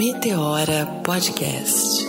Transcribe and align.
Meteora 0.00 0.86
Podcast. 1.04 2.06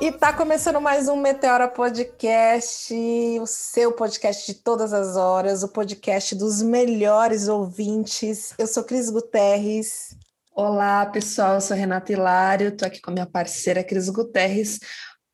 E 0.00 0.10
tá 0.10 0.32
começando 0.32 0.80
mais 0.80 1.06
um 1.06 1.14
Meteora 1.14 1.68
Podcast, 1.68 2.92
o 3.40 3.46
seu 3.46 3.92
podcast 3.92 4.52
de 4.52 4.58
todas 4.58 4.92
as 4.92 5.14
horas, 5.16 5.62
o 5.62 5.68
podcast 5.68 6.34
dos 6.34 6.60
melhores 6.60 7.46
ouvintes. 7.46 8.52
Eu 8.58 8.66
sou 8.66 8.82
Cris 8.82 9.08
Guterres. 9.08 10.20
Olá, 10.54 11.06
pessoal, 11.06 11.54
eu 11.54 11.60
sou 11.62 11.74
Renata 11.74 12.12
Hilário, 12.12 12.68
estou 12.68 12.86
aqui 12.86 13.00
com 13.00 13.10
a 13.10 13.14
minha 13.14 13.26
parceira 13.26 13.82
Cris 13.82 14.10
Guterres 14.10 14.78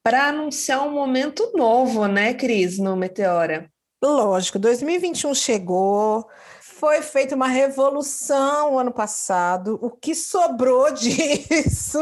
para 0.00 0.28
anunciar 0.28 0.86
um 0.86 0.92
momento 0.92 1.50
novo, 1.56 2.06
né, 2.06 2.34
Cris, 2.34 2.78
no 2.78 2.95
Meteora? 2.95 3.68
Lógico, 4.00 4.60
2021 4.60 5.34
chegou, 5.34 6.24
foi 6.60 7.02
feita 7.02 7.34
uma 7.34 7.48
revolução 7.48 8.78
ano 8.78 8.92
passado. 8.92 9.76
O 9.82 9.90
que 9.90 10.14
sobrou 10.14 10.88
disso, 10.95 12.00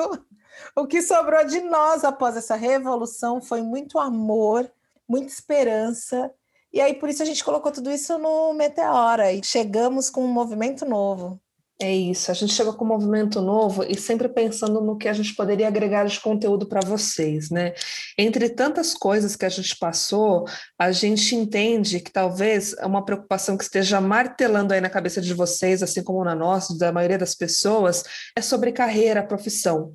o 0.77 0.87
que 0.87 1.01
sobrou 1.01 1.43
de 1.46 1.62
nós 1.62 2.05
após 2.05 2.37
essa 2.37 2.55
revolução 2.55 3.41
foi 3.41 3.62
muito 3.62 3.98
amor, 3.98 4.71
muita 5.09 5.33
esperança. 5.33 6.30
E 6.71 6.83
aí, 6.83 6.93
por 6.93 7.09
isso, 7.09 7.23
a 7.23 7.27
gente 7.27 7.43
colocou 7.43 7.73
tudo 7.73 7.91
isso 7.91 8.19
no 8.19 8.52
Meteora 8.52 9.33
e 9.33 9.43
chegamos 9.43 10.10
com 10.10 10.23
um 10.23 10.29
movimento 10.29 10.85
novo. 10.85 11.41
É 11.79 11.95
isso, 11.95 12.30
a 12.30 12.35
gente 12.35 12.55
chega 12.55 12.73
com 12.73 12.87
um 12.87 12.89
movimento 12.89 13.43
novo 13.43 13.85
e 13.85 13.95
sempre 13.98 14.30
pensando 14.30 14.80
no 14.80 14.96
que 14.96 15.09
a 15.09 15.13
gente 15.13 15.35
poderia 15.35 15.69
agregar 15.69 16.07
de 16.07 16.19
conteúdo 16.19 16.66
para 16.66 16.80
vocês, 16.80 17.51
né? 17.51 17.74
Entre 18.16 18.49
tantas 18.49 18.95
coisas 18.95 19.37
que 19.37 19.45
a 19.45 19.49
gente 19.51 19.77
passou, 19.77 20.47
a 20.79 20.91
gente 20.91 21.35
entende 21.37 22.01
que 22.01 22.10
talvez 22.10 22.74
uma 22.82 23.04
preocupação 23.04 23.59
que 23.59 23.65
esteja 23.65 24.01
martelando 24.01 24.73
aí 24.73 24.80
na 24.80 24.88
cabeça 24.88 25.21
de 25.21 25.35
vocês, 25.35 25.82
assim 25.82 26.02
como 26.02 26.24
na 26.24 26.35
nossa, 26.35 26.79
da 26.79 26.91
maioria 26.91 27.19
das 27.19 27.35
pessoas, 27.35 28.02
é 28.35 28.41
sobre 28.41 28.73
carreira, 28.73 29.23
profissão. 29.23 29.95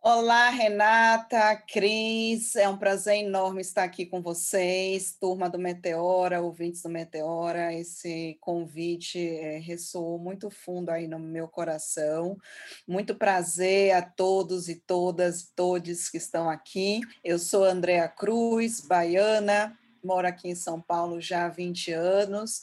Olá, 0.04 0.50
Renata, 0.50 1.54
Cris, 1.54 2.56
é 2.56 2.68
um 2.68 2.76
prazer 2.76 3.18
enorme 3.18 3.60
estar 3.60 3.84
aqui 3.84 4.04
com 4.04 4.20
vocês, 4.20 5.16
turma 5.16 5.48
do 5.48 5.60
Meteora, 5.60 6.42
ouvintes 6.42 6.82
do 6.82 6.88
Meteora. 6.88 7.72
Esse 7.72 8.36
convite 8.40 9.24
é, 9.24 9.58
ressoou 9.58 10.18
muito 10.18 10.50
fundo 10.50 10.90
aí 10.90 11.06
no 11.06 11.20
meu 11.20 11.46
coração. 11.46 12.36
Muito 12.84 13.14
prazer 13.14 13.92
a 13.92 14.02
todos 14.02 14.68
e 14.68 14.74
todas, 14.74 15.52
todos 15.54 16.08
que 16.08 16.16
estão 16.16 16.50
aqui. 16.50 17.00
Eu 17.22 17.38
sou 17.38 17.62
Andrea 17.62 18.08
Cruz, 18.08 18.80
baiana, 18.80 19.78
moro 20.02 20.26
aqui 20.26 20.48
em 20.48 20.56
São 20.56 20.80
Paulo 20.80 21.20
já 21.20 21.44
há 21.46 21.48
20 21.48 21.92
anos, 21.92 22.62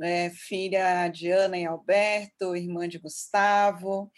é, 0.00 0.28
filha 0.30 1.06
de 1.06 1.30
Ana 1.30 1.56
e 1.56 1.64
Alberto, 1.64 2.56
irmã 2.56 2.88
de 2.88 2.98
Gustavo 2.98 4.10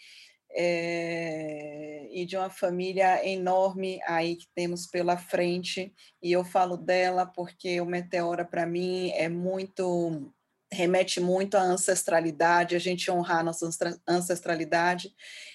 é, 0.55 2.07
e 2.11 2.25
de 2.25 2.37
uma 2.37 2.49
família 2.49 3.27
enorme 3.27 3.99
aí 4.05 4.35
que 4.35 4.47
temos 4.55 4.85
pela 4.87 5.17
frente. 5.17 5.93
E 6.21 6.31
eu 6.31 6.43
falo 6.45 6.77
dela 6.77 7.25
porque 7.25 7.81
o 7.81 7.85
Meteora, 7.85 8.45
para 8.45 8.65
mim, 8.65 9.11
é 9.11 9.27
muito 9.27 10.31
remete 10.73 11.21
muito 11.21 11.55
à 11.55 11.61
ancestralidade, 11.61 12.75
a 12.75 12.79
gente 12.79 13.09
honrar 13.11 13.43
nossa 13.43 13.69
ancestralidade, 14.07 15.13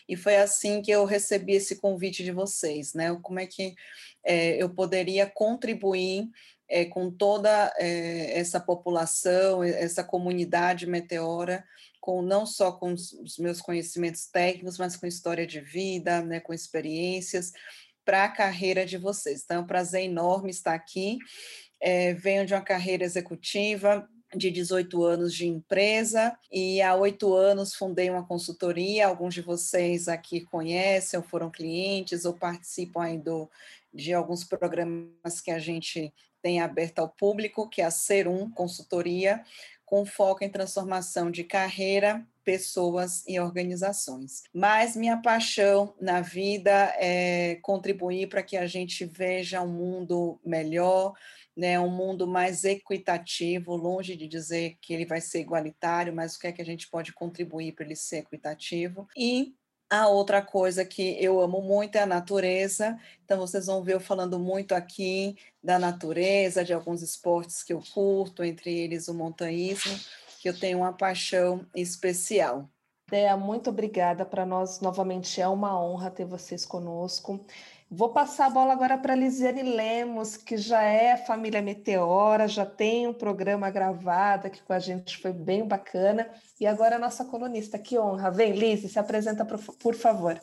e 0.09 0.17
foi 0.17 0.37
assim 0.37 0.81
que 0.81 0.91
eu 0.91 1.05
recebi 1.05 1.55
esse 1.55 1.77
convite 1.77 2.23
de 2.23 2.31
vocês, 2.31 2.95
né? 2.95 3.19
Como 3.21 3.41
é 3.41 3.47
que 3.47 3.75
é, 4.25 4.63
eu 4.63 4.71
poderia 4.71 5.27
contribuir 5.27 6.29
é, 6.69 6.85
com 6.85 7.11
toda 7.11 7.73
é, 7.79 8.39
essa 8.39 8.61
população, 8.61 9.63
essa 9.65 10.05
comunidade 10.05 10.87
meteora, 10.87 11.65
com 12.09 12.23
não 12.23 12.47
só 12.47 12.73
com 12.73 12.95
os 12.95 13.37
meus 13.39 13.61
conhecimentos 13.61 14.29
técnicos, 14.29 14.79
mas 14.79 14.97
com 14.97 15.07
história 15.07 15.47
de 15.47 15.61
vida, 15.61 16.23
né, 16.23 16.41
com 16.41 16.55
experiências 16.55 17.53
para 18.03 18.25
a 18.25 18.31
carreira 18.31 18.87
de 18.87 18.97
vocês. 18.97 19.43
Então, 19.45 19.59
é 19.59 19.61
um 19.61 19.67
prazer 19.67 20.05
enorme 20.05 20.49
estar 20.49 20.73
aqui. 20.73 21.19
É, 21.79 22.15
venho 22.15 22.47
de 22.47 22.55
uma 22.55 22.63
carreira 22.63 23.05
executiva, 23.05 24.09
de 24.35 24.51
18 24.51 25.05
anos 25.05 25.35
de 25.35 25.47
empresa 25.47 26.35
e 26.51 26.81
há 26.81 26.95
oito 26.95 27.35
anos 27.35 27.75
fundei 27.75 28.09
uma 28.09 28.27
consultoria. 28.27 29.07
Alguns 29.07 29.35
de 29.35 29.43
vocês 29.43 30.09
aqui 30.09 30.41
conhecem, 30.41 31.21
ou 31.21 31.27
foram 31.27 31.51
clientes, 31.51 32.25
ou 32.25 32.33
participam 32.33 33.17
do, 33.17 33.51
de 33.93 34.15
alguns 34.15 34.45
programas 34.45 35.43
que 35.45 35.51
a 35.51 35.59
gente 35.59 36.11
tem 36.41 36.61
aberto 36.61 37.01
ao 37.01 37.09
público, 37.11 37.69
que 37.69 37.83
é 37.83 37.85
a 37.85 37.91
Serum 37.91 38.51
Consultoria, 38.51 39.45
com 39.89 40.05
foco 40.05 40.45
em 40.45 40.51
transformação 40.51 41.31
de 41.31 41.43
carreira, 41.43 42.23
pessoas 42.45 43.25
e 43.27 43.41
organizações. 43.41 44.43
Mas 44.53 44.95
minha 44.95 45.17
paixão 45.17 45.95
na 45.99 46.21
vida 46.21 46.95
é 46.99 47.59
contribuir 47.63 48.29
para 48.29 48.43
que 48.43 48.59
a 48.59 48.67
gente 48.67 49.07
veja 49.07 49.63
um 49.63 49.73
mundo 49.73 50.39
melhor, 50.45 51.15
né, 51.57 51.81
um 51.81 51.91
mundo 51.91 52.27
mais 52.27 52.65
equitativo, 52.65 53.75
longe 53.75 54.15
de 54.15 54.29
dizer 54.29 54.77
que 54.83 54.93
ele 54.93 55.07
vai 55.07 55.23
ser 55.23 55.41
igualitário, 55.41 56.13
mas 56.15 56.37
o 56.37 56.39
que 56.39 56.47
é 56.47 56.53
que 56.53 56.63
a 56.63 56.67
gente 56.67 56.89
pode 56.91 57.15
contribuir 57.15 57.73
para 57.73 57.87
ele 57.87 57.97
ser 57.97 58.19
equitativo. 58.19 59.09
E 59.17 59.55
a 59.91 60.09
outra 60.09 60.43
coisa 60.43 60.85
que 60.85 61.17
eu 61.23 61.41
amo 61.41 61.63
muito 61.63 61.97
é 61.97 62.03
a 62.03 62.07
natureza, 62.07 62.99
então 63.25 63.39
vocês 63.39 63.67
vão 63.67 63.83
ver 63.83 63.95
eu 63.95 64.01
falando 64.01 64.39
muito 64.39 64.75
aqui 64.75 65.37
da 65.63 65.79
natureza, 65.79 66.65
de 66.65 66.73
alguns 66.73 67.03
esportes 67.03 67.63
que 67.63 67.73
eu 67.73 67.83
curto, 67.95 68.45
entre 68.45 68.73
eles 68.73 69.09
o 69.09 69.15
montanhismo, 69.15 69.99
que 70.41 70.49
eu 70.49 70.59
tenho 70.59 70.79
uma 70.79 70.93
paixão 70.93 71.65
especial. 71.75 72.69
Dea, 73.11 73.37
muito 73.39 73.71
obrigada. 73.71 74.27
Para 74.27 74.45
nós, 74.45 74.81
novamente, 74.81 75.41
é 75.41 75.49
uma 75.49 75.83
honra 75.83 76.11
ter 76.11 76.27
vocês 76.27 76.67
conosco. 76.67 77.43
Vou 77.91 78.11
passar 78.11 78.47
a 78.47 78.51
bola 78.51 78.75
agora 78.75 78.99
para 78.99 79.15
Lisiane 79.15 79.63
Lemos, 79.63 80.37
que 80.37 80.59
já 80.59 80.83
é 80.83 81.17
família 81.17 81.63
Meteora, 81.63 82.47
já 82.47 82.67
tem 82.67 83.07
um 83.07 83.15
programa 83.15 83.71
gravado 83.71 84.47
aqui 84.47 84.63
com 84.63 84.75
a 84.75 84.79
gente, 84.79 85.17
foi 85.17 85.33
bem 85.33 85.67
bacana. 85.67 86.31
E 86.61 86.67
agora 86.67 86.97
a 86.97 86.99
nossa 86.99 87.25
colunista, 87.25 87.79
que 87.79 87.99
honra. 87.99 88.31
Vem, 88.31 88.53
Liz, 88.53 88.81
se 88.93 88.99
apresenta, 88.99 89.43
por 89.43 89.95
favor. 89.95 90.39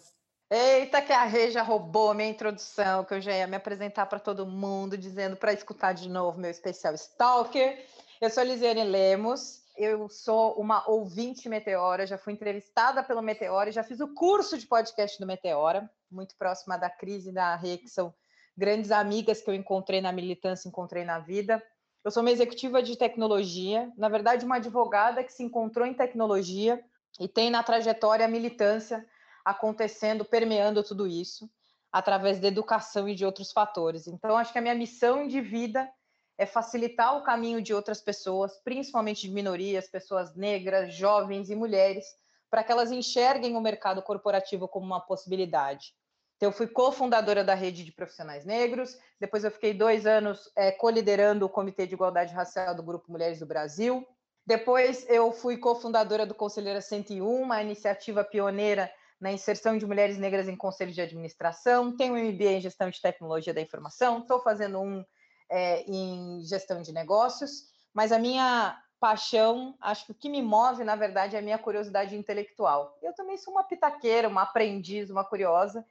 Eita, 0.49 1.03
que 1.03 1.13
a 1.13 1.23
Rei 1.25 1.51
já 1.51 1.61
roubou 1.61 2.15
minha 2.15 2.29
introdução, 2.29 3.03
que 3.03 3.13
eu 3.13 3.21
já 3.21 3.31
ia 3.31 3.45
me 3.45 3.57
apresentar 3.57 4.07
para 4.07 4.19
todo 4.19 4.47
mundo, 4.47 4.97
dizendo 4.97 5.35
para 5.35 5.53
escutar 5.53 5.93
de 5.93 6.09
novo 6.09 6.39
meu 6.39 6.49
especial 6.49 6.95
Stalker. 6.95 7.85
Eu 8.19 8.29
sou 8.31 8.43
Lisiane 8.43 8.83
Lemos, 8.83 9.61
eu 9.77 10.09
sou 10.09 10.53
uma 10.53 10.89
ouvinte 10.89 11.47
Meteora, 11.47 12.07
já 12.07 12.17
fui 12.17 12.33
entrevistada 12.33 13.03
pelo 13.03 13.21
Meteora, 13.21 13.71
já 13.71 13.83
fiz 13.83 13.99
o 13.99 14.13
curso 14.15 14.57
de 14.57 14.65
podcast 14.65 15.19
do 15.19 15.27
Meteora, 15.27 15.87
muito 16.11 16.35
próxima 16.37 16.77
da 16.77 16.89
Cris 16.89 17.25
e 17.25 17.31
da 17.31 17.55
Rê, 17.55 17.77
que 17.77 17.89
são 17.89 18.13
grandes 18.57 18.91
amigas 18.91 19.41
que 19.41 19.49
eu 19.49 19.53
encontrei 19.53 20.01
na 20.01 20.11
militância, 20.11 20.67
encontrei 20.67 21.03
na 21.03 21.19
vida. 21.19 21.61
Eu 22.03 22.11
sou 22.11 22.21
uma 22.21 22.31
executiva 22.31 22.81
de 22.81 22.95
tecnologia, 22.95 23.91
na 23.97 24.07
verdade, 24.07 24.45
uma 24.45 24.57
advogada 24.57 25.23
que 25.23 25.33
se 25.33 25.43
encontrou 25.43 25.85
em 25.85 25.93
tecnologia 25.93 26.83
e 27.19 27.27
tem 27.27 27.49
na 27.49 27.63
trajetória 27.63 28.25
a 28.25 28.29
militância 28.29 29.05
acontecendo, 29.43 30.23
permeando 30.23 30.83
tudo 30.83 31.07
isso, 31.07 31.49
através 31.91 32.39
da 32.39 32.47
educação 32.47 33.07
e 33.07 33.15
de 33.15 33.25
outros 33.25 33.51
fatores. 33.51 34.07
Então, 34.07 34.37
acho 34.37 34.51
que 34.51 34.59
a 34.59 34.61
minha 34.61 34.75
missão 34.75 35.27
de 35.27 35.41
vida 35.41 35.89
é 36.37 36.45
facilitar 36.45 37.17
o 37.17 37.23
caminho 37.23 37.61
de 37.61 37.73
outras 37.73 38.01
pessoas, 38.01 38.57
principalmente 38.63 39.21
de 39.27 39.33
minorias, 39.33 39.87
pessoas 39.87 40.35
negras, 40.35 40.93
jovens 40.93 41.49
e 41.49 41.55
mulheres, 41.55 42.05
para 42.49 42.63
que 42.63 42.71
elas 42.71 42.91
enxerguem 42.91 43.55
o 43.55 43.61
mercado 43.61 44.01
corporativo 44.01 44.67
como 44.67 44.85
uma 44.85 44.99
possibilidade. 44.99 45.93
Então, 46.37 46.49
eu 46.49 46.53
fui 46.53 46.67
cofundadora 46.67 47.43
da 47.43 47.53
rede 47.53 47.83
de 47.83 47.91
profissionais 47.91 48.45
negros, 48.45 48.97
depois 49.19 49.43
eu 49.43 49.51
fiquei 49.51 49.73
dois 49.73 50.05
anos 50.05 50.51
é, 50.55 50.71
coliderando 50.71 51.45
o 51.45 51.49
Comitê 51.49 51.87
de 51.87 51.93
Igualdade 51.93 52.33
Racial 52.33 52.75
do 52.75 52.83
Grupo 52.83 53.11
Mulheres 53.11 53.39
do 53.39 53.45
Brasil. 53.45 54.05
Depois 54.45 55.09
eu 55.09 55.31
fui 55.31 55.57
cofundadora 55.57 56.25
do 56.25 56.35
Conselheira 56.35 56.81
101, 56.81 57.25
uma 57.25 57.61
iniciativa 57.61 58.23
pioneira 58.23 58.91
na 59.19 59.31
inserção 59.31 59.77
de 59.77 59.85
mulheres 59.85 60.17
negras 60.17 60.47
em 60.47 60.55
conselhos 60.55 60.93
de 60.93 61.01
administração. 61.01 61.95
Tenho 61.95 62.13
um 62.13 62.31
MBA 62.31 62.51
em 62.51 62.61
Gestão 62.61 62.89
de 62.89 63.01
Tecnologia 63.01 63.53
da 63.53 63.61
Informação, 63.61 64.19
estou 64.19 64.39
fazendo 64.41 64.79
um 64.79 65.03
é, 65.49 65.83
em 65.83 66.41
gestão 66.43 66.81
de 66.81 66.91
negócios, 66.91 67.63
mas 67.93 68.11
a 68.11 68.19
minha 68.19 68.77
paixão, 68.99 69.75
acho 69.81 70.05
que 70.05 70.11
o 70.11 70.15
que 70.15 70.29
me 70.29 70.41
move, 70.41 70.83
na 70.83 70.95
verdade, 70.95 71.35
é 71.35 71.39
a 71.39 71.41
minha 71.41 71.57
curiosidade 71.57 72.15
intelectual. 72.15 72.97
Eu 73.01 73.13
também 73.13 73.37
sou 73.37 73.53
uma 73.53 73.63
pitaqueira, 73.63 74.27
uma 74.27 74.43
aprendiz, 74.43 75.09
uma 75.09 75.23
curiosa, 75.23 75.85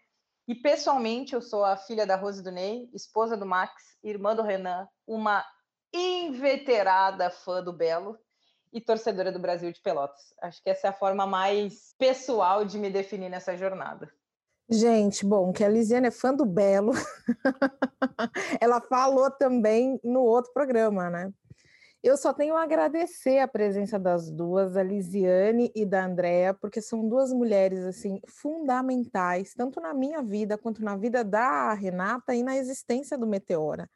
e 0.46 0.54
pessoalmente 0.54 1.34
eu 1.34 1.40
sou 1.40 1.64
a 1.64 1.76
filha 1.76 2.06
da 2.06 2.16
Rose 2.16 2.42
do 2.42 2.50
Ney, 2.50 2.88
esposa 2.92 3.36
do 3.36 3.46
Max, 3.46 3.72
irmã 4.02 4.34
do 4.34 4.42
Renan, 4.42 4.86
uma 5.06 5.44
inveterada 5.92 7.30
fã 7.30 7.62
do 7.62 7.72
Belo 7.72 8.18
e 8.72 8.80
torcedora 8.80 9.30
do 9.30 9.38
Brasil 9.38 9.72
de 9.72 9.80
Pelotas. 9.80 10.34
Acho 10.42 10.62
que 10.62 10.68
essa 10.68 10.88
é 10.88 10.90
a 10.90 10.94
forma 10.94 11.26
mais 11.26 11.94
pessoal 11.96 12.64
de 12.64 12.78
me 12.78 12.90
definir 12.90 13.30
nessa 13.30 13.56
jornada. 13.56 14.12
Gente, 14.68 15.24
bom, 15.24 15.52
que 15.52 15.62
a 15.62 15.68
Lisiane 15.68 16.08
é 16.08 16.10
fã 16.10 16.34
do 16.34 16.44
Belo. 16.44 16.92
Ela 18.60 18.80
falou 18.80 19.30
também 19.30 20.00
no 20.02 20.22
outro 20.22 20.52
programa, 20.52 21.08
né? 21.08 21.32
Eu 22.04 22.18
só 22.18 22.34
tenho 22.34 22.54
a 22.54 22.62
agradecer 22.62 23.38
a 23.38 23.48
presença 23.48 23.98
das 23.98 24.30
duas, 24.30 24.76
a 24.76 24.82
Lisiane 24.82 25.72
e 25.74 25.86
da 25.86 26.04
Andrea, 26.04 26.52
porque 26.52 26.82
são 26.82 27.08
duas 27.08 27.32
mulheres 27.32 27.82
assim 27.82 28.20
fundamentais, 28.28 29.54
tanto 29.54 29.80
na 29.80 29.94
minha 29.94 30.22
vida 30.22 30.58
quanto 30.58 30.84
na 30.84 30.98
vida 30.98 31.24
da 31.24 31.72
Renata 31.72 32.34
e 32.34 32.42
na 32.42 32.58
existência 32.58 33.16
do 33.16 33.26
Meteora. 33.26 33.88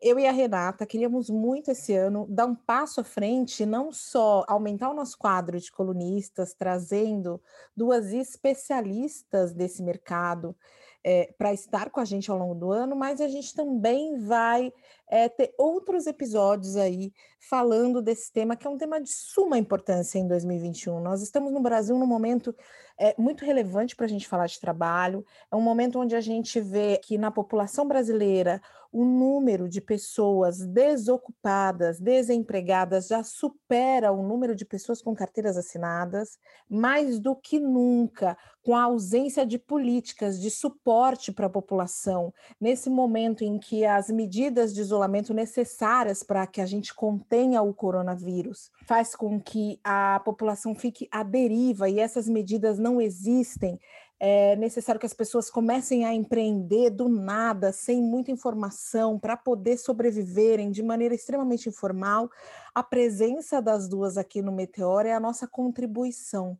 Eu 0.00 0.16
e 0.16 0.28
a 0.28 0.30
Renata 0.30 0.86
queríamos 0.86 1.28
muito 1.28 1.72
esse 1.72 1.92
ano 1.92 2.24
dar 2.30 2.46
um 2.46 2.54
passo 2.54 3.00
à 3.00 3.04
frente, 3.04 3.66
não 3.66 3.90
só 3.90 4.44
aumentar 4.46 4.88
o 4.88 4.94
nosso 4.94 5.18
quadro 5.18 5.58
de 5.58 5.72
colunistas, 5.72 6.54
trazendo 6.54 7.42
duas 7.76 8.12
especialistas 8.12 9.52
desse 9.52 9.82
mercado 9.82 10.54
é, 11.02 11.22
eh, 11.22 11.34
para 11.36 11.52
estar 11.52 11.90
com 11.90 11.98
a 11.98 12.04
gente 12.04 12.30
ao 12.30 12.38
longo 12.38 12.54
do 12.54 12.70
ano, 12.70 12.94
mas 12.94 13.20
a 13.20 13.26
gente 13.26 13.52
também 13.54 14.18
vai 14.18 14.72
é, 15.10 15.28
ter 15.28 15.54
outros 15.58 16.06
episódios 16.06 16.76
aí 16.76 17.12
falando 17.48 18.02
desse 18.02 18.32
tema, 18.32 18.56
que 18.56 18.66
é 18.66 18.70
um 18.70 18.78
tema 18.78 19.00
de 19.00 19.10
suma 19.10 19.58
importância 19.58 20.18
em 20.18 20.26
2021. 20.26 21.00
Nós 21.00 21.22
estamos 21.22 21.52
no 21.52 21.60
Brasil 21.60 21.96
num 21.96 22.06
momento 22.06 22.54
é, 22.98 23.14
muito 23.18 23.44
relevante 23.44 23.94
para 23.94 24.06
a 24.06 24.08
gente 24.08 24.26
falar 24.26 24.46
de 24.46 24.58
trabalho, 24.58 25.24
é 25.50 25.56
um 25.56 25.60
momento 25.60 25.98
onde 25.98 26.16
a 26.16 26.20
gente 26.20 26.60
vê 26.60 26.98
que 26.98 27.18
na 27.18 27.30
população 27.30 27.86
brasileira 27.86 28.60
o 28.92 29.04
número 29.04 29.68
de 29.68 29.80
pessoas 29.80 30.58
desocupadas, 30.66 32.00
desempregadas, 32.00 33.08
já 33.08 33.22
supera 33.22 34.10
o 34.10 34.22
número 34.22 34.54
de 34.54 34.64
pessoas 34.64 35.02
com 35.02 35.14
carteiras 35.14 35.58
assinadas, 35.58 36.38
mais 36.66 37.18
do 37.18 37.36
que 37.36 37.58
nunca, 37.58 38.38
com 38.62 38.74
a 38.74 38.84
ausência 38.84 39.44
de 39.44 39.58
políticas 39.58 40.40
de 40.40 40.50
suporte 40.50 41.30
para 41.30 41.46
a 41.46 41.50
população, 41.50 42.32
nesse 42.58 42.88
momento 42.88 43.44
em 43.44 43.58
que 43.58 43.84
as 43.84 44.08
medidas 44.08 44.74
de 44.74 44.82
isolamento 44.96 45.34
necessárias 45.34 46.22
para 46.22 46.46
que 46.46 46.60
a 46.60 46.66
gente 46.66 46.94
contenha 46.94 47.60
o 47.60 47.74
coronavírus 47.74 48.70
faz 48.86 49.14
com 49.14 49.38
que 49.38 49.78
a 49.84 50.20
população 50.24 50.74
fique 50.74 51.06
à 51.10 51.22
deriva 51.22 51.88
e 51.88 52.00
essas 52.00 52.26
medidas 52.26 52.78
não 52.78 53.00
existem, 53.00 53.78
é 54.18 54.56
necessário 54.56 54.98
que 54.98 55.06
as 55.06 55.12
pessoas 55.12 55.50
comecem 55.50 56.06
a 56.06 56.14
empreender 56.14 56.88
do 56.88 57.06
nada, 57.06 57.70
sem 57.70 58.00
muita 58.00 58.30
informação, 58.30 59.18
para 59.18 59.36
poder 59.36 59.76
sobreviverem 59.76 60.70
de 60.70 60.82
maneira 60.82 61.14
extremamente 61.14 61.68
informal. 61.68 62.30
A 62.74 62.82
presença 62.82 63.60
das 63.60 63.86
duas 63.86 64.16
aqui 64.16 64.40
no 64.40 64.52
Meteor 64.52 65.04
é 65.04 65.12
a 65.12 65.20
nossa 65.20 65.46
contribuição 65.46 66.58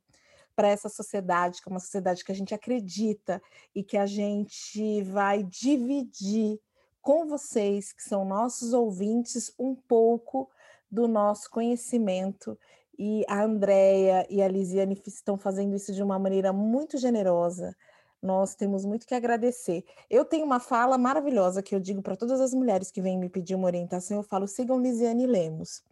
para 0.55 0.69
essa 0.69 0.91
sociedade, 0.91 1.63
que 1.63 1.69
é 1.69 1.73
uma 1.73 1.81
sociedade 1.81 2.23
que 2.23 2.33
a 2.33 2.35
gente 2.35 2.55
acredita 2.55 3.41
e 3.75 3.83
que 3.83 3.97
a 3.97 4.07
gente 4.07 5.03
vai 5.03 5.43
dividir 5.43 6.61
com 7.07 7.25
vocês, 7.25 7.93
que 7.93 8.03
são 8.03 8.25
nossos 8.25 8.73
ouvintes, 8.73 9.55
um 9.57 9.77
pouco 9.77 10.51
do 10.91 11.07
nosso 11.07 11.49
conhecimento 11.49 12.59
e 12.99 13.25
a 13.29 13.45
Andrea 13.45 14.27
e 14.29 14.43
a 14.43 14.49
Lisiane 14.49 15.01
estão 15.07 15.39
fazendo 15.39 15.77
isso 15.77 15.93
de 15.93 16.03
uma 16.03 16.19
maneira 16.19 16.53
muito 16.53 16.99
generosa. 16.99 17.77
Nós 18.21 18.57
temos 18.57 18.85
muito 18.85 19.07
que 19.07 19.15
agradecer. 19.15 19.85
Eu 20.11 20.25
tenho 20.25 20.45
uma 20.45 20.59
fala 20.59 20.99
maravilhosa 20.99 21.63
que 21.63 21.77
eu 21.77 21.79
digo 21.79 22.03
para 22.03 22.17
todas 22.17 22.41
as 22.41 22.53
mulheres 22.53 22.91
que 22.91 23.01
vêm 23.01 23.17
me 23.17 23.29
pedir 23.29 23.55
uma 23.55 23.67
orientação, 23.69 24.17
eu 24.17 24.25
falo: 24.25 24.49
sigam 24.49 24.83
Lisiane 24.83 25.29
Lemos. 25.29 25.85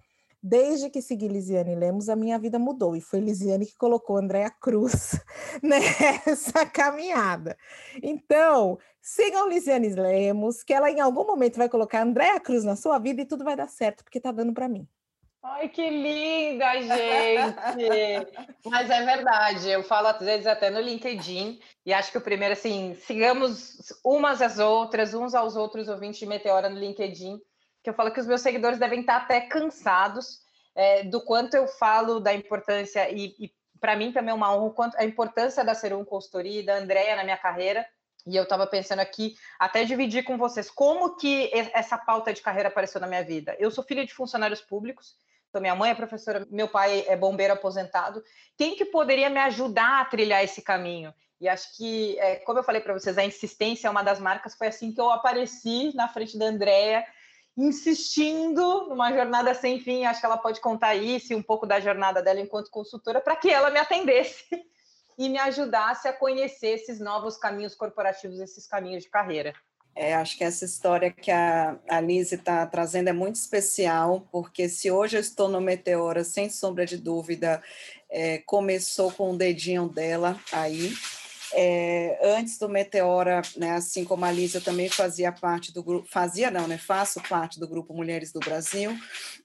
Desde 0.46 0.90
que 0.90 1.00
segui 1.00 1.26
Lisiane 1.26 1.74
Lemos, 1.74 2.10
a 2.10 2.14
minha 2.14 2.38
vida 2.38 2.58
mudou, 2.58 2.94
e 2.94 3.00
foi 3.00 3.18
Lisiane 3.18 3.64
que 3.64 3.78
colocou 3.78 4.18
Andréa 4.18 4.50
Cruz 4.50 5.18
nessa 5.64 6.66
caminhada. 6.66 7.56
Então, 8.02 8.78
sigam 9.00 9.48
Lisiane 9.48 9.88
Lemos, 9.94 10.62
que 10.62 10.74
ela 10.74 10.90
em 10.90 11.00
algum 11.00 11.24
momento 11.24 11.56
vai 11.56 11.66
colocar 11.66 12.02
Andréa 12.02 12.38
Cruz 12.38 12.62
na 12.62 12.76
sua 12.76 12.98
vida 12.98 13.22
e 13.22 13.24
tudo 13.24 13.42
vai 13.42 13.56
dar 13.56 13.68
certo, 13.68 14.04
porque 14.04 14.18
está 14.18 14.30
dando 14.30 14.52
para 14.52 14.68
mim. 14.68 14.86
Ai, 15.42 15.70
que 15.70 15.88
linda, 15.88 16.74
gente! 16.74 18.30
Mas 18.68 18.90
é 18.90 19.02
verdade, 19.02 19.70
eu 19.70 19.82
falo 19.82 20.08
às 20.08 20.18
vezes 20.18 20.46
até 20.46 20.68
no 20.68 20.78
LinkedIn, 20.78 21.58
e 21.86 21.94
acho 21.94 22.12
que 22.12 22.18
o 22.18 22.20
primeiro, 22.20 22.52
assim, 22.52 22.94
sigamos 22.96 23.78
umas 24.04 24.42
às 24.42 24.58
outras, 24.58 25.14
uns 25.14 25.34
aos 25.34 25.56
outros 25.56 25.88
ouvintes 25.88 26.20
de 26.20 26.26
Meteora 26.26 26.68
no 26.68 26.78
LinkedIn, 26.78 27.40
que 27.84 27.90
eu 27.90 27.94
falo 27.94 28.10
que 28.10 28.18
os 28.18 28.26
meus 28.26 28.40
seguidores 28.40 28.78
devem 28.78 29.00
estar 29.00 29.16
até 29.16 29.42
cansados 29.42 30.40
é, 30.74 31.04
do 31.04 31.20
quanto 31.20 31.54
eu 31.54 31.68
falo 31.68 32.18
da 32.18 32.32
importância, 32.32 33.08
e, 33.10 33.36
e 33.38 33.54
para 33.78 33.94
mim 33.94 34.10
também 34.10 34.32
é 34.32 34.34
uma 34.34 34.56
honra, 34.56 34.74
quanto, 34.74 34.96
a 34.96 35.04
importância 35.04 35.62
da 35.62 35.74
Serum 35.74 36.04
Consultoria 36.04 36.60
e 36.60 36.66
da 36.66 36.76
Andrea 36.76 37.14
na 37.14 37.22
minha 37.22 37.36
carreira, 37.36 37.86
e 38.26 38.34
eu 38.34 38.44
estava 38.44 38.66
pensando 38.66 39.00
aqui, 39.00 39.36
até 39.58 39.84
dividir 39.84 40.24
com 40.24 40.38
vocês, 40.38 40.70
como 40.70 41.14
que 41.16 41.50
essa 41.74 41.98
pauta 41.98 42.32
de 42.32 42.40
carreira 42.40 42.70
apareceu 42.70 42.98
na 42.98 43.06
minha 43.06 43.22
vida. 43.22 43.54
Eu 43.58 43.70
sou 43.70 43.84
filha 43.84 44.06
de 44.06 44.14
funcionários 44.14 44.62
públicos, 44.62 45.14
então, 45.54 45.62
minha 45.62 45.76
mãe 45.76 45.92
é 45.92 45.94
professora, 45.94 46.44
meu 46.50 46.66
pai 46.66 47.04
é 47.06 47.16
bombeiro 47.16 47.52
aposentado. 47.52 48.20
Quem 48.58 48.74
que 48.74 48.86
poderia 48.86 49.30
me 49.30 49.38
ajudar 49.38 50.00
a 50.00 50.04
trilhar 50.04 50.42
esse 50.42 50.60
caminho? 50.60 51.14
E 51.40 51.48
acho 51.48 51.76
que, 51.76 52.18
é, 52.18 52.36
como 52.36 52.58
eu 52.58 52.64
falei 52.64 52.80
para 52.80 52.92
vocês, 52.92 53.16
a 53.16 53.24
insistência 53.24 53.86
é 53.86 53.90
uma 53.90 54.02
das 54.02 54.18
marcas. 54.18 54.56
Foi 54.56 54.66
assim 54.66 54.92
que 54.92 55.00
eu 55.00 55.08
apareci 55.10 55.94
na 55.94 56.08
frente 56.08 56.36
da 56.36 56.46
Andrea, 56.46 57.06
insistindo 57.56 58.88
numa 58.88 59.12
jornada 59.12 59.54
sem 59.54 59.80
fim. 59.80 60.04
Acho 60.04 60.20
que 60.20 60.26
ela 60.26 60.38
pode 60.38 60.60
contar 60.60 60.94
isso 60.94 61.32
e 61.32 61.36
um 61.36 61.42
pouco 61.42 61.66
da 61.66 61.80
jornada 61.80 62.22
dela 62.22 62.40
enquanto 62.40 62.70
consultora 62.70 63.20
para 63.20 63.36
que 63.36 63.50
ela 63.50 63.70
me 63.70 63.78
atendesse 63.78 64.44
e 65.18 65.28
me 65.28 65.38
ajudasse 65.38 66.08
a 66.08 66.12
conhecer 66.12 66.74
esses 66.74 67.00
novos 67.00 67.36
caminhos 67.36 67.74
corporativos, 67.74 68.40
esses 68.40 68.66
caminhos 68.66 69.04
de 69.04 69.10
carreira. 69.10 69.54
É, 69.96 70.12
acho 70.14 70.36
que 70.36 70.42
essa 70.42 70.64
história 70.64 71.12
que 71.12 71.30
a, 71.30 71.78
a 71.88 72.00
Lise 72.00 72.34
está 72.34 72.66
trazendo 72.66 73.08
é 73.08 73.12
muito 73.12 73.36
especial, 73.36 74.26
porque 74.32 74.68
se 74.68 74.90
hoje 74.90 75.16
eu 75.16 75.20
estou 75.20 75.48
no 75.48 75.60
Meteora, 75.60 76.24
sem 76.24 76.50
sombra 76.50 76.84
de 76.84 76.96
dúvida, 76.96 77.62
é, 78.10 78.38
começou 78.38 79.12
com 79.12 79.30
o 79.30 79.36
dedinho 79.36 79.88
dela 79.88 80.36
aí. 80.50 80.92
É, 81.56 82.18
antes 82.36 82.58
do 82.58 82.68
Meteora, 82.68 83.40
né, 83.56 83.72
assim 83.72 84.04
como 84.04 84.24
a 84.24 84.32
Lise, 84.32 84.56
eu 84.56 84.60
também 84.60 84.88
fazia 84.88 85.30
parte 85.30 85.72
do 85.72 85.84
grupo, 85.84 86.08
fazia 86.10 86.50
não, 86.50 86.66
né, 86.66 86.76
faço 86.76 87.20
parte 87.28 87.60
do 87.60 87.68
Grupo 87.68 87.94
Mulheres 87.94 88.32
do 88.32 88.40
Brasil, 88.40 88.96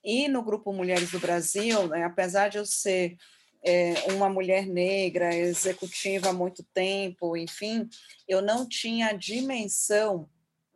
e 0.03 0.27
no 0.27 0.41
Grupo 0.41 0.73
Mulheres 0.73 1.11
do 1.11 1.19
Brasil, 1.19 1.87
né, 1.87 2.03
apesar 2.03 2.49
de 2.49 2.57
eu 2.57 2.65
ser 2.65 3.15
é, 3.63 3.93
uma 4.13 4.27
mulher 4.27 4.65
negra, 4.65 5.35
executiva 5.35 6.29
há 6.29 6.33
muito 6.33 6.63
tempo, 6.73 7.37
enfim, 7.37 7.87
eu 8.27 8.41
não 8.41 8.67
tinha 8.67 9.09
a 9.09 9.13
dimensão 9.13 10.27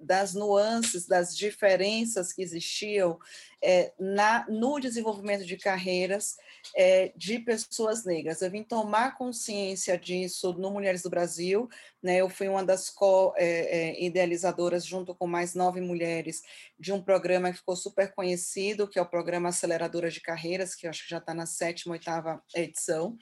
das 0.03 0.33
nuances, 0.33 1.07
das 1.07 1.35
diferenças 1.35 2.33
que 2.33 2.41
existiam 2.41 3.17
é, 3.63 3.93
na, 3.97 4.45
no 4.49 4.79
desenvolvimento 4.79 5.45
de 5.45 5.55
carreiras 5.55 6.35
é, 6.75 7.13
de 7.15 7.39
pessoas 7.39 8.03
negras. 8.03 8.41
Eu 8.41 8.51
vim 8.51 8.63
tomar 8.63 9.17
consciência 9.17 9.97
disso 9.97 10.53
no 10.53 10.69
Mulheres 10.69 11.01
do 11.01 11.09
Brasil, 11.09 11.69
né? 12.01 12.17
eu 12.17 12.29
fui 12.29 12.49
uma 12.49 12.63
das 12.63 12.89
co-idealizadoras, 12.89 14.83
é, 14.83 14.87
junto 14.87 15.15
com 15.15 15.25
mais 15.25 15.55
nove 15.55 15.79
mulheres, 15.79 16.41
de 16.77 16.91
um 16.91 17.01
programa 17.01 17.51
que 17.51 17.57
ficou 17.59 17.77
super 17.77 18.13
conhecido, 18.13 18.87
que 18.87 18.99
é 18.99 19.01
o 19.01 19.09
Programa 19.09 19.49
Aceleradoras 19.49 20.13
de 20.13 20.21
Carreiras, 20.21 20.75
que 20.75 20.85
eu 20.85 20.89
acho 20.89 21.03
que 21.03 21.09
já 21.09 21.19
está 21.19 21.33
na 21.33 21.45
sétima, 21.45 21.93
oitava 21.93 22.43
edição, 22.53 23.17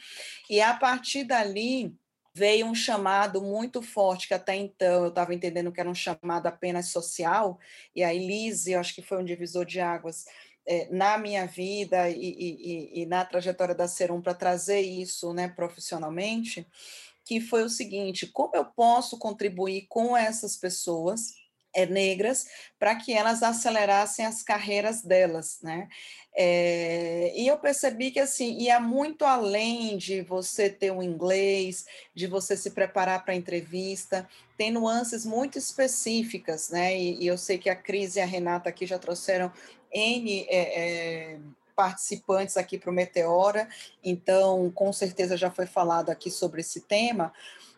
e 0.50 0.60
a 0.60 0.74
partir 0.74 1.24
dali 1.24 1.96
veio 2.34 2.66
um 2.66 2.76
chamado 2.76 3.42
muito 3.42 3.82
forte, 3.82 4.28
que 4.28 4.34
até 4.34 4.56
então 4.56 5.04
eu 5.04 5.10
estava 5.10 5.34
entendendo 5.34 5.72
que 5.72 5.80
era 5.80 5.90
um 5.90 5.96
chamado 5.96 6.48
apenas 6.48 6.88
social, 6.88 7.60
e 7.96 8.04
aí 8.04 8.26
Lise, 8.26 8.72
eu 8.72 8.80
acho 8.80 8.96
que 8.96 9.02
foi 9.02 9.18
um 9.22 9.26
divisor 9.26 9.66
de 9.66 9.80
águas 9.80 10.26
é, 10.66 10.88
na 10.92 11.18
minha 11.18 11.46
vida 11.46 12.10
e, 12.10 12.16
e, 12.20 13.02
e 13.02 13.06
na 13.06 13.26
trajetória 13.26 13.76
da 13.76 13.88
Serum 13.88 14.22
para 14.22 14.34
trazer 14.34 14.82
isso 14.82 15.34
né, 15.34 15.48
profissionalmente, 15.50 16.66
que 17.26 17.42
foi 17.42 17.64
o 17.64 17.70
seguinte, 17.70 18.28
como 18.28 18.56
eu 18.56 18.66
posso 18.66 19.18
contribuir 19.18 19.86
com 19.88 20.16
essas 20.16 20.56
pessoas 20.56 21.41
negras 21.90 22.46
para 22.80 22.96
que 22.96 23.14
elas 23.14 23.42
acelerassem 23.44 24.26
as 24.26 24.44
carreiras 24.44 25.02
delas, 25.02 25.60
né? 25.62 25.88
É, 26.34 27.34
e 27.36 27.48
eu 27.48 27.58
percebi 27.58 28.10
que 28.10 28.20
assim 28.20 28.58
ia 28.58 28.80
muito 28.80 29.26
além 29.26 29.98
de 29.98 30.22
você 30.22 30.70
ter 30.70 30.92
um 30.92 31.04
inglês, 31.04 31.86
de 32.16 32.26
você 32.26 32.56
se 32.56 32.72
preparar 32.72 33.24
para 33.24 33.34
a 33.34 33.38
entrevista, 33.38 34.28
tem 34.58 34.72
nuances 34.72 35.26
muito 35.26 35.58
específicas, 35.58 36.70
né? 36.70 36.98
E, 36.98 37.24
e, 37.24 37.28
eu 37.28 37.38
sei 37.38 37.58
que 37.58 37.70
a 37.70 37.76
Cris 37.76 38.16
e 38.16 38.22
a 38.22 38.26
Renata 38.26 38.70
aqui 38.70 38.86
já 38.86 38.98
trouxeram 38.98 39.52
N 39.92 40.46
é, 40.48 41.34
é, 41.34 41.40
participantes 41.76 42.56
aqui 42.56 42.78
para 42.78 42.92
o 42.92 42.94
Meteora, 42.94 43.68
então 44.02 44.72
com 44.72 44.94
certeza 44.94 45.36
já 45.36 45.52
foi 45.52 45.66
falado 45.66 46.10
aqui 46.10 46.32
sobre 46.32 46.62
esse 46.62 46.82
tema 46.82 47.34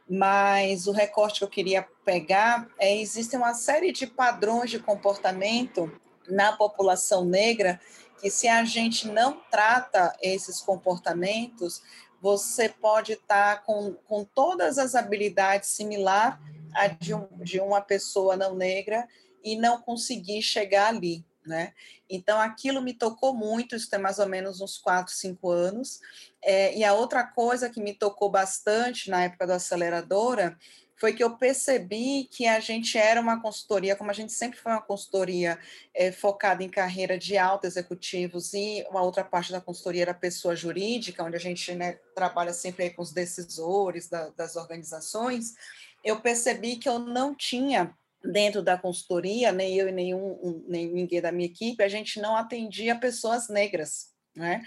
mas 0.09 0.87
o 0.87 0.91
recorte 0.91 1.39
que 1.39 1.43
eu 1.45 1.49
queria 1.49 1.87
pegar 2.03 2.67
é 2.79 2.95
existem 2.95 3.39
uma 3.39 3.53
série 3.53 3.91
de 3.91 4.05
padrões 4.05 4.69
de 4.69 4.79
comportamento 4.79 5.91
na 6.27 6.53
população 6.53 7.25
negra 7.25 7.79
que 8.19 8.29
se 8.29 8.47
a 8.47 8.63
gente 8.63 9.07
não 9.07 9.41
trata 9.51 10.15
esses 10.21 10.61
comportamentos, 10.61 11.81
você 12.21 12.69
pode 12.69 13.13
estar 13.13 13.63
com, 13.63 13.93
com 14.07 14.23
todas 14.23 14.77
as 14.77 14.95
habilidades 14.95 15.69
similar 15.69 16.39
a 16.73 16.87
de, 16.87 17.13
um, 17.13 17.27
de 17.41 17.59
uma 17.59 17.81
pessoa 17.81 18.37
não 18.37 18.55
negra 18.55 19.07
e 19.43 19.57
não 19.57 19.81
conseguir 19.81 20.41
chegar 20.41 20.87
ali 20.87 21.25
né? 21.45 21.73
Então, 22.09 22.39
aquilo 22.39 22.81
me 22.81 22.93
tocou 22.93 23.33
muito, 23.33 23.75
isso 23.75 23.89
tem 23.89 23.99
mais 23.99 24.19
ou 24.19 24.27
menos 24.27 24.61
uns 24.61 24.77
4, 24.77 25.13
5 25.13 25.49
anos. 25.49 25.99
É, 26.41 26.75
e 26.75 26.83
a 26.83 26.93
outra 26.93 27.23
coisa 27.23 27.69
que 27.69 27.81
me 27.81 27.93
tocou 27.93 28.29
bastante 28.29 29.09
na 29.09 29.23
época 29.23 29.47
da 29.47 29.55
aceleradora 29.55 30.57
foi 31.03 31.11
que 31.11 31.23
eu 31.23 31.35
percebi 31.35 32.29
que 32.31 32.45
a 32.45 32.61
gente 32.61 32.97
era 32.97 33.19
uma 33.19 33.41
consultoria, 33.41 33.95
como 33.95 34.09
a 34.09 34.13
gente 34.13 34.31
sempre 34.31 34.57
foi 34.57 34.71
uma 34.71 34.81
consultoria 34.81 35.59
é, 35.93 36.13
focada 36.13 36.63
em 36.63 36.69
carreira 36.69 37.17
de 37.17 37.37
alto 37.37 37.65
executivos, 37.65 38.53
e 38.53 38.85
uma 38.89 39.01
outra 39.01 39.23
parte 39.23 39.51
da 39.51 39.59
consultoria 39.59 40.03
era 40.03 40.13
pessoa 40.13 40.55
jurídica, 40.55 41.23
onde 41.23 41.35
a 41.35 41.39
gente 41.39 41.75
né, 41.75 41.99
trabalha 42.15 42.53
sempre 42.53 42.89
com 42.91 43.01
os 43.01 43.11
decisores 43.11 44.07
da, 44.07 44.29
das 44.29 44.55
organizações, 44.55 45.55
eu 46.03 46.21
percebi 46.21 46.77
que 46.77 46.87
eu 46.87 46.99
não 46.99 47.35
tinha 47.35 47.93
dentro 48.23 48.61
da 48.61 48.77
consultoria, 48.77 49.51
nem 49.51 49.75
eu 49.75 49.89
e 49.89 49.91
nenhum, 49.91 50.63
nem 50.67 50.87
ninguém 50.91 51.21
da 51.21 51.31
minha 51.31 51.47
equipe, 51.47 51.83
a 51.83 51.87
gente 51.87 52.19
não 52.19 52.35
atendia 52.35 52.95
pessoas 52.95 53.49
negras, 53.49 54.13
né? 54.35 54.63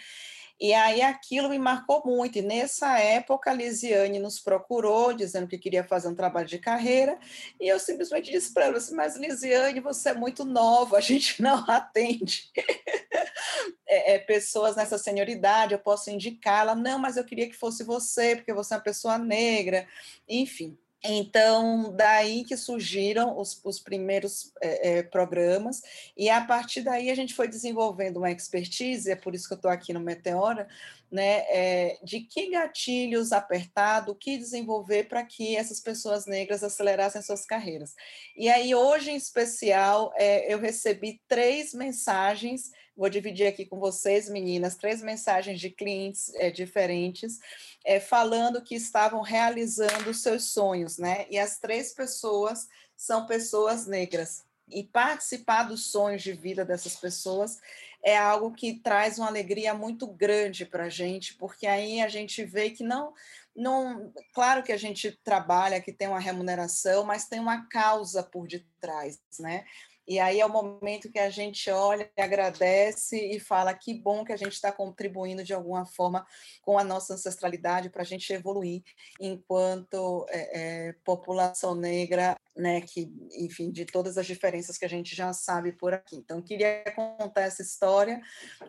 E 0.58 0.72
aí 0.72 1.02
aquilo 1.02 1.50
me 1.50 1.58
marcou 1.58 2.02
muito. 2.04 2.38
E 2.38 2.42
nessa 2.42 2.98
época, 2.98 3.50
a 3.50 3.54
Lisiane 3.54 4.18
nos 4.18 4.40
procurou, 4.40 5.12
dizendo 5.12 5.46
que 5.46 5.58
queria 5.58 5.84
fazer 5.84 6.08
um 6.08 6.14
trabalho 6.14 6.46
de 6.46 6.58
carreira, 6.58 7.18
e 7.60 7.68
eu 7.68 7.78
simplesmente 7.78 8.30
disse 8.30 8.52
para 8.54 8.66
ela 8.66 8.78
assim, 8.78 8.94
mas 8.94 9.16
Lisiane, 9.16 9.80
você 9.80 10.10
é 10.10 10.14
muito 10.14 10.44
nova, 10.44 10.96
a 10.96 11.00
gente 11.00 11.40
não 11.42 11.58
atende 11.70 12.50
é, 13.86 14.14
é, 14.14 14.18
pessoas 14.18 14.76
nessa 14.76 14.96
senioridade, 14.96 15.74
eu 15.74 15.78
posso 15.78 16.10
indicar. 16.10 16.60
Ela, 16.60 16.74
não, 16.74 16.98
mas 16.98 17.18
eu 17.18 17.24
queria 17.24 17.48
que 17.48 17.56
fosse 17.56 17.84
você, 17.84 18.36
porque 18.36 18.54
você 18.54 18.74
é 18.74 18.76
uma 18.78 18.82
pessoa 18.82 19.18
negra, 19.18 19.86
enfim. 20.26 20.78
Então, 21.04 21.94
daí 21.94 22.44
que 22.44 22.56
surgiram 22.56 23.38
os, 23.38 23.60
os 23.64 23.78
primeiros 23.78 24.52
é, 24.60 24.98
é, 24.98 25.02
programas, 25.02 25.82
e 26.16 26.28
a 26.28 26.40
partir 26.40 26.82
daí 26.82 27.10
a 27.10 27.14
gente 27.14 27.34
foi 27.34 27.46
desenvolvendo 27.46 28.16
uma 28.16 28.30
expertise, 28.30 29.10
é 29.10 29.16
por 29.16 29.34
isso 29.34 29.46
que 29.46 29.54
eu 29.54 29.56
estou 29.56 29.70
aqui 29.70 29.92
no 29.92 30.00
Meteora, 30.00 30.66
né, 31.10 31.44
é, 31.48 31.98
de 32.02 32.20
que 32.20 32.50
gatilhos 32.50 33.30
apertar, 33.30 34.08
o 34.08 34.14
que 34.14 34.36
desenvolver 34.36 35.04
para 35.04 35.22
que 35.22 35.54
essas 35.54 35.78
pessoas 35.78 36.26
negras 36.26 36.64
acelerassem 36.64 37.22
suas 37.22 37.46
carreiras. 37.46 37.94
E 38.36 38.48
aí, 38.48 38.74
hoje 38.74 39.12
em 39.12 39.16
especial, 39.16 40.12
eu 40.48 40.58
recebi 40.58 41.20
três 41.28 41.72
mensagens, 41.72 42.72
vou 42.96 43.10
dividir 43.10 43.46
aqui 43.46 43.66
com 43.66 43.78
vocês, 43.78 44.28
meninas, 44.28 44.76
três 44.76 45.02
mensagens 45.02 45.60
de 45.60 45.70
clientes 45.70 46.32
é, 46.36 46.50
diferentes, 46.50 47.38
é, 47.84 48.00
falando 48.00 48.62
que 48.62 48.74
estavam 48.74 49.20
realizando 49.20 50.14
seus 50.14 50.52
sonhos, 50.52 50.96
né? 50.96 51.26
E 51.30 51.38
as 51.38 51.58
três 51.58 51.92
pessoas 51.92 52.66
são 52.96 53.26
pessoas 53.26 53.86
negras. 53.86 54.44
E 54.68 54.82
participar 54.82 55.64
dos 55.64 55.92
sonhos 55.92 56.22
de 56.22 56.32
vida 56.32 56.64
dessas 56.64 56.96
pessoas 56.96 57.60
é 58.02 58.16
algo 58.16 58.52
que 58.52 58.80
traz 58.80 59.18
uma 59.18 59.28
alegria 59.28 59.74
muito 59.74 60.06
grande 60.06 60.64
para 60.64 60.84
a 60.84 60.88
gente, 60.88 61.34
porque 61.34 61.66
aí 61.66 62.00
a 62.00 62.08
gente 62.08 62.44
vê 62.44 62.70
que 62.70 62.82
não, 62.82 63.12
não. 63.54 64.12
Claro 64.32 64.62
que 64.62 64.72
a 64.72 64.76
gente 64.76 65.12
trabalha, 65.22 65.80
que 65.80 65.92
tem 65.92 66.08
uma 66.08 66.20
remuneração, 66.20 67.04
mas 67.04 67.28
tem 67.28 67.38
uma 67.38 67.68
causa 67.68 68.22
por 68.22 68.46
detrás, 68.46 69.20
né? 69.38 69.64
E 70.06 70.20
aí 70.20 70.40
é 70.40 70.46
o 70.46 70.48
momento 70.48 71.10
que 71.10 71.18
a 71.18 71.28
gente 71.30 71.68
olha, 71.70 72.10
agradece 72.16 73.18
e 73.18 73.40
fala 73.40 73.74
que 73.74 73.92
bom 73.92 74.24
que 74.24 74.32
a 74.32 74.36
gente 74.36 74.52
está 74.52 74.70
contribuindo 74.70 75.42
de 75.42 75.52
alguma 75.52 75.84
forma 75.84 76.24
com 76.62 76.78
a 76.78 76.84
nossa 76.84 77.14
ancestralidade 77.14 77.90
para 77.90 78.02
a 78.02 78.04
gente 78.04 78.32
evoluir 78.32 78.82
enquanto 79.20 80.24
é, 80.28 80.88
é, 80.88 80.92
população 81.04 81.74
negra 81.74 82.36
né, 82.56 82.80
que, 82.80 83.12
enfim, 83.32 83.70
de 83.70 83.84
todas 83.84 84.16
as 84.16 84.26
diferenças 84.26 84.78
que 84.78 84.84
a 84.84 84.88
gente 84.88 85.14
já 85.14 85.32
sabe 85.32 85.72
por 85.72 85.92
aqui. 85.92 86.16
Então, 86.16 86.40
queria 86.40 86.82
contar 86.94 87.42
essa 87.42 87.62
história, 87.62 88.20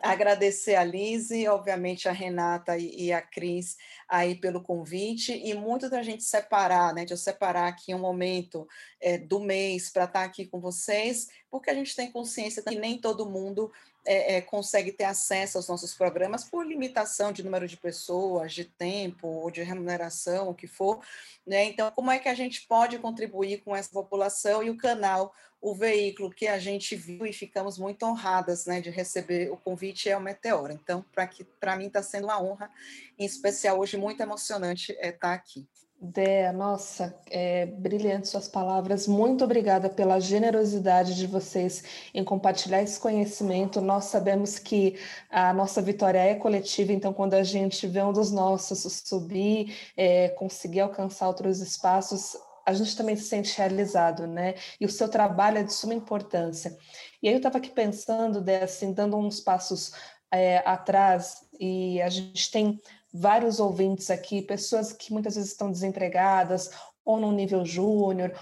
agradecer 0.02 0.74
a 0.74 0.84
Lise, 0.84 1.48
obviamente 1.48 2.08
a 2.08 2.12
Renata 2.12 2.76
e, 2.76 3.06
e 3.06 3.12
a 3.12 3.22
Cris 3.22 3.76
aí 4.08 4.34
pelo 4.34 4.62
convite, 4.62 5.32
e 5.32 5.54
muito 5.54 5.88
da 5.88 6.02
gente 6.02 6.22
separar, 6.22 6.94
né, 6.94 7.04
de 7.04 7.12
eu 7.12 7.16
separar 7.16 7.68
aqui 7.68 7.94
um 7.94 7.98
momento 7.98 8.68
é, 9.00 9.16
do 9.16 9.40
mês 9.40 9.90
para 9.90 10.04
estar 10.04 10.24
aqui 10.24 10.46
com 10.46 10.60
vocês, 10.60 11.28
porque 11.50 11.70
a 11.70 11.74
gente 11.74 11.96
tem 11.96 12.10
consciência 12.10 12.62
que 12.62 12.78
nem 12.78 13.00
todo 13.00 13.28
mundo 13.28 13.72
é, 14.04 14.36
é, 14.36 14.40
consegue 14.40 14.92
ter 14.92 15.04
acesso 15.04 15.58
aos 15.58 15.68
nossos 15.68 15.94
programas 15.94 16.44
por 16.44 16.66
limitação 16.66 17.32
de 17.32 17.42
número 17.42 17.68
de 17.68 17.76
pessoas, 17.76 18.52
de 18.52 18.64
tempo, 18.64 19.28
ou 19.28 19.50
de 19.50 19.62
remuneração, 19.62 20.48
o 20.48 20.54
que 20.54 20.66
for. 20.66 21.00
Né? 21.46 21.64
Então, 21.64 21.90
como 21.90 22.10
é 22.10 22.18
que 22.18 22.28
a 22.28 22.34
gente 22.34 22.66
pode 22.66 22.98
contribuir 22.98 23.62
com 23.62 23.74
essa 23.74 23.90
população 23.90 24.62
e 24.62 24.70
o 24.70 24.76
canal, 24.76 25.34
o 25.60 25.74
veículo 25.74 26.30
que 26.30 26.46
a 26.46 26.58
gente 26.58 26.94
viu 26.94 27.26
e 27.26 27.32
ficamos 27.32 27.78
muito 27.78 28.04
honradas 28.04 28.66
né, 28.66 28.80
de 28.80 28.90
receber 28.90 29.50
o 29.50 29.56
convite 29.56 30.08
é 30.08 30.16
o 30.16 30.20
Meteora. 30.20 30.72
Então, 30.72 31.04
para 31.60 31.76
mim 31.76 31.86
está 31.86 32.02
sendo 32.02 32.24
uma 32.24 32.40
honra, 32.42 32.70
em 33.18 33.24
especial 33.24 33.78
hoje, 33.78 33.96
muito 33.96 34.20
emocionante 34.20 34.96
é 34.98 35.08
estar 35.08 35.34
aqui. 35.34 35.66
Dé, 36.00 36.52
nossa, 36.52 37.12
é, 37.28 37.66
brilhante 37.66 38.28
suas 38.28 38.46
palavras. 38.46 39.08
Muito 39.08 39.42
obrigada 39.42 39.90
pela 39.90 40.20
generosidade 40.20 41.16
de 41.16 41.26
vocês 41.26 41.82
em 42.14 42.22
compartilhar 42.22 42.80
esse 42.80 43.00
conhecimento. 43.00 43.80
Nós 43.80 44.04
sabemos 44.04 44.60
que 44.60 44.96
a 45.28 45.52
nossa 45.52 45.82
vitória 45.82 46.20
é 46.20 46.36
coletiva, 46.36 46.92
então, 46.92 47.12
quando 47.12 47.34
a 47.34 47.42
gente 47.42 47.84
vê 47.88 48.00
um 48.00 48.12
dos 48.12 48.30
nossos 48.30 49.02
subir, 49.04 49.76
é, 49.96 50.28
conseguir 50.28 50.80
alcançar 50.80 51.26
outros 51.26 51.60
espaços, 51.60 52.36
a 52.64 52.72
gente 52.72 52.96
também 52.96 53.16
se 53.16 53.24
sente 53.24 53.58
realizado, 53.58 54.24
né? 54.24 54.54
E 54.80 54.86
o 54.86 54.90
seu 54.90 55.08
trabalho 55.08 55.58
é 55.58 55.62
de 55.64 55.72
suma 55.72 55.94
importância. 55.94 56.76
E 57.20 57.26
aí 57.26 57.34
eu 57.34 57.38
estava 57.38 57.58
aqui 57.58 57.70
pensando, 57.70 58.40
Dé, 58.40 58.62
assim, 58.62 58.92
dando 58.92 59.16
uns 59.16 59.40
passos 59.40 59.92
é, 60.30 60.58
atrás, 60.58 61.44
e 61.58 62.00
a 62.02 62.08
gente 62.08 62.50
tem 62.52 62.80
vários 63.12 63.60
ouvintes 63.60 64.10
aqui, 64.10 64.42
pessoas 64.42 64.92
que 64.92 65.12
muitas 65.12 65.36
vezes 65.36 65.50
estão 65.50 65.70
desempregadas 65.70 66.70
ou 67.04 67.18
no 67.18 67.32
nível 67.32 67.64
júnior, 67.64 68.32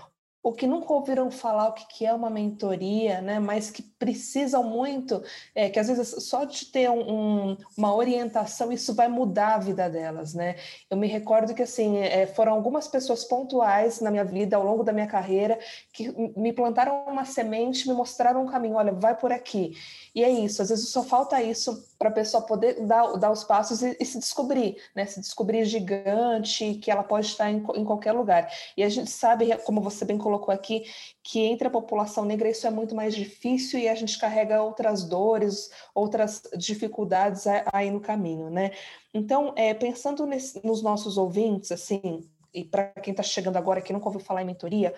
ou 0.47 0.53
que 0.53 0.65
nunca 0.65 0.93
ouviram 0.93 1.29
falar 1.29 1.71
o 1.71 1.73
que 1.73 2.07
é 2.07 2.15
uma 2.15 2.31
mentoria, 2.31 3.21
né, 3.21 3.41
mas 3.41 3.69
que 3.69 3.83
precisam 3.83 4.63
muito, 4.63 5.21
é, 5.53 5.69
que 5.69 5.77
às 5.77 5.89
vezes 5.89 6.23
só 6.25 6.45
de 6.45 6.67
ter 6.67 6.89
um, 6.89 7.01
um, 7.01 7.57
uma 7.77 7.93
orientação, 7.93 8.71
isso 8.71 8.95
vai 8.95 9.09
mudar 9.09 9.55
a 9.55 9.59
vida 9.59 9.91
delas, 9.91 10.35
né? 10.35 10.55
Eu 10.89 10.97
me 10.97 11.09
recordo 11.09 11.53
que, 11.53 11.63
assim, 11.63 11.99
é, 11.99 12.29
foram 12.29 12.53
algumas 12.53 12.87
pessoas 12.87 13.25
pontuais 13.25 14.01
na 14.01 14.09
minha 14.09 14.25
vida, 14.25 14.57
ao 14.57 14.63
longo 14.63 14.85
da 14.85 14.93
minha 14.93 15.09
carreira, 15.09 15.59
que 15.93 16.15
me 16.37 16.53
plantaram 16.53 17.07
uma 17.07 17.25
semente, 17.25 17.89
me 17.89 17.95
mostraram 17.95 18.45
um 18.45 18.47
caminho, 18.47 18.77
olha, 18.77 18.93
vai 18.93 19.17
por 19.17 19.33
aqui. 19.33 19.73
E 20.15 20.23
é 20.23 20.31
isso, 20.31 20.63
às 20.63 20.69
vezes 20.69 20.91
só 20.91 21.03
falta 21.03 21.43
isso 21.43 21.85
para 21.99 22.09
a 22.09 22.13
pessoa 22.13 22.43
poder 22.43 22.87
dar, 22.87 23.17
dar 23.17 23.31
os 23.31 23.43
passos 23.43 23.83
e, 23.83 23.97
e, 23.99 24.05
se 24.05 24.19
descobrir, 24.19 24.77
né? 24.95 25.07
Se 25.07 25.21
descobrir 25.21 25.65
gigante, 25.65 26.75
que 26.75 26.91
ela 26.91 27.03
pode 27.03 27.27
estar 27.27 27.51
em, 27.51 27.65
em 27.75 27.85
qualquer 27.85 28.13
lugar. 28.13 28.51
E 28.77 28.83
a 28.83 28.89
gente 28.89 29.11
sabe, 29.11 29.57
como 29.59 29.81
você 29.81 30.05
bem 30.05 30.19
colocou 30.19 30.36
aqui, 30.51 30.85
que 31.23 31.41
entre 31.41 31.69
a 31.69 31.71
população 31.71 32.25
negra 32.25 32.49
isso 32.49 32.67
é 32.67 32.71
muito 32.71 32.95
mais 32.95 33.15
difícil 33.15 33.79
e 33.79 33.89
a 33.89 33.95
gente 33.95 34.19
carrega 34.19 34.63
outras 34.63 35.05
dores, 35.05 35.71
outras 35.95 36.43
dificuldades 36.57 37.45
aí 37.73 37.91
no 37.91 38.01
caminho, 38.01 38.51
né? 38.51 38.71
Então, 39.13 39.53
é, 39.57 39.73
pensando 39.75 40.27
nesse, 40.27 40.65
nos 40.65 40.83
nossos 40.83 41.17
ouvintes, 41.17 41.73
assim, 41.73 42.29
e 42.53 42.65
para 42.65 42.87
quem 43.03 43.13
está 43.13 43.23
chegando 43.23 43.57
agora 43.57 43.81
que 43.81 43.93
nunca 43.93 44.07
ouviu 44.07 44.21
falar 44.21 44.43
em 44.43 44.47
mentoria, 44.47 44.95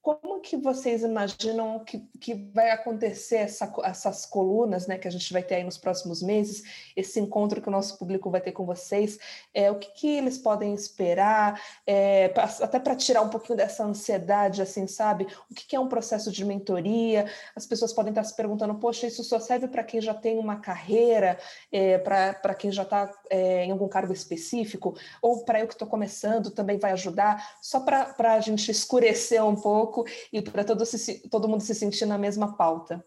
como 0.00 0.40
que 0.40 0.56
vocês 0.56 1.02
imaginam 1.02 1.80
que, 1.84 1.98
que 2.20 2.34
vai 2.54 2.70
acontecer 2.70 3.36
essa, 3.36 3.70
essas 3.84 4.24
colunas, 4.24 4.86
né, 4.86 4.96
que 4.96 5.08
a 5.08 5.10
gente 5.10 5.32
vai 5.32 5.42
ter 5.42 5.56
aí 5.56 5.64
nos 5.64 5.76
próximos 5.76 6.22
meses, 6.22 6.62
esse 6.96 7.20
encontro 7.20 7.60
que 7.60 7.68
o 7.68 7.72
nosso 7.72 7.98
público 7.98 8.30
vai 8.30 8.40
ter 8.40 8.52
com 8.52 8.64
vocês? 8.64 9.18
É, 9.52 9.70
o 9.70 9.78
que, 9.78 9.90
que 9.92 10.08
eles 10.08 10.38
podem 10.38 10.72
esperar, 10.72 11.60
é, 11.86 12.28
pra, 12.28 12.44
até 12.44 12.78
para 12.78 12.94
tirar 12.96 13.22
um 13.22 13.28
pouquinho 13.28 13.56
dessa 13.56 13.84
ansiedade, 13.84 14.62
assim, 14.62 14.86
sabe? 14.86 15.26
O 15.50 15.54
que, 15.54 15.66
que 15.66 15.76
é 15.76 15.80
um 15.80 15.88
processo 15.88 16.30
de 16.30 16.44
mentoria? 16.44 17.26
As 17.54 17.66
pessoas 17.66 17.92
podem 17.92 18.10
estar 18.10 18.24
se 18.24 18.34
perguntando, 18.34 18.76
poxa, 18.76 19.06
isso 19.06 19.24
só 19.24 19.40
serve 19.40 19.68
para 19.68 19.84
quem 19.84 20.00
já 20.00 20.14
tem 20.14 20.38
uma 20.38 20.56
carreira, 20.56 21.38
é, 21.72 21.98
para 21.98 22.54
quem 22.54 22.70
já 22.70 22.84
está 22.84 23.10
é, 23.28 23.64
em 23.64 23.72
algum 23.72 23.88
cargo 23.88 24.12
específico, 24.12 24.96
ou 25.20 25.44
para 25.44 25.60
eu 25.60 25.66
que 25.66 25.74
estou 25.74 25.88
começando 25.88 26.50
também 26.50 26.78
vai 26.78 26.92
ajudar, 26.92 27.56
só 27.60 27.80
para 27.80 28.34
a 28.34 28.40
gente 28.40 28.70
escurecer 28.70 29.44
um 29.44 29.56
pouco 29.56 29.87
pouco 29.88 30.04
e 30.32 30.42
para 30.42 30.64
todo, 30.64 30.84
todo 31.30 31.48
mundo 31.48 31.62
se 31.62 31.74
sentir 31.74 32.06
na 32.06 32.18
mesma 32.18 32.56
pauta. 32.56 33.04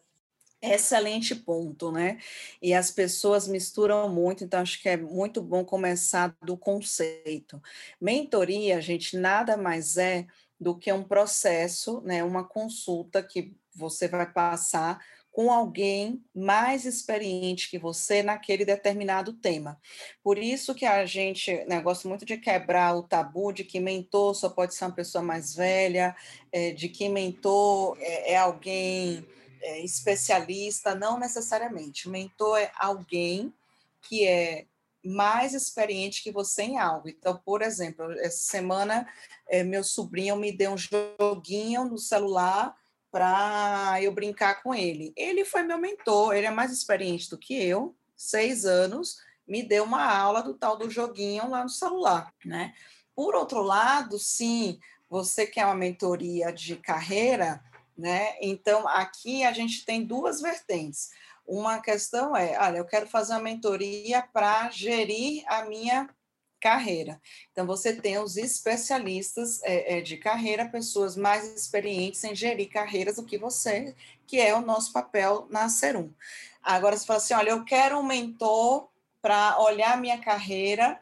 Excelente 0.62 1.34
ponto, 1.34 1.92
né? 1.92 2.20
E 2.62 2.72
as 2.74 2.92
pessoas 2.92 3.48
misturam 3.48 4.08
muito, 4.10 4.44
então 4.44 4.60
acho 4.62 4.80
que 4.80 4.90
é 4.90 4.96
muito 4.96 5.42
bom 5.42 5.66
começar 5.66 6.36
do 6.44 6.56
conceito. 6.56 7.60
Mentoria, 8.00 8.80
gente, 8.80 9.18
nada 9.18 9.58
mais 9.58 9.98
é 9.98 10.28
do 10.60 10.78
que 10.78 10.94
um 10.94 11.04
processo, 11.04 12.02
né? 12.02 12.24
Uma 12.24 12.44
consulta 12.44 13.24
que 13.24 13.58
você 13.74 14.08
vai 14.08 14.32
passar 14.32 15.04
com 15.32 15.50
alguém 15.50 16.22
mais 16.36 16.86
experiente 16.86 17.70
que 17.70 17.80
você 17.80 18.22
naquele 18.22 18.66
determinado 18.66 19.32
tema. 19.32 19.80
Por 20.22 20.38
isso 20.38 20.76
que 20.76 20.86
a 20.86 21.06
gente 21.06 21.64
né, 21.66 21.80
gosta 21.80 22.08
muito 22.08 22.26
de 22.26 22.38
quebrar 22.38 22.96
o 22.98 23.04
tabu 23.04 23.54
de 23.54 23.64
que 23.64 23.80
mentor 23.80 24.36
só 24.36 24.50
pode 24.50 24.76
ser 24.76 24.86
uma 24.86 24.92
pessoa 24.92 25.24
mais 25.24 25.56
velha, 25.56 26.14
é, 26.52 26.72
de 26.72 26.90
que 26.90 27.08
mentor 27.08 27.98
é, 28.02 28.34
é 28.34 28.38
alguém 28.38 29.26
é, 29.62 29.80
especialista, 29.80 30.94
não 30.94 31.18
necessariamente. 31.18 32.10
Mentor 32.10 32.60
é 32.60 32.72
alguém 32.78 33.54
que 34.02 34.28
é 34.28 34.66
mais 35.04 35.54
experiente 35.54 36.22
que 36.22 36.32
você 36.32 36.64
em 36.64 36.78
algo. 36.78 37.08
Então, 37.08 37.40
por 37.44 37.62
exemplo, 37.62 38.12
essa 38.20 38.52
semana 38.52 39.08
é, 39.48 39.64
meu 39.64 39.84
sobrinho 39.84 40.36
me 40.36 40.52
deu 40.52 40.74
um 40.74 40.78
joguinho 40.78 41.86
no 41.86 41.98
celular 41.98 42.76
para 43.12 44.02
eu 44.02 44.12
brincar 44.12 44.64
com 44.64 44.74
ele. 44.74 45.14
Ele 45.16 45.44
foi 45.44 45.64
meu 45.64 45.78
mentor, 45.78 46.34
ele 46.34 46.48
é 46.48 46.52
mais 46.52 46.72
experiente 46.72 47.30
do 47.30 47.38
que 47.38 47.54
eu, 47.54 47.96
seis 48.16 48.66
anos, 48.66 49.18
me 49.48 49.62
deu 49.62 49.84
uma 49.84 50.04
aula 50.04 50.42
do 50.42 50.54
tal 50.54 50.78
do 50.78 50.90
joguinho 50.90 51.50
lá 51.50 51.64
no 51.64 51.70
celular, 51.70 52.34
né? 52.46 52.74
Por 53.14 53.36
outro 53.36 53.62
lado, 53.62 54.18
sim, 54.18 54.80
você 55.10 55.46
quer 55.46 55.66
uma 55.66 55.76
mentoria 55.76 56.54
de 56.54 56.78
carreira, 56.78 57.62
né? 57.98 58.36
Então, 58.42 58.88
aqui 58.88 59.44
a 59.44 59.52
gente 59.52 59.84
tem 59.86 60.06
duas 60.06 60.40
vertentes. 60.40 61.10
Uma 61.46 61.82
questão 61.82 62.36
é, 62.36 62.58
olha, 62.58 62.78
eu 62.78 62.86
quero 62.86 63.08
fazer 63.08 63.34
uma 63.34 63.42
mentoria 63.42 64.22
para 64.32 64.70
gerir 64.70 65.44
a 65.48 65.66
minha 65.66 66.10
carreira. 66.62 67.20
Então, 67.52 67.66
você 67.66 67.94
tem 67.94 68.20
os 68.20 68.38
especialistas 68.38 69.62
é, 69.64 69.98
é, 69.98 70.02
de 70.02 70.16
carreira, 70.16 70.70
pessoas 70.70 71.18
mais 71.18 71.44
experientes 71.54 72.24
em 72.24 72.36
gerir 72.36 72.70
carreiras 72.70 73.16
do 73.16 73.26
que 73.26 73.38
você, 73.38 73.96
que 74.28 74.40
é 74.40 74.56
o 74.56 74.62
nosso 74.62 74.94
papel 74.94 75.48
na 75.50 75.68
Serum. 75.68 76.12
Agora, 76.64 76.96
você 76.96 77.06
fala 77.06 77.18
assim: 77.18 77.34
olha, 77.34 77.50
eu 77.50 77.66
quero 77.66 77.98
um 77.98 78.04
mentor 78.04 78.88
para 79.22 79.60
olhar 79.60 80.00
minha 80.00 80.20
carreira, 80.20 81.02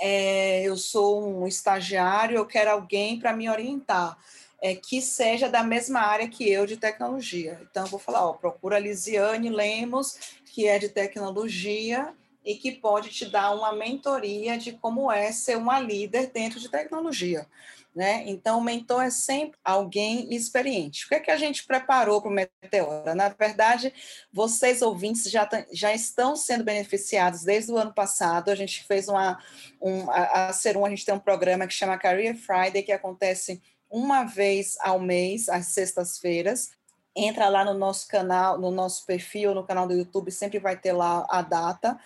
é, 0.00 0.62
eu 0.62 0.76
sou 0.76 1.24
um 1.24 1.46
estagiário, 1.46 2.36
eu 2.36 2.46
quero 2.46 2.70
alguém 2.70 3.18
para 3.18 3.32
me 3.32 3.48
orientar. 3.48 4.18
É, 4.64 4.76
que 4.76 5.02
seja 5.02 5.48
da 5.48 5.64
mesma 5.64 5.98
área 5.98 6.28
que 6.28 6.48
eu 6.48 6.64
de 6.66 6.76
tecnologia. 6.76 7.60
Então, 7.68 7.82
eu 7.82 7.88
vou 7.88 7.98
falar, 7.98 8.24
ó, 8.24 8.32
procura 8.32 8.78
Lisiane 8.78 9.50
Lemos, 9.50 10.16
que 10.44 10.68
é 10.68 10.78
de 10.78 10.88
tecnologia, 10.88 12.14
e 12.44 12.54
que 12.56 12.72
pode 12.72 13.10
te 13.10 13.26
dar 13.26 13.52
uma 13.52 13.72
mentoria 13.72 14.58
de 14.58 14.72
como 14.72 15.10
é 15.10 15.32
ser 15.32 15.56
uma 15.56 15.78
líder 15.80 16.30
dentro 16.30 16.58
de 16.58 16.68
tecnologia. 16.68 17.46
Né? 17.94 18.24
Então, 18.26 18.58
o 18.58 18.64
mentor 18.64 19.02
é 19.02 19.10
sempre 19.10 19.58
alguém 19.62 20.32
experiente. 20.34 21.04
O 21.04 21.08
que 21.08 21.14
é 21.16 21.20
que 21.20 21.30
a 21.30 21.36
gente 21.36 21.66
preparou 21.66 22.22
para 22.22 22.30
o 22.30 22.32
Meteora? 22.32 23.14
Na 23.14 23.28
verdade, 23.28 23.92
vocês 24.32 24.80
ouvintes 24.80 25.30
já, 25.30 25.46
já 25.70 25.92
estão 25.92 26.34
sendo 26.34 26.64
beneficiados 26.64 27.42
desde 27.42 27.70
o 27.70 27.76
ano 27.76 27.92
passado. 27.92 28.50
A 28.50 28.54
gente 28.54 28.82
fez 28.84 29.08
uma. 29.08 29.38
Um, 29.78 30.10
a, 30.10 30.48
a 30.48 30.52
Serum, 30.54 30.86
a 30.86 30.88
gente 30.88 31.04
tem 31.04 31.14
um 31.14 31.18
programa 31.18 31.66
que 31.66 31.74
chama 31.74 31.98
Career 31.98 32.34
Friday, 32.34 32.82
que 32.82 32.92
acontece 32.92 33.60
uma 33.90 34.24
vez 34.24 34.78
ao 34.80 34.98
mês, 34.98 35.50
às 35.50 35.66
sextas-feiras, 35.66 36.70
entra 37.14 37.48
lá 37.48 37.64
no 37.64 37.74
nosso 37.74 38.08
canal, 38.08 38.58
no 38.58 38.70
nosso 38.70 39.04
perfil, 39.06 39.54
no 39.54 39.64
canal 39.64 39.86
do 39.86 39.94
YouTube, 39.94 40.30
sempre 40.30 40.58
vai 40.58 40.76
ter 40.76 40.92
lá 40.92 41.26
a 41.28 41.42
data. 41.42 41.98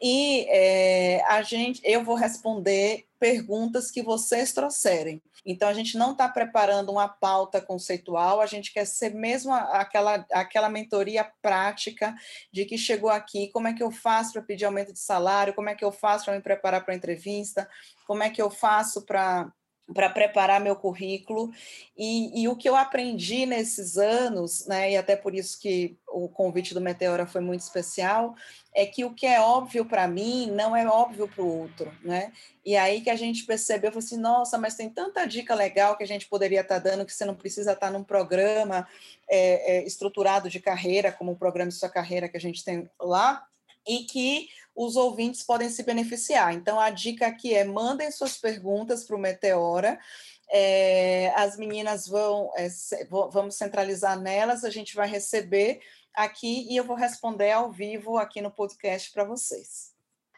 E 0.00 0.46
é, 0.48 1.22
a 1.26 1.42
gente, 1.42 1.80
eu 1.84 2.04
vou 2.04 2.14
responder 2.14 3.06
perguntas 3.18 3.90
que 3.90 4.02
vocês 4.02 4.52
trouxerem. 4.52 5.22
Então, 5.46 5.68
a 5.68 5.74
gente 5.74 5.98
não 5.98 6.12
está 6.12 6.28
preparando 6.28 6.90
uma 6.90 7.08
pauta 7.08 7.60
conceitual, 7.60 8.40
a 8.40 8.46
gente 8.46 8.72
quer 8.72 8.86
ser 8.86 9.14
mesmo 9.14 9.52
aquela, 9.52 10.24
aquela 10.32 10.70
mentoria 10.70 11.30
prática 11.42 12.14
de 12.50 12.64
que 12.64 12.78
chegou 12.78 13.10
aqui, 13.10 13.48
como 13.48 13.68
é 13.68 13.74
que 13.74 13.82
eu 13.82 13.90
faço 13.90 14.32
para 14.32 14.42
pedir 14.42 14.64
aumento 14.64 14.92
de 14.92 14.98
salário, 14.98 15.54
como 15.54 15.68
é 15.68 15.74
que 15.74 15.84
eu 15.84 15.92
faço 15.92 16.24
para 16.24 16.34
me 16.34 16.40
preparar 16.40 16.82
para 16.84 16.94
a 16.94 16.96
entrevista, 16.96 17.68
como 18.06 18.22
é 18.22 18.30
que 18.30 18.40
eu 18.40 18.50
faço 18.50 19.02
para 19.02 19.52
para 19.92 20.08
preparar 20.08 20.60
meu 20.60 20.74
currículo 20.74 21.52
e, 21.96 22.42
e, 22.42 22.48
o 22.48 22.56
que 22.56 22.68
eu 22.68 22.74
aprendi 22.74 23.44
nesses 23.44 23.98
anos, 23.98 24.66
né, 24.66 24.92
e 24.92 24.96
até 24.96 25.14
por 25.14 25.34
isso 25.34 25.60
que 25.60 25.98
o 26.08 26.26
convite 26.26 26.72
do 26.72 26.80
Meteora 26.80 27.26
foi 27.26 27.42
muito 27.42 27.60
especial, 27.60 28.34
é 28.74 28.86
que 28.86 29.04
o 29.04 29.12
que 29.12 29.26
é 29.26 29.40
óbvio 29.40 29.84
para 29.84 30.08
mim 30.08 30.50
não 30.50 30.74
é 30.74 30.86
óbvio 30.86 31.28
para 31.28 31.44
o 31.44 31.60
outro, 31.60 31.92
né? 32.02 32.32
E 32.64 32.76
aí 32.76 33.02
que 33.02 33.10
a 33.10 33.14
gente 33.14 33.44
percebeu, 33.44 33.92
falou 33.92 34.04
assim, 34.04 34.16
nossa, 34.16 34.58
mas 34.58 34.74
tem 34.74 34.88
tanta 34.88 35.26
dica 35.26 35.54
legal 35.54 35.96
que 35.96 36.02
a 36.02 36.06
gente 36.06 36.26
poderia 36.26 36.62
estar 36.62 36.80
tá 36.80 36.90
dando 36.90 37.04
que 37.04 37.12
você 37.12 37.24
não 37.24 37.34
precisa 37.34 37.72
estar 37.72 37.86
tá 37.86 37.92
num 37.92 38.02
programa 38.02 38.88
é, 39.28 39.76
é, 39.76 39.86
estruturado 39.86 40.48
de 40.48 40.58
carreira, 40.58 41.12
como 41.12 41.32
o 41.32 41.36
programa 41.36 41.70
de 41.70 41.76
sua 41.76 41.88
carreira 41.88 42.28
que 42.28 42.36
a 42.36 42.40
gente 42.40 42.64
tem 42.64 42.90
lá, 42.98 43.46
e 43.86 44.04
que 44.04 44.48
os 44.74 44.96
ouvintes 44.96 45.42
podem 45.42 45.68
se 45.68 45.82
beneficiar. 45.82 46.52
Então, 46.52 46.80
a 46.80 46.90
dica 46.90 47.26
aqui 47.26 47.54
é 47.54 47.64
mandem 47.64 48.10
suas 48.10 48.36
perguntas 48.36 49.04
para 49.04 49.16
o 49.16 49.18
Meteora. 49.18 49.98
É, 50.50 51.32
as 51.36 51.56
meninas 51.56 52.06
vão, 52.06 52.50
é, 52.56 52.68
vamos 53.30 53.56
centralizar 53.56 54.18
nelas, 54.18 54.64
a 54.64 54.70
gente 54.70 54.94
vai 54.94 55.08
receber 55.08 55.80
aqui 56.14 56.66
e 56.70 56.76
eu 56.76 56.84
vou 56.84 56.96
responder 56.96 57.50
ao 57.52 57.70
vivo 57.70 58.18
aqui 58.18 58.40
no 58.40 58.50
podcast 58.50 59.10
para 59.12 59.24
vocês. 59.24 59.92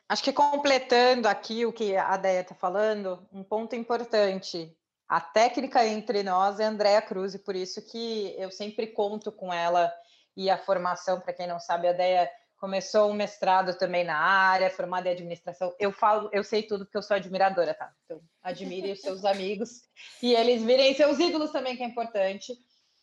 Acho 0.08 0.22
que 0.22 0.32
completando 0.32 1.26
aqui 1.26 1.66
o 1.66 1.72
que 1.72 1.96
a 1.96 2.16
Deia 2.16 2.40
está 2.40 2.54
falando, 2.54 3.26
um 3.32 3.42
ponto 3.42 3.74
importante. 3.74 4.72
A 5.08 5.20
técnica 5.20 5.84
entre 5.84 6.22
nós 6.22 6.60
é 6.60 6.64
Andréa 6.64 7.02
Cruz, 7.02 7.34
e 7.34 7.38
por 7.38 7.56
isso 7.56 7.82
que 7.82 8.34
eu 8.38 8.50
sempre 8.50 8.86
conto 8.88 9.32
com 9.32 9.52
ela 9.52 9.92
e 10.36 10.48
a 10.48 10.58
formação, 10.58 11.20
para 11.20 11.32
quem 11.32 11.46
não 11.46 11.58
sabe, 11.58 11.88
a 11.88 11.92
Deia 11.92 12.30
começou 12.58 13.10
um 13.10 13.14
mestrado 13.14 13.76
também 13.76 14.04
na 14.04 14.16
área, 14.16 14.70
formada 14.70 15.08
em 15.08 15.12
administração. 15.12 15.74
Eu 15.78 15.92
falo, 15.92 16.28
eu 16.32 16.42
sei 16.42 16.62
tudo 16.62 16.84
porque 16.84 16.96
eu 16.96 17.02
sou 17.02 17.16
admiradora, 17.16 17.74
tá? 17.74 17.92
Então, 18.04 18.20
admire 18.42 18.92
os 18.92 19.00
seus 19.00 19.24
amigos 19.26 19.82
e 20.22 20.34
eles 20.34 20.62
virem 20.62 20.94
seus 20.94 21.18
ídolos 21.18 21.50
também, 21.50 21.76
que 21.76 21.82
é 21.82 21.86
importante. 21.86 22.52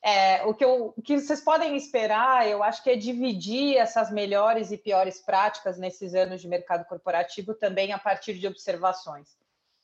É, 0.05 0.43
o, 0.43 0.53
que 0.53 0.65
eu, 0.65 0.93
o 0.97 1.01
que 1.01 1.17
vocês 1.17 1.39
podem 1.39 1.77
esperar, 1.77 2.45
eu 2.47 2.61
acho 2.61 2.83
que 2.83 2.89
é 2.89 2.95
dividir 2.95 3.77
essas 3.77 4.11
melhores 4.11 4.69
e 4.69 4.77
piores 4.77 5.21
práticas 5.21 5.77
nesses 5.77 6.13
anos 6.13 6.41
de 6.41 6.47
mercado 6.47 6.85
corporativo 6.85 7.53
também 7.53 7.93
a 7.93 7.99
partir 7.99 8.33
de 8.33 8.45
observações. 8.45 9.29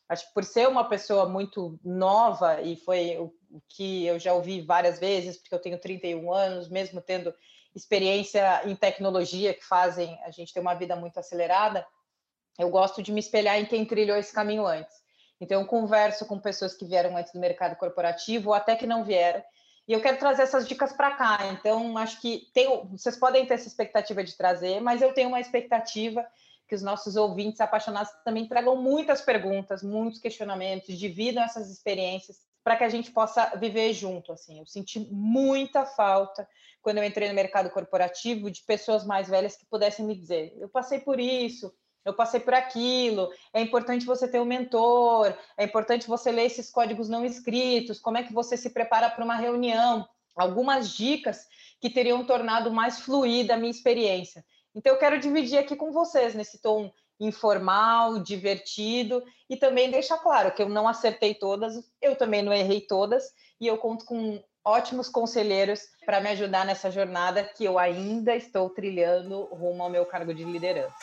Acho 0.10 0.28
que 0.28 0.34
por 0.34 0.44
ser 0.44 0.68
uma 0.68 0.90
pessoa 0.90 1.30
muito 1.30 1.80
nova, 1.86 2.62
e 2.62 2.76
foi 2.76 3.18
o, 3.18 3.34
o 3.50 3.62
que 3.70 4.08
eu 4.08 4.20
já 4.20 4.34
ouvi 4.34 4.60
várias 4.60 5.00
vezes, 5.00 5.38
porque 5.38 5.56
eu 5.56 5.62
tenho 5.62 5.80
31 5.80 6.34
anos, 6.34 6.68
mesmo 6.68 7.00
tendo 7.00 7.34
experiência 7.76 8.62
em 8.66 8.76
tecnologia 8.76 9.54
que 9.54 9.66
fazem 9.66 10.20
a 10.24 10.32
gente 10.32 10.54
ter 10.54 10.60
uma 10.60 10.74
vida 10.74 10.96
muito 10.96 11.20
acelerada, 11.20 11.86
eu 12.58 12.70
gosto 12.70 13.02
de 13.02 13.12
me 13.12 13.20
espelhar 13.20 13.58
em 13.58 13.66
quem 13.66 13.86
trilhou 13.86 14.18
esse 14.18 14.34
caminho 14.34 14.66
antes. 14.66 14.96
Então, 15.40 15.62
eu 15.62 15.68
converso 15.68 16.26
com 16.26 16.38
pessoas 16.38 16.74
que 16.74 16.86
vieram 16.86 17.16
antes 17.16 17.32
do 17.32 17.40
mercado 17.40 17.76
corporativo 17.78 18.50
ou 18.50 18.54
até 18.54 18.76
que 18.76 18.86
não 18.86 19.06
vieram, 19.06 19.42
e 19.88 19.94
eu 19.94 20.02
quero 20.02 20.20
trazer 20.20 20.44
essas 20.44 20.68
dicas 20.68 20.94
para 20.94 21.16
cá. 21.16 21.40
Então, 21.52 21.98
acho 21.98 22.22
que 22.22 22.48
tem, 22.54 22.68
vocês 22.92 23.18
podem 23.18 23.46
ter 23.46 23.56
essa 23.56 23.68
expectativa 23.68 24.24
de 24.24 24.38
trazer, 24.38 24.80
mas 24.80 25.02
eu 25.02 25.14
tenho 25.14 25.30
uma 25.30 25.40
expectativa 25.40 26.24
que 26.68 26.76
os 26.76 26.84
nossos 26.84 27.16
ouvintes 27.16 27.60
apaixonados 27.60 28.12
também 28.24 28.48
tragam 28.48 28.76
muitas 28.76 29.22
perguntas, 29.22 29.82
muitos 29.82 30.20
questionamentos, 30.20 30.96
dividam 30.96 31.42
essas 31.42 31.72
experiências 31.72 32.38
para 32.64 32.76
que 32.76 32.84
a 32.84 32.90
gente 32.90 33.12
possa 33.12 33.56
viver 33.58 33.94
junto. 33.94 34.32
Assim, 34.32 34.60
eu 34.60 34.66
senti 34.66 35.00
muita 35.12 35.86
falta 35.86 36.48
quando 36.82 36.98
eu 36.98 37.04
entrei 37.04 37.28
no 37.28 37.36
mercado 37.36 37.70
corporativo 37.70 38.50
de 38.50 38.64
pessoas 38.64 39.06
mais 39.06 39.28
velhas 39.28 39.56
que 39.56 39.66
pudessem 39.66 40.06
me 40.06 40.16
dizer: 40.16 40.56
eu 40.60 40.70
passei 40.70 41.00
por 41.00 41.20
isso, 41.20 41.74
eu 42.06 42.14
passei 42.14 42.40
por 42.40 42.54
aquilo. 42.54 43.30
É 43.54 43.62
importante 43.62 44.06
você 44.06 44.28
ter 44.28 44.40
um 44.40 44.46
mentor, 44.46 45.36
é 45.58 45.64
importante 45.64 46.08
você 46.08 46.32
ler 46.32 46.46
esses 46.46 46.70
códigos 46.70 47.10
não 47.10 47.26
escritos. 47.26 48.00
Como 48.00 48.18
é 48.18 48.24
que 48.24 48.34
você 48.34 48.56
se 48.56 48.70
prepara 48.70 49.10
para 49.10 49.24
uma 49.24 49.36
reunião? 49.36 50.08
Algumas 50.36 50.90
dicas 50.90 51.48
que 51.82 51.90
teriam 51.90 52.26
tornado 52.26 52.72
mais 52.72 53.00
fluida 53.00 53.54
a 53.54 53.58
minha 53.58 53.72
experiência. 53.72 54.44
Então, 54.76 54.94
eu 54.94 55.00
quero 55.00 55.20
dividir 55.20 55.58
aqui 55.58 55.76
com 55.76 55.92
vocês 55.92 56.36
nesse 56.36 56.62
tom 56.62 56.92
informal, 57.20 58.20
divertido 58.20 59.24
e 59.50 59.58
também 59.58 59.92
deixar 59.92 60.18
claro 60.20 60.52
que 60.52 60.62
eu 60.62 60.70
não 60.70 60.88
acertei 60.88 61.34
todas, 61.34 61.76
eu 62.02 62.16
também 62.16 62.42
não 62.42 62.54
errei 62.54 62.82
todas 62.82 63.34
e 63.60 63.68
eu 63.68 63.78
conto 63.78 64.06
com 64.06 64.42
ótimos 64.64 65.10
conselheiros 65.10 65.82
para 66.06 66.22
me 66.22 66.30
ajudar 66.30 66.66
nessa 66.66 66.92
jornada 66.92 67.44
que 67.44 67.66
eu 67.66 67.78
ainda 67.78 68.36
estou 68.36 68.70
trilhando 68.70 69.46
rumo 69.46 69.84
ao 69.84 69.90
meu 69.90 70.06
cargo 70.06 70.34
de 70.34 70.44
liderança. 70.44 70.94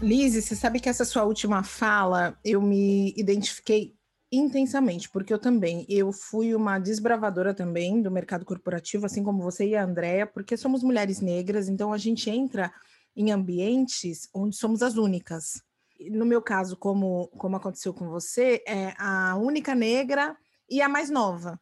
Lise, 0.00 0.42
você 0.42 0.56
sabe 0.56 0.80
que 0.80 0.88
essa 0.88 1.04
sua 1.04 1.22
última 1.22 1.62
fala 1.62 2.36
eu 2.44 2.60
me 2.60 3.14
identifiquei 3.16 3.94
intensamente, 4.32 5.10
porque 5.10 5.32
eu 5.32 5.38
também, 5.38 5.84
eu 5.90 6.10
fui 6.10 6.54
uma 6.54 6.78
desbravadora 6.78 7.52
também 7.52 8.00
do 8.00 8.10
mercado 8.10 8.46
corporativo, 8.46 9.04
assim 9.04 9.22
como 9.22 9.42
você 9.42 9.66
e 9.66 9.76
a 9.76 9.84
Andrea, 9.84 10.26
porque 10.26 10.56
somos 10.56 10.82
mulheres 10.82 11.20
negras, 11.20 11.68
então 11.68 11.92
a 11.92 11.98
gente 11.98 12.30
entra 12.30 12.72
em 13.14 13.30
ambientes 13.30 14.30
onde 14.32 14.56
somos 14.56 14.82
as 14.82 14.96
únicas. 14.96 15.62
No 16.10 16.24
meu 16.24 16.40
caso, 16.40 16.78
como, 16.78 17.28
como 17.36 17.56
aconteceu 17.56 17.92
com 17.92 18.08
você, 18.08 18.64
é 18.66 18.94
a 18.98 19.36
única 19.36 19.74
negra 19.74 20.34
e 20.68 20.80
a 20.80 20.88
mais 20.88 21.10
nova. 21.10 21.60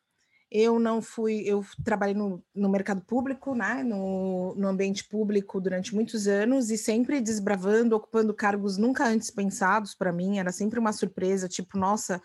Eu 0.50 0.80
não 0.80 1.00
fui, 1.00 1.42
eu 1.46 1.64
trabalhei 1.84 2.14
no, 2.14 2.42
no 2.52 2.68
mercado 2.68 3.02
público, 3.02 3.54
né, 3.54 3.84
no, 3.84 4.52
no 4.56 4.66
ambiente 4.66 5.04
público 5.04 5.60
durante 5.60 5.94
muitos 5.94 6.26
anos 6.26 6.70
e 6.70 6.78
sempre 6.78 7.20
desbravando, 7.20 7.94
ocupando 7.94 8.34
cargos 8.34 8.76
nunca 8.76 9.06
antes 9.06 9.30
pensados 9.30 9.94
para 9.94 10.12
mim, 10.12 10.38
era 10.40 10.50
sempre 10.50 10.80
uma 10.80 10.92
surpresa, 10.92 11.48
tipo, 11.48 11.78
nossa, 11.78 12.20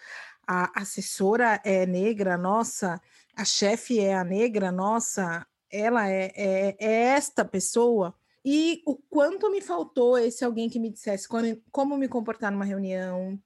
a 0.48 0.82
assessora 0.82 1.62
é 1.64 1.86
negra, 1.86 2.38
nossa, 2.38 3.02
a 3.36 3.46
chefe 3.46 4.00
é 4.00 4.16
a 4.16 4.24
negra, 4.24 4.72
nossa, 4.72 5.46
ela 5.72 6.10
é, 6.10 6.32
é, 6.36 6.78
é, 6.80 6.92
esta 7.16 7.44
pessoa. 7.44 8.16
E 8.44 8.82
o 8.86 8.96
quanto 8.96 9.52
me 9.52 9.60
faltou 9.60 10.18
esse 10.18 10.46
alguém 10.46 10.70
que 10.70 10.80
me 10.80 10.92
dissesse 10.92 11.28
como, 11.28 11.62
como 11.72 11.98
me 11.98 12.08
comportar 12.08 12.52
numa 12.52 12.66
reunião, 12.66 13.40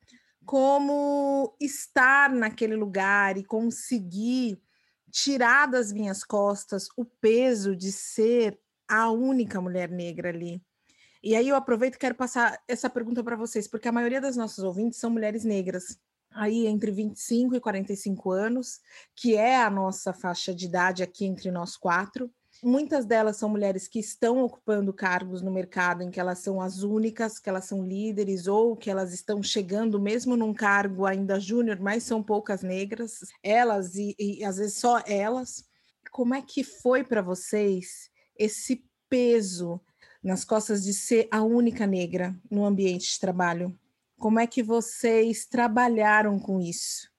como 0.45 1.55
estar 1.59 2.29
naquele 2.29 2.75
lugar 2.75 3.38
e 3.38 3.43
conseguir 3.43 4.62
tirar 5.12 5.67
das 5.67 5.91
minhas 5.91 6.23
costas 6.23 6.88
o 6.97 7.05
peso 7.05 7.75
de 7.75 7.91
ser 7.91 8.59
a 8.88 9.09
única 9.09 9.62
mulher 9.62 9.89
negra 9.89 10.29
ali. 10.29 10.62
E 11.21 11.35
aí 11.35 11.49
eu 11.49 11.55
aproveito 11.55 11.95
e 11.95 11.99
quero 11.99 12.15
passar 12.15 12.62
essa 12.67 12.89
pergunta 12.89 13.23
para 13.23 13.35
vocês, 13.35 13.67
porque 13.67 13.88
a 13.88 13.91
maioria 13.91 14.21
das 14.21 14.38
nossas 14.38 14.63
ouvintes 14.63 14.99
são 14.99 15.09
mulheres 15.09 15.43
negras 15.43 15.99
aí 16.39 16.65
entre 16.67 16.91
25 16.91 17.56
e 17.56 17.60
45 17.60 18.32
anos, 18.32 18.80
que 19.15 19.36
é 19.36 19.62
a 19.62 19.69
nossa 19.69 20.13
faixa 20.13 20.54
de 20.54 20.65
idade 20.65 21.04
aqui 21.04 21.25
entre 21.25 21.52
nós 21.52 21.75
quatro. 21.75 22.32
Muitas 22.63 23.06
delas 23.06 23.38
são 23.38 23.47
mulheres 23.47 23.88
que 23.88 23.99
estão 23.99 24.43
ocupando 24.43 24.93
cargos 24.93 25.41
no 25.41 25.52
mercado 25.52 26.04
em 26.04 26.12
que 26.12 26.19
elas 26.19 26.39
são 26.39 26.60
as 26.62 26.84
únicas, 26.84 27.39
que 27.39 27.49
elas 27.49 27.65
são 27.65 27.86
líderes 27.86 28.47
ou 28.47 28.75
que 28.75 28.89
elas 28.89 29.13
estão 29.13 29.41
chegando 29.41 29.99
mesmo 29.99 30.36
num 30.36 30.54
cargo 30.54 31.06
ainda 31.06 31.39
júnior, 31.39 31.80
mas 31.80 32.04
são 32.04 32.21
poucas 32.21 32.62
negras, 32.62 33.19
elas 33.41 33.95
e, 33.95 34.13
e 34.19 34.43
às 34.43 34.58
vezes 34.58 34.78
só 34.78 35.02
elas. 35.08 35.63
Como 36.12 36.34
é 36.34 36.41
que 36.41 36.63
foi 36.63 37.04
para 37.04 37.21
vocês 37.21 38.10
esse 38.38 38.84
peso 39.08 39.80
nas 40.21 40.43
costas 40.43 40.84
de 40.84 40.93
ser 40.93 41.28
a 41.32 41.41
única 41.41 41.88
negra 41.88 42.36
no 42.52 42.65
ambiente 42.65 43.13
de 43.13 43.19
trabalho? 43.19 43.78
Como 44.19 44.38
é 44.38 44.45
que 44.45 44.62
vocês 44.62 45.45
trabalharam 45.45 46.38
com 46.38 46.60
isso? 46.60 47.10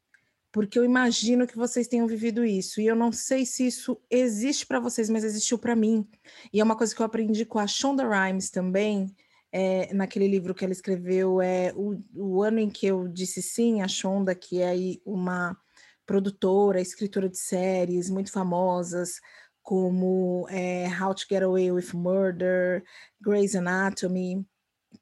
Porque 0.53 0.79
eu 0.79 0.85
imagino 0.85 1.47
que 1.47 1.57
vocês 1.57 1.89
tenham 1.89 2.07
vivido 2.07 2.45
isso. 2.45 2.79
E 2.79 2.87
eu 2.87 2.95
não 2.95 3.11
sei 3.11 3.47
se 3.47 3.67
isso 3.67 3.99
existe 4.11 4.67
para 4.67 4.79
vocês, 4.79 5.09
mas 5.09 5.25
existiu 5.25 5.59
para 5.59 5.75
mim. 5.75 6.07
E 6.53 6.61
é 6.61 6.65
uma 6.65 6.77
coisa 6.77 6.95
que 6.95 7.01
eu 7.01 7.07
aprendi 7.07 7.47
com 7.47 7.59
a 7.59 7.67
Shonda 7.67 8.07
Rhimes 8.07 8.51
também, 8.51 9.15
é, 9.51 9.93
naquele 9.95 10.29
livro 10.29 10.55
que 10.55 10.63
ela 10.63 10.75
escreveu, 10.75 11.41
é 11.41 11.73
o, 11.75 11.99
o 12.15 12.43
ano 12.43 12.59
em 12.59 12.69
que 12.69 12.87
eu 12.87 13.09
disse 13.09 13.41
sim, 13.41 13.81
a 13.81 13.89
Shonda, 13.89 14.35
que 14.35 14.61
é 14.61 14.75
uma 15.05 15.57
produtora, 16.05 16.83
escritora 16.83 17.31
de 17.31 17.39
séries 17.39 18.11
muito 18.11 18.31
famosas, 18.31 19.21
como 19.63 20.47
é, 20.51 20.87
How 21.01 21.15
to 21.15 21.25
Get 21.29 21.43
Away 21.43 21.73
with 21.73 21.95
Murder, 21.95 22.85
Grey's 23.21 23.55
Anatomy 23.55 24.47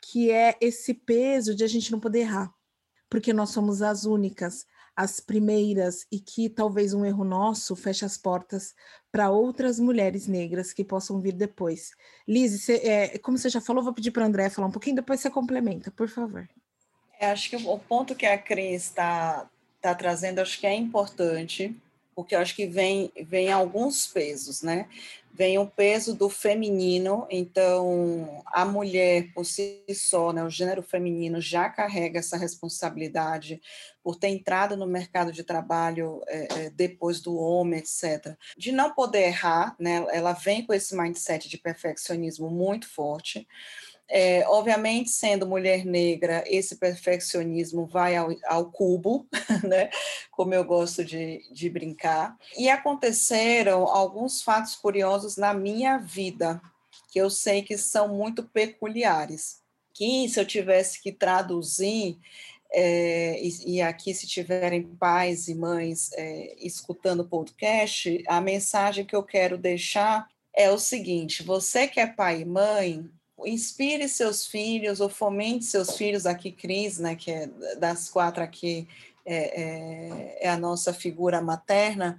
que 0.01 0.31
é 0.31 0.57
esse 0.61 0.95
peso 0.95 1.55
de 1.55 1.65
a 1.65 1.69
gente 1.69 1.91
não 1.91 2.01
poder 2.01 2.21
errar, 2.21 2.53
porque 3.09 3.33
nós 3.33 3.51
somos 3.51 3.83
as 3.83 4.05
únicas, 4.05 4.67
as 4.95 5.21
primeiras, 5.21 6.07
e 6.11 6.19
que 6.19 6.49
talvez 6.49 6.93
um 6.93 7.05
erro 7.05 7.25
nosso 7.25 7.77
feche 7.77 8.05
as 8.05 8.17
portas 8.17 8.75
para 9.13 9.31
outras 9.31 9.79
mulheres 9.79 10.27
negras 10.27 10.73
que 10.73 10.85
possam 10.85 11.21
vir 11.21 11.33
depois. 11.33 11.93
Liz, 12.27 12.61
você, 12.61 12.75
é, 12.77 13.19
como 13.19 13.39
você 13.39 13.49
já 13.49 13.61
falou, 13.61 13.83
vou 13.83 13.95
pedir 13.95 14.11
para 14.11 14.25
a 14.25 14.27
André 14.27 14.51
falar 14.51 14.69
um 14.69 14.73
pouquinho, 14.73 14.97
depois 14.97 15.21
você 15.21 15.31
complementa, 15.31 15.91
por 15.91 16.09
favor. 16.09 16.49
É, 17.19 17.31
acho 17.31 17.51
que 17.51 17.57
o 17.57 17.79
ponto 17.79 18.15
que 18.15 18.27
a 18.27 18.39
Cris 18.39 18.85
está 18.85 19.49
tá 19.81 19.95
trazendo, 19.95 20.41
acho 20.41 20.59
que 20.59 20.67
é 20.67 20.75
importante, 20.75 21.77
porque 22.19 22.35
eu 22.35 22.41
acho 22.41 22.57
que 22.57 22.67
vem, 22.67 23.13
vem 23.29 23.53
alguns 23.53 24.09
pesos, 24.09 24.61
né? 24.61 24.89
Vem 25.33 25.57
o 25.57 25.69
peso 25.69 26.17
do 26.17 26.29
feminino, 26.29 27.29
então 27.31 28.43
a 28.47 28.65
mulher 28.65 29.33
por 29.33 29.45
si 29.45 29.85
só, 29.95 30.33
né, 30.33 30.43
o 30.43 30.51
gênero 30.51 30.83
feminino 30.83 31.41
já 31.41 31.69
carrega 31.69 32.19
essa 32.19 32.37
responsabilidade 32.37 33.63
por 34.03 34.17
ter 34.17 34.31
entrado 34.31 34.77
no 34.77 34.85
mercado 34.85 35.31
de 35.31 35.45
trabalho 35.45 36.21
é, 36.27 36.49
é, 36.65 36.71
depois 36.71 37.21
do 37.21 37.37
homem, 37.37 37.79
etc. 37.79 38.37
De 38.57 38.73
não 38.73 38.93
poder 38.93 39.29
errar, 39.29 39.77
né? 39.79 40.05
Ela 40.11 40.33
vem 40.33 40.67
com 40.67 40.75
esse 40.75 40.97
mindset 40.97 41.49
de 41.49 41.57
perfeccionismo 41.57 42.51
muito 42.51 42.89
forte. 42.89 43.47
É, 44.11 44.43
obviamente, 44.49 45.11
sendo 45.11 45.47
mulher 45.47 45.85
negra, 45.85 46.43
esse 46.47 46.77
perfeccionismo 46.77 47.87
vai 47.87 48.17
ao, 48.17 48.29
ao 48.47 48.71
cubo, 48.71 49.27
né? 49.69 49.91
como 50.31 50.55
eu 50.55 50.65
gosto 50.65 51.05
de, 51.05 51.43
de 51.53 51.69
brincar. 51.69 52.37
E 52.57 52.71
aconteceram 52.71 53.87
alguns 53.87 54.43
fatos 54.43 54.75
curiosos 54.75 55.37
na 55.37 55.53
minha 55.53 55.99
vida, 55.99 56.61
que 57.11 57.19
eu 57.19 57.29
sei 57.29 57.63
que 57.63 57.77
são 57.77 58.09
muito 58.09 58.43
peculiares. 58.43 59.61
Que, 59.93 60.29
se 60.29 60.41
eu 60.41 60.47
tivesse 60.47 61.03
que 61.03 61.13
traduzir, 61.13 62.19
é, 62.73 63.41
e, 63.43 63.77
e, 63.77 63.83
aqui, 63.83 64.15
se 64.15 64.27
tiverem 64.27 64.83
pais 64.83 65.49
e 65.49 65.55
mães 65.55 66.11
é, 66.13 66.55
escutando 66.61 67.21
o 67.21 67.29
podcast, 67.29 68.23
a 68.27 68.41
mensagem 68.41 69.05
que 69.05 69.17
eu 69.17 69.23
quero 69.23 69.59
deixar 69.59 70.29
é 70.55 70.71
o 70.71 70.79
seguinte: 70.79 71.43
você 71.43 71.89
que 71.89 71.99
é 71.99 72.07
pai 72.07 72.43
e 72.43 72.45
mãe, 72.45 73.11
inspire 73.47 74.09
seus 74.09 74.47
filhos 74.47 75.01
ou 75.01 75.09
fomente 75.09 75.65
seus 75.65 75.97
filhos, 75.97 76.27
aqui 76.27 76.51
Cris, 76.51 76.99
né, 76.99 77.15
que 77.15 77.31
é 77.31 77.47
das 77.79 78.09
quatro 78.09 78.43
aqui, 78.43 78.89
é, 79.25 79.63
é, 79.63 80.39
é 80.47 80.49
a 80.49 80.57
nossa 80.57 80.93
figura 80.93 81.41
materna, 81.41 82.19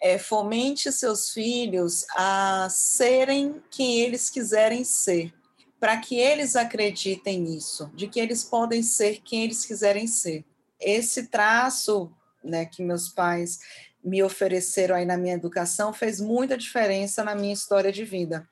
é, 0.00 0.18
fomente 0.18 0.92
seus 0.92 1.30
filhos 1.30 2.04
a 2.14 2.68
serem 2.70 3.62
quem 3.70 4.00
eles 4.00 4.28
quiserem 4.28 4.84
ser, 4.84 5.32
para 5.80 5.96
que 5.96 6.18
eles 6.18 6.56
acreditem 6.56 7.40
nisso, 7.40 7.90
de 7.94 8.06
que 8.06 8.20
eles 8.20 8.44
podem 8.44 8.82
ser 8.82 9.20
quem 9.24 9.44
eles 9.44 9.64
quiserem 9.64 10.06
ser. 10.06 10.44
Esse 10.78 11.28
traço 11.28 12.12
né, 12.44 12.66
que 12.66 12.82
meus 12.82 13.08
pais 13.08 13.58
me 14.04 14.22
ofereceram 14.22 14.94
aí 14.94 15.04
na 15.04 15.16
minha 15.16 15.34
educação 15.34 15.92
fez 15.92 16.20
muita 16.20 16.56
diferença 16.56 17.24
na 17.24 17.34
minha 17.34 17.52
história 17.52 17.90
de 17.90 18.04
vida. 18.04 18.48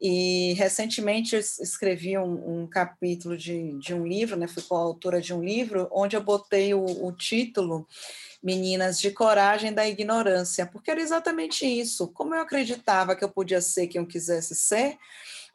E 0.00 0.52
recentemente 0.54 1.34
eu 1.34 1.40
escrevi 1.40 2.18
um, 2.18 2.62
um 2.62 2.66
capítulo 2.66 3.36
de, 3.36 3.78
de, 3.78 3.94
um 3.94 4.06
livro, 4.06 4.36
né? 4.36 4.46
Fui 4.46 4.62
coautora 4.62 5.20
de 5.20 5.32
um 5.32 5.42
livro, 5.42 5.88
onde 5.92 6.16
eu 6.16 6.22
botei 6.22 6.74
o, 6.74 6.84
o 6.84 7.12
título 7.12 7.86
Meninas 8.42 9.00
de 9.00 9.10
Coragem 9.10 9.72
da 9.72 9.88
Ignorância, 9.88 10.66
porque 10.66 10.90
era 10.90 11.00
exatamente 11.00 11.64
isso. 11.64 12.08
Como 12.08 12.34
eu 12.34 12.42
acreditava 12.42 13.16
que 13.16 13.24
eu 13.24 13.30
podia 13.30 13.60
ser 13.60 13.86
quem 13.86 14.00
eu 14.00 14.06
quisesse 14.06 14.54
ser, 14.54 14.98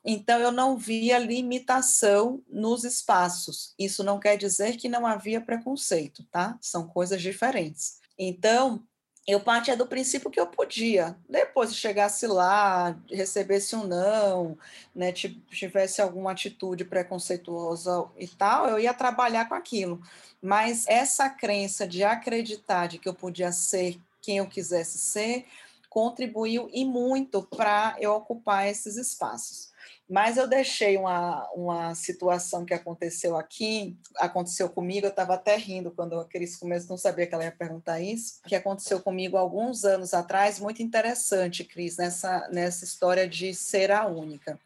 então 0.04 0.40
eu 0.40 0.52
não 0.52 0.78
via 0.78 1.20
limitação 1.20 2.42
nos 2.50 2.84
espaços. 2.84 3.74
Isso 3.78 4.04
não 4.04 4.20
quer 4.20 4.38
dizer 4.38 4.78
que 4.78 4.88
não 4.88 5.06
havia 5.06 5.42
preconceito, 5.42 6.24
tá? 6.32 6.58
São 6.62 6.88
coisas 6.88 7.22
diferentes. 7.22 8.00
Então, 8.18 8.84
eu 9.32 9.40
partia 9.40 9.76
do 9.76 9.86
princípio 9.86 10.30
que 10.30 10.40
eu 10.40 10.48
podia. 10.48 11.16
Depois, 11.30 11.70
se 11.70 11.76
chegasse 11.76 12.26
lá, 12.26 12.98
recebesse 13.10 13.76
um 13.76 13.86
não, 13.86 14.58
né, 14.96 15.12
tivesse 15.12 16.02
alguma 16.02 16.32
atitude 16.32 16.86
preconceituosa 16.86 18.06
e 18.18 18.28
tal, 18.28 18.68
eu 18.68 18.80
ia 18.80 18.94
trabalhar 18.94 19.48
com 19.48 19.56
aquilo. 19.56 20.02
Mas 20.42 20.86
essa 20.88 21.30
crença 21.30 21.88
de 21.88 22.04
acreditar 22.04 22.88
de 22.88 22.98
que 22.98 23.08
eu 23.08 23.14
podia 23.14 23.52
ser 23.52 24.00
quem 24.22 24.38
eu 24.38 24.48
quisesse 24.48 24.98
ser, 24.98 25.46
contribuiu 25.90 26.70
e 26.72 26.86
muito 26.86 27.42
para 27.44 27.96
eu 28.00 28.14
ocupar 28.14 28.68
esses 28.68 28.96
espaços. 28.96 29.69
Mas 30.10 30.38
eu 30.38 30.48
deixei 30.48 30.98
uma, 30.98 31.48
uma 31.52 31.94
situação 31.94 32.66
que 32.66 32.74
aconteceu 32.74 33.38
aqui, 33.38 33.96
aconteceu 34.18 34.68
comigo, 34.68 35.06
eu 35.06 35.12
estava 35.12 35.36
até 35.36 35.56
rindo 35.56 35.92
quando 35.92 36.20
a 36.20 36.26
Cris 36.26 36.56
começou, 36.56 36.90
não 36.90 36.98
sabia 36.98 37.28
que 37.28 37.36
ela 37.36 37.44
ia 37.44 37.52
perguntar 37.52 38.00
isso, 38.00 38.42
que 38.48 38.56
aconteceu 38.56 39.00
comigo 39.00 39.38
alguns 39.38 39.86
anos 39.86 40.16
atrás, 40.16 40.60
muito 40.60 40.82
interessante, 40.82 41.64
Cris, 41.64 41.98
nessa, 41.98 42.50
nessa 42.52 42.86
história 42.86 43.30
de 43.30 43.54
ser 43.54 43.92
a 43.92 44.08
única. 44.08 44.60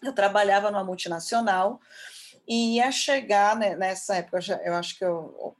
Eu 0.00 0.12
trabalhava 0.12 0.70
numa 0.70 0.84
multinacional 0.84 1.80
e 2.46 2.76
ia 2.76 2.92
chegar, 2.92 3.56
né, 3.56 3.74
nessa 3.74 4.18
época, 4.18 4.38
eu 4.64 4.74
acho 4.74 4.96
que 4.96 5.04
eu 5.04 5.56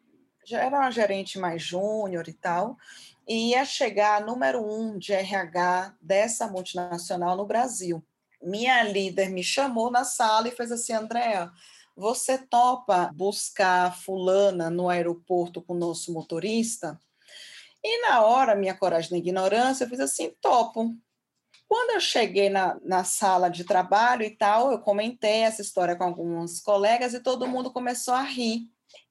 já 0.46 0.62
era 0.62 0.78
uma 0.78 0.92
gerente 0.92 1.40
mais 1.40 1.60
júnior 1.60 2.28
e 2.28 2.32
tal, 2.32 2.76
e 3.26 3.50
ia 3.50 3.64
chegar 3.64 4.24
número 4.24 4.64
um 4.64 4.96
de 4.96 5.12
RH 5.12 5.92
dessa 6.00 6.46
multinacional 6.46 7.36
no 7.36 7.44
Brasil 7.44 8.00
minha 8.42 8.82
líder 8.82 9.30
me 9.30 9.42
chamou 9.42 9.90
na 9.90 10.04
sala 10.04 10.48
e 10.48 10.52
fez 10.52 10.70
assim, 10.72 10.92
Andréa, 10.92 11.50
você 11.96 12.38
topa 12.38 13.10
buscar 13.14 13.96
fulana 13.96 14.70
no 14.70 14.88
aeroporto 14.88 15.60
com 15.60 15.74
o 15.74 15.78
nosso 15.78 16.12
motorista? 16.12 16.98
E 17.82 18.02
na 18.02 18.22
hora, 18.22 18.54
minha 18.54 18.74
coragem 18.74 19.10
da 19.10 19.18
ignorância, 19.18 19.84
eu 19.84 19.88
fiz 19.88 20.00
assim, 20.00 20.32
topo. 20.40 20.94
Quando 21.68 21.90
eu 21.90 22.00
cheguei 22.00 22.48
na, 22.48 22.78
na 22.82 23.04
sala 23.04 23.48
de 23.48 23.64
trabalho 23.64 24.22
e 24.22 24.30
tal, 24.30 24.70
eu 24.72 24.78
comentei 24.78 25.42
essa 25.42 25.60
história 25.60 25.94
com 25.96 26.04
alguns 26.04 26.60
colegas 26.60 27.14
e 27.14 27.20
todo 27.20 27.48
mundo 27.48 27.72
começou 27.72 28.14
a 28.14 28.22
rir. 28.22 28.62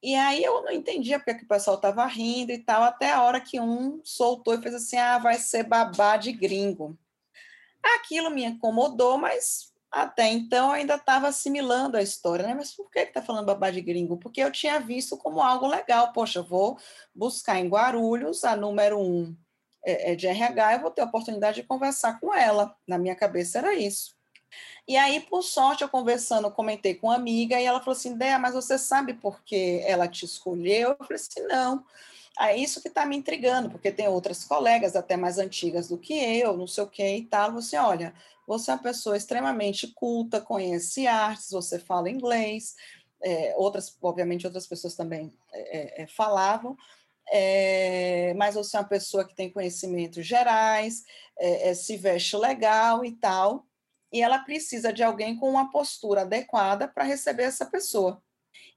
E 0.01 0.15
aí 0.15 0.43
eu 0.43 0.63
não 0.63 0.71
entendia 0.71 1.19
porque 1.19 1.35
que 1.35 1.43
o 1.43 1.47
pessoal 1.47 1.75
estava 1.75 2.05
rindo 2.05 2.51
e 2.51 2.57
tal, 2.57 2.83
até 2.83 3.11
a 3.11 3.21
hora 3.21 3.41
que 3.41 3.59
um 3.59 4.01
soltou 4.03 4.55
e 4.55 4.61
fez 4.61 4.73
assim, 4.73 4.97
ah, 4.97 5.17
vai 5.17 5.35
ser 5.35 5.63
babá 5.63 6.17
de 6.17 6.31
gringo. 6.31 6.97
Aquilo 7.95 8.29
me 8.29 8.43
incomodou, 8.43 9.17
mas 9.17 9.73
até 9.91 10.27
então 10.29 10.67
eu 10.67 10.73
ainda 10.73 10.95
estava 10.95 11.27
assimilando 11.27 11.97
a 11.97 12.01
história, 12.01 12.45
né? 12.45 12.53
Mas 12.53 12.75
por 12.75 12.89
que 12.91 12.99
está 12.99 13.21
falando 13.21 13.45
babá 13.45 13.71
de 13.71 13.81
gringo? 13.81 14.17
Porque 14.17 14.41
eu 14.41 14.51
tinha 14.51 14.79
visto 14.79 15.17
como 15.17 15.41
algo 15.41 15.67
legal. 15.67 16.11
Poxa, 16.11 16.41
vou 16.41 16.77
buscar 17.15 17.57
em 17.59 17.67
Guarulhos 17.67 18.43
a 18.43 18.55
número 18.55 18.99
um 18.99 19.35
é, 19.85 20.11
é 20.11 20.15
de 20.15 20.27
RH, 20.27 20.73
eu 20.73 20.81
vou 20.81 20.91
ter 20.91 21.01
a 21.01 21.05
oportunidade 21.05 21.61
de 21.61 21.67
conversar 21.67 22.19
com 22.19 22.33
ela. 22.33 22.75
Na 22.85 22.97
minha 22.97 23.15
cabeça 23.15 23.59
era 23.59 23.73
isso. 23.73 24.15
E 24.87 24.95
aí, 24.97 25.19
por 25.21 25.41
sorte, 25.43 25.83
eu 25.83 25.89
conversando, 25.89 26.51
comentei 26.51 26.95
com 26.95 27.07
uma 27.07 27.15
amiga 27.15 27.59
e 27.59 27.65
ela 27.65 27.79
falou 27.79 27.93
assim: 27.93 28.17
Dea, 28.17 28.39
mas 28.39 28.53
você 28.53 28.77
sabe 28.77 29.13
por 29.13 29.43
que 29.43 29.81
ela 29.85 30.07
te 30.07 30.25
escolheu? 30.25 30.89
Eu 30.89 30.97
falei 31.05 31.15
assim: 31.15 31.41
não 31.47 31.83
é 32.39 32.55
isso 32.55 32.81
que 32.81 32.87
está 32.87 33.05
me 33.05 33.17
intrigando, 33.17 33.69
porque 33.69 33.91
tem 33.91 34.07
outras 34.07 34.43
colegas, 34.43 34.95
até 34.95 35.17
mais 35.17 35.37
antigas 35.37 35.87
do 35.87 35.97
que 35.97 36.13
eu, 36.13 36.55
não 36.55 36.67
sei 36.67 36.83
o 36.83 36.89
que 36.89 37.03
e 37.03 37.25
tal. 37.25 37.53
Você 37.53 37.77
olha, 37.77 38.13
você 38.45 38.71
é 38.71 38.73
uma 38.75 38.81
pessoa 38.81 39.17
extremamente 39.17 39.87
culta, 39.87 40.39
conhece 40.39 41.07
artes, 41.07 41.51
você 41.51 41.79
fala 41.79 42.09
inglês, 42.09 42.75
é, 43.21 43.53
outras, 43.57 43.95
obviamente, 44.01 44.45
outras 44.45 44.67
pessoas 44.67 44.95
também 44.95 45.33
é, 45.51 46.01
é, 46.01 46.03
é 46.03 46.07
falavam, 46.07 46.77
é, 47.29 48.33
mas 48.35 48.55
você 48.55 48.77
é 48.77 48.79
uma 48.79 48.87
pessoa 48.87 49.25
que 49.25 49.35
tem 49.35 49.51
conhecimentos 49.51 50.25
gerais, 50.25 51.03
é, 51.37 51.73
se 51.73 51.97
veste 51.97 52.37
legal 52.37 53.03
e 53.03 53.11
tal, 53.13 53.65
e 54.11 54.21
ela 54.21 54.39
precisa 54.39 54.93
de 54.93 55.03
alguém 55.03 55.35
com 55.35 55.49
uma 55.49 55.71
postura 55.71 56.21
adequada 56.21 56.87
para 56.87 57.03
receber 57.03 57.43
essa 57.43 57.65
pessoa. 57.65 58.21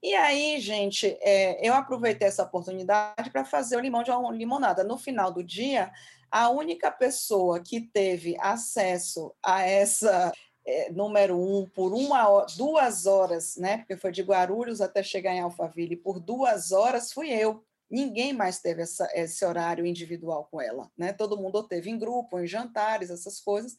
E 0.03 0.15
aí, 0.15 0.59
gente, 0.61 1.19
é, 1.21 1.67
eu 1.67 1.75
aproveitei 1.75 2.27
essa 2.27 2.43
oportunidade 2.43 3.31
para 3.31 3.45
fazer 3.45 3.77
o 3.77 3.81
limão 3.81 4.03
de 4.03 4.11
limonada. 4.33 4.83
No 4.83 4.97
final 4.97 5.31
do 5.31 5.45
dia, 5.45 5.93
a 6.31 6.49
única 6.49 6.91
pessoa 6.91 7.61
que 7.61 7.81
teve 7.81 8.35
acesso 8.41 9.35
a 9.45 9.63
essa 9.63 10.33
é, 10.67 10.91
número 10.91 11.39
um 11.39 11.69
por 11.69 11.93
uma 11.93 12.47
duas 12.57 13.05
horas, 13.05 13.57
né? 13.57 13.79
Porque 13.79 13.97
foi 13.97 14.11
de 14.11 14.23
Guarulhos 14.23 14.81
até 14.81 15.03
chegar 15.03 15.35
em 15.35 15.41
Alphaville, 15.41 15.97
por 15.97 16.19
duas 16.19 16.73
horas 16.73 17.13
fui 17.13 17.31
eu. 17.31 17.63
Ninguém 17.91 18.33
mais 18.33 18.61
teve 18.61 18.83
essa, 18.83 19.07
esse 19.15 19.45
horário 19.45 19.85
individual 19.85 20.49
com 20.51 20.63
ela, 20.63 20.91
né? 20.97 21.13
Todo 21.13 21.37
mundo 21.37 21.63
teve 21.63 21.91
em 21.91 21.99
grupo, 21.99 22.39
em 22.39 22.47
jantares, 22.47 23.11
essas 23.11 23.39
coisas 23.41 23.77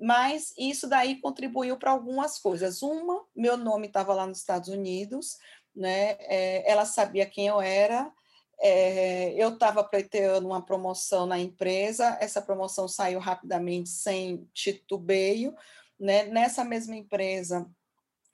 mas 0.00 0.54
isso 0.56 0.88
daí 0.88 1.20
contribuiu 1.20 1.76
para 1.76 1.90
algumas 1.90 2.38
coisas. 2.38 2.82
Uma, 2.82 3.22
meu 3.36 3.56
nome 3.56 3.86
estava 3.86 4.14
lá 4.14 4.26
nos 4.26 4.38
Estados 4.38 4.70
Unidos, 4.70 5.38
né? 5.76 6.16
É, 6.20 6.70
ela 6.70 6.86
sabia 6.86 7.26
quem 7.26 7.48
eu 7.48 7.60
era. 7.60 8.10
É, 8.62 9.32
eu 9.34 9.50
estava 9.50 9.84
pleiteando 9.84 10.46
uma 10.46 10.62
promoção 10.62 11.26
na 11.26 11.38
empresa, 11.38 12.16
essa 12.20 12.42
promoção 12.42 12.86
saiu 12.86 13.18
rapidamente, 13.18 13.88
sem 13.88 14.48
titubeio. 14.52 15.54
Né? 15.98 16.24
Nessa 16.24 16.64
mesma 16.64 16.94
empresa, 16.94 17.66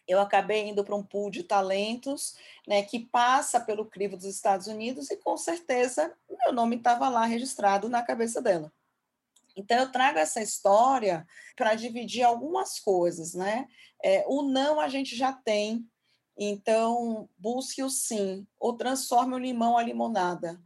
eu 0.07 0.21
acabei 0.21 0.69
indo 0.69 0.85
para 0.85 0.95
um 0.95 1.03
pool 1.03 1.31
de 1.31 1.43
talentos, 1.43 2.37
né, 2.67 2.83
que 2.83 3.01
passa 3.01 3.61
pelo 3.61 3.87
crivo 3.87 4.17
dos 4.17 4.27
Estados 4.27 4.69
Unidos 4.69 5.11
e 5.11 5.17
com 5.17 5.37
certeza 5.37 6.13
meu 6.45 6.53
nome 6.53 6.77
estava 6.77 7.09
lá 7.09 7.25
registrado 7.25 7.89
na 7.89 8.03
cabeça 8.03 8.41
dela. 8.41 8.73
Então, 9.57 9.79
eu 9.79 9.91
trago 9.91 10.19
essa 10.19 10.43
história 10.43 11.27
para 11.57 11.75
dividir 11.75 12.23
algumas 12.23 12.79
coisas, 12.79 13.33
né? 13.35 13.67
É, 14.05 14.25
o 14.29 14.43
não 14.43 14.79
a 14.79 14.89
gente 14.89 15.17
já 15.17 15.33
tem, 15.33 15.89
então 16.37 17.29
busque 17.39 17.83
o 17.83 17.89
sim, 17.89 18.47
ou 18.61 18.77
transforme 18.77 19.35
o 19.35 19.39
limão 19.39 19.79
a 19.79 19.83
limonada. 19.83 20.61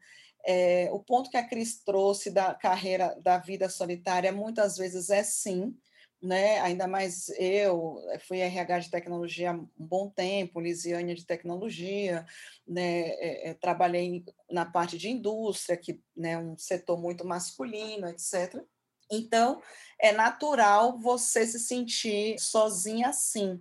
É, 0.44 0.88
o 0.92 0.98
ponto 0.98 1.30
que 1.30 1.36
a 1.36 1.46
Cris 1.46 1.82
trouxe 1.84 2.30
da 2.30 2.54
carreira, 2.54 3.14
da 3.22 3.38
vida 3.38 3.68
solitária, 3.68 4.32
muitas 4.32 4.76
vezes 4.76 5.10
é 5.10 5.22
sim, 5.22 5.76
né? 6.20 6.60
Ainda 6.60 6.86
mais 6.86 7.28
eu 7.38 7.98
fui 8.26 8.40
RH 8.40 8.80
de 8.80 8.90
tecnologia 8.90 9.50
há 9.50 9.54
um 9.54 9.68
bom 9.76 10.10
tempo, 10.10 10.60
Lisiane 10.60 11.14
de 11.14 11.24
tecnologia, 11.26 12.26
né? 12.66 13.10
É, 13.10 13.50
é, 13.50 13.54
trabalhei 13.54 14.24
na 14.50 14.64
parte 14.66 14.98
de 14.98 15.08
indústria, 15.08 15.76
que 15.76 16.00
né, 16.16 16.36
um 16.38 16.56
setor 16.58 17.00
muito 17.00 17.24
masculino, 17.24 18.08
etc. 18.08 18.62
Então, 19.10 19.60
é 19.98 20.12
natural 20.12 20.98
você 20.98 21.46
se 21.46 21.58
sentir 21.58 22.38
sozinha 22.38 23.08
assim. 23.08 23.60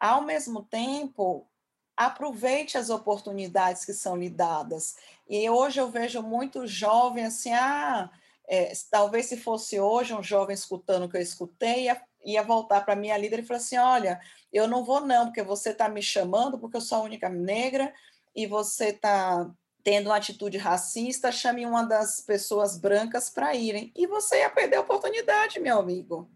Ao 0.00 0.22
mesmo 0.22 0.62
tempo, 0.62 1.46
aproveite 1.96 2.78
as 2.78 2.90
oportunidades 2.90 3.84
que 3.84 3.92
são 3.92 4.16
lhe 4.16 4.30
dadas. 4.30 4.96
E 5.28 5.50
hoje 5.50 5.80
eu 5.80 5.90
vejo 5.90 6.22
muito 6.22 6.66
jovem 6.66 7.24
assim, 7.24 7.52
ah, 7.52 8.08
é, 8.46 8.72
talvez 8.90 9.26
se 9.26 9.36
fosse 9.36 9.80
hoje 9.80 10.14
um 10.14 10.22
jovem 10.22 10.54
escutando 10.54 11.04
o 11.04 11.08
que 11.08 11.16
eu 11.16 11.20
escutei, 11.20 11.84
ia, 11.84 12.00
ia 12.24 12.42
voltar 12.42 12.82
para 12.84 12.94
a 12.94 12.96
minha 12.96 13.18
líder 13.18 13.40
e 13.40 13.42
falar 13.42 13.58
assim, 13.58 13.76
olha, 13.76 14.20
eu 14.52 14.68
não 14.68 14.84
vou 14.84 15.00
não, 15.00 15.26
porque 15.26 15.42
você 15.42 15.70
está 15.70 15.88
me 15.88 16.00
chamando, 16.00 16.58
porque 16.58 16.76
eu 16.76 16.80
sou 16.80 16.98
a 16.98 17.02
única 17.02 17.28
negra, 17.28 17.92
e 18.34 18.46
você 18.46 18.90
está 18.90 19.50
tendo 19.88 20.10
uma 20.10 20.16
atitude 20.16 20.58
racista, 20.58 21.32
chame 21.32 21.64
uma 21.64 21.82
das 21.82 22.20
pessoas 22.20 22.76
brancas 22.76 23.30
para 23.30 23.54
irem. 23.54 23.90
E 23.96 24.06
você 24.06 24.40
ia 24.40 24.50
perder 24.50 24.76
a 24.76 24.80
oportunidade, 24.82 25.58
meu 25.58 25.78
amigo. 25.78 26.30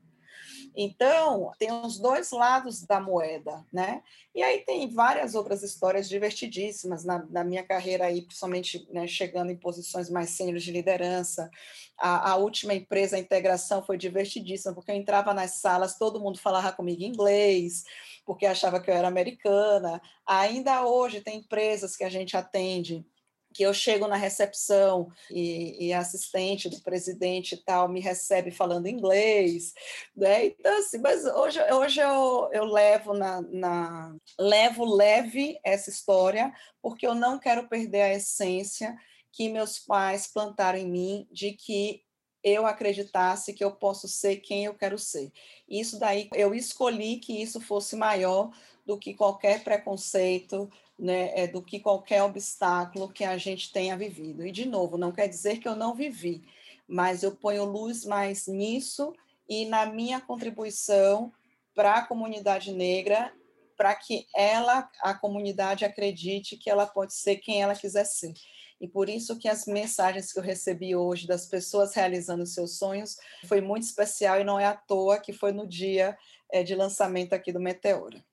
Então, 0.74 1.52
tem 1.58 1.70
os 1.70 1.98
dois 1.98 2.30
lados 2.30 2.80
da 2.86 2.98
moeda, 2.98 3.62
né? 3.70 4.02
E 4.34 4.42
aí 4.42 4.60
tem 4.60 4.88
várias 4.88 5.34
outras 5.34 5.62
histórias 5.62 6.08
divertidíssimas 6.08 7.04
na, 7.04 7.26
na 7.26 7.44
minha 7.44 7.62
carreira 7.62 8.06
aí, 8.06 8.22
principalmente 8.22 8.88
né, 8.90 9.06
chegando 9.06 9.50
em 9.50 9.56
posições 9.56 10.08
mais 10.08 10.30
sêniores 10.30 10.62
de 10.62 10.72
liderança. 10.72 11.50
A, 11.98 12.30
a, 12.30 12.36
última 12.36 12.72
empresa, 12.72 13.16
a 13.16 13.20
integração, 13.20 13.84
foi 13.84 13.98
divertidíssima, 13.98 14.72
porque 14.72 14.90
eu 14.90 14.96
entrava 14.96 15.34
nas 15.34 15.56
salas, 15.56 15.98
todo 15.98 16.18
mundo 16.18 16.38
falava 16.38 16.72
comigo 16.72 17.02
inglês, 17.02 17.84
porque 18.24 18.46
achava 18.46 18.80
que 18.80 18.90
eu 18.90 18.94
era 18.94 19.08
americana. 19.08 20.00
Ainda 20.26 20.86
hoje 20.86 21.20
tem 21.20 21.40
empresas 21.40 21.94
que 21.94 22.04
a 22.04 22.08
gente 22.08 22.34
atende 22.34 23.04
que 23.52 23.62
eu 23.62 23.72
chego 23.74 24.08
na 24.08 24.16
recepção 24.16 25.10
e, 25.30 25.88
e, 25.88 25.92
a 25.92 26.00
assistente 26.00 26.68
do 26.68 26.80
presidente 26.80 27.54
e 27.54 27.58
tal 27.58 27.88
me 27.88 28.00
recebe 28.00 28.50
falando 28.50 28.88
inglês, 28.88 29.72
né? 30.16 30.46
Então, 30.46 30.78
assim, 30.78 30.98
mas 30.98 31.24
hoje, 31.24 31.60
hoje 31.72 32.00
eu, 32.00 32.48
eu 32.52 32.64
levo 32.64 33.14
na, 33.14 33.40
na 33.42 34.16
levo 34.38 34.84
leve 34.84 35.58
essa 35.64 35.90
história, 35.90 36.52
porque 36.80 37.06
eu 37.06 37.14
não 37.14 37.38
quero 37.38 37.68
perder 37.68 38.02
a 38.02 38.14
essência 38.14 38.96
que 39.30 39.48
meus 39.48 39.78
pais 39.78 40.26
plantaram 40.26 40.78
em 40.78 40.90
mim 40.90 41.28
de 41.30 41.52
que 41.52 42.02
eu 42.42 42.66
acreditasse 42.66 43.52
que 43.52 43.62
eu 43.62 43.70
posso 43.70 44.08
ser 44.08 44.36
quem 44.36 44.64
eu 44.64 44.74
quero 44.74 44.98
ser. 44.98 45.32
Isso 45.68 45.98
daí 45.98 46.28
eu 46.34 46.54
escolhi 46.54 47.18
que 47.18 47.40
isso 47.40 47.60
fosse 47.60 47.94
maior 47.94 48.50
do 48.84 48.98
que 48.98 49.14
qualquer 49.14 49.62
preconceito, 49.62 50.68
né, 51.02 51.32
é, 51.34 51.48
do 51.48 51.60
que 51.60 51.80
qualquer 51.80 52.22
obstáculo 52.22 53.12
que 53.12 53.24
a 53.24 53.36
gente 53.36 53.72
tenha 53.72 53.96
vivido. 53.96 54.46
E, 54.46 54.52
de 54.52 54.64
novo, 54.64 54.96
não 54.96 55.10
quer 55.10 55.26
dizer 55.26 55.58
que 55.58 55.66
eu 55.66 55.74
não 55.74 55.96
vivi, 55.96 56.44
mas 56.86 57.24
eu 57.24 57.34
ponho 57.34 57.64
luz 57.64 58.04
mais 58.04 58.46
nisso 58.46 59.12
e 59.48 59.66
na 59.66 59.84
minha 59.84 60.20
contribuição 60.20 61.32
para 61.74 61.96
a 61.96 62.06
comunidade 62.06 62.72
negra, 62.72 63.34
para 63.76 63.96
que 63.96 64.28
ela, 64.32 64.88
a 65.00 65.12
comunidade, 65.12 65.84
acredite 65.84 66.56
que 66.56 66.70
ela 66.70 66.86
pode 66.86 67.14
ser 67.14 67.36
quem 67.38 67.60
ela 67.60 67.74
quiser 67.74 68.04
ser. 68.04 68.32
E 68.80 68.86
por 68.86 69.08
isso 69.08 69.36
que 69.36 69.48
as 69.48 69.66
mensagens 69.66 70.32
que 70.32 70.38
eu 70.38 70.42
recebi 70.42 70.94
hoje 70.94 71.26
das 71.26 71.46
pessoas 71.46 71.94
realizando 71.94 72.46
seus 72.46 72.78
sonhos 72.78 73.16
foi 73.48 73.60
muito 73.60 73.82
especial 73.82 74.40
e 74.40 74.44
não 74.44 74.60
é 74.60 74.66
à 74.66 74.74
toa 74.74 75.18
que 75.18 75.32
foi 75.32 75.50
no 75.50 75.66
dia 75.66 76.16
é, 76.52 76.62
de 76.62 76.76
lançamento 76.76 77.32
aqui 77.32 77.52
do 77.52 77.58
Meteora. 77.58 78.24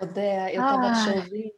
Odéia, 0.00 0.52
eu 0.52 0.60
estava 0.60 0.92
te 0.92 1.10
ah. 1.10 1.14
ouvindo 1.16 1.52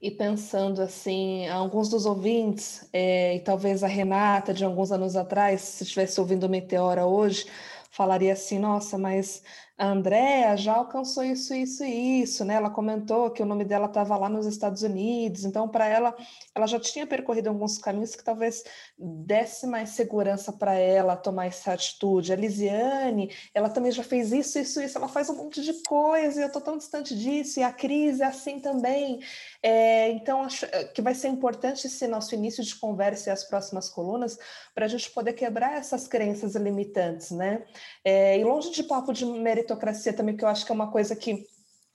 e 0.00 0.10
pensando 0.10 0.82
assim, 0.82 1.48
alguns 1.48 1.88
dos 1.88 2.06
ouvintes, 2.06 2.88
é, 2.92 3.36
e 3.36 3.40
talvez 3.40 3.82
a 3.84 3.86
Renata, 3.86 4.52
de 4.52 4.64
alguns 4.64 4.90
anos 4.92 5.16
atrás, 5.16 5.60
se 5.60 5.84
estivesse 5.84 6.20
ouvindo 6.20 6.48
Meteora 6.48 7.06
hoje, 7.06 7.46
falaria 7.90 8.32
assim, 8.32 8.58
nossa, 8.58 8.98
mas 8.98 9.42
a 9.82 9.90
Andrea 9.90 10.56
já 10.56 10.74
alcançou 10.76 11.24
isso, 11.24 11.52
isso 11.52 11.82
e 11.84 12.22
isso, 12.22 12.44
né? 12.44 12.54
Ela 12.54 12.70
comentou 12.70 13.32
que 13.32 13.42
o 13.42 13.44
nome 13.44 13.64
dela 13.64 13.86
estava 13.86 14.16
lá 14.16 14.28
nos 14.28 14.46
Estados 14.46 14.84
Unidos, 14.84 15.44
então 15.44 15.68
para 15.68 15.88
ela, 15.88 16.14
ela 16.54 16.68
já 16.68 16.78
tinha 16.78 17.04
percorrido 17.04 17.48
alguns 17.48 17.78
caminhos 17.78 18.14
que 18.14 18.22
talvez 18.22 18.62
desse 18.96 19.66
mais 19.66 19.88
segurança 19.88 20.52
para 20.52 20.74
ela 20.74 21.16
tomar 21.16 21.46
essa 21.46 21.72
atitude. 21.72 22.32
A 22.32 22.36
Lisiane, 22.36 23.34
ela 23.52 23.68
também 23.68 23.90
já 23.90 24.04
fez 24.04 24.30
isso, 24.30 24.56
isso, 24.56 24.80
isso, 24.80 24.96
ela 24.96 25.08
faz 25.08 25.28
um 25.28 25.34
monte 25.34 25.60
de 25.60 25.72
coisa, 25.82 26.38
e 26.38 26.42
eu 26.44 26.46
estou 26.46 26.62
tão 26.62 26.76
distante 26.76 27.18
disso, 27.18 27.58
e 27.58 27.64
a 27.64 27.72
crise 27.72 28.22
é 28.22 28.26
assim 28.26 28.60
também. 28.60 29.18
É, 29.64 30.10
então, 30.10 30.42
acho 30.42 30.66
eh, 30.66 30.84
que 30.84 31.00
vai 31.00 31.14
ser 31.14 31.28
importante 31.28 31.86
esse 31.86 32.08
nosso 32.08 32.34
início 32.34 32.64
de 32.64 32.74
conversa 32.74 33.30
e 33.30 33.32
as 33.32 33.44
próximas 33.44 33.88
colunas 33.88 34.36
para 34.74 34.86
a 34.86 34.88
gente 34.88 35.08
poder 35.10 35.34
quebrar 35.34 35.78
essas 35.78 36.08
crenças 36.08 36.56
limitantes, 36.56 37.30
né? 37.30 37.64
É, 38.04 38.38
e 38.38 38.44
longe 38.44 38.72
de 38.72 38.82
papo 38.82 39.12
de 39.12 39.24
meritocracia 39.24 40.12
também, 40.12 40.36
que 40.36 40.44
eu 40.44 40.48
acho 40.48 40.66
que 40.66 40.72
é 40.72 40.74
uma 40.74 40.90
coisa 40.90 41.14
que 41.14 41.46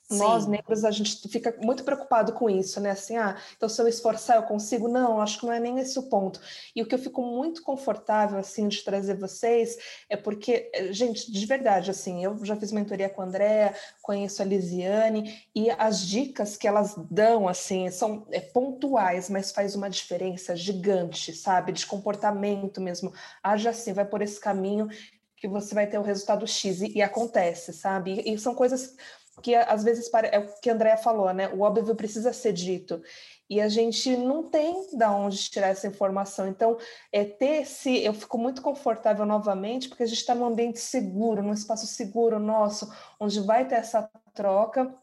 Sim. 0.10 0.20
Nós, 0.20 0.48
negros, 0.48 0.86
a 0.86 0.92
gente 0.92 1.28
fica 1.28 1.54
muito 1.62 1.84
preocupado 1.84 2.32
com 2.32 2.50
isso, 2.50 2.80
né? 2.80 2.92
Assim, 2.92 3.18
ah, 3.18 3.36
então 3.58 3.68
se 3.68 3.82
eu 3.82 3.88
esforçar, 3.90 4.38
eu 4.38 4.44
consigo? 4.44 4.88
Não, 4.88 5.20
acho 5.20 5.40
que 5.40 5.46
não 5.46 5.52
é 5.52 5.60
nem 5.60 5.80
esse 5.80 6.00
o 6.00 6.04
ponto. 6.04 6.40
E 6.74 6.82
o 6.82 6.86
que 6.86 6.96
eu 6.96 7.00
fico 7.00 7.22
muito 7.22 7.62
confortável, 7.62 8.40
assim, 8.40 8.70
de 8.70 8.82
trazer 8.86 9.18
vocês 9.18 9.78
é 10.10 10.16
porque, 10.16 10.72
eh, 10.74 10.94
gente, 10.94 11.30
de 11.30 11.46
verdade, 11.46 11.92
assim, 11.92 12.24
eu 12.24 12.44
já 12.46 12.56
fiz 12.56 12.72
mentoria 12.72 13.10
com 13.10 13.22
a 13.22 13.26
Andrea, 13.26 13.76
conheço 14.02 14.42
a 14.42 14.46
Lisiane, 14.46 15.44
e 15.54 15.70
as 15.72 16.00
dicas 16.08 16.56
que 16.56 16.68
elas 16.70 16.96
dão, 17.12 17.46
assim, 17.46 17.92
são 17.92 18.26
é, 18.32 18.40
pontuais, 18.40 19.30
mas 19.30 19.52
faz 19.52 19.76
uma 19.76 19.90
diferença 19.90 20.56
gigante, 20.56 21.34
sabe? 21.34 21.74
De 21.74 21.86
comportamento 21.86 22.80
mesmo. 22.80 23.12
Haja 23.44 23.72
assim, 23.72 23.92
vai 23.92 24.06
por 24.06 24.22
esse 24.22 24.40
caminho 24.40 24.88
que 25.36 25.48
você 25.50 25.76
vai 25.76 25.86
ter 25.86 26.00
o 26.00 26.02
resultado 26.02 26.48
X, 26.48 26.82
e, 26.82 26.98
e 26.98 27.02
acontece, 27.02 27.74
sabe? 27.74 28.22
E, 28.26 28.34
e 28.34 28.40
são 28.40 28.56
coisas 28.56 28.96
que 29.42 29.56
às 29.56 29.84
vezes 29.84 30.10
é 30.32 30.40
o 30.40 30.48
que 30.60 30.70
a 30.70 30.74
Andrea 30.74 30.98
falou, 30.98 31.32
né? 31.34 31.48
O 31.50 31.62
óbvio 31.62 31.96
precisa 31.96 32.34
ser 32.34 32.54
dito. 32.54 33.02
E 33.50 33.62
a 33.62 33.70
gente 33.70 34.18
não 34.18 34.50
tem 34.50 34.88
da 34.98 35.12
onde 35.12 35.38
tirar 35.50 35.70
essa 35.70 35.88
informação. 35.88 36.48
Então, 36.48 36.78
é 37.12 37.24
ter 37.24 37.62
esse. 37.62 38.04
Eu 38.04 38.14
fico 38.14 38.38
muito 38.38 38.62
confortável 38.62 39.26
novamente, 39.26 39.88
porque 39.88 40.04
a 40.04 40.08
gente 40.08 40.18
está 40.18 40.36
num 40.36 40.46
ambiente 40.46 40.80
seguro, 40.80 41.44
num 41.44 41.54
espaço 41.54 41.88
seguro 41.88 42.40
nosso, 42.40 42.92
onde 43.20 43.40
vai 43.40 43.68
ter 43.68 43.76
essa 43.76 44.10
troca 44.34 44.94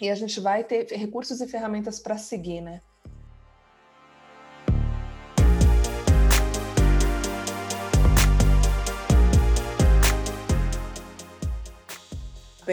e 0.00 0.10
a 0.10 0.14
gente 0.14 0.40
vai 0.40 0.64
ter 0.64 0.86
recursos 0.96 1.40
e 1.40 1.46
ferramentas 1.46 2.00
para 2.00 2.18
seguir, 2.18 2.60
né? 2.60 2.80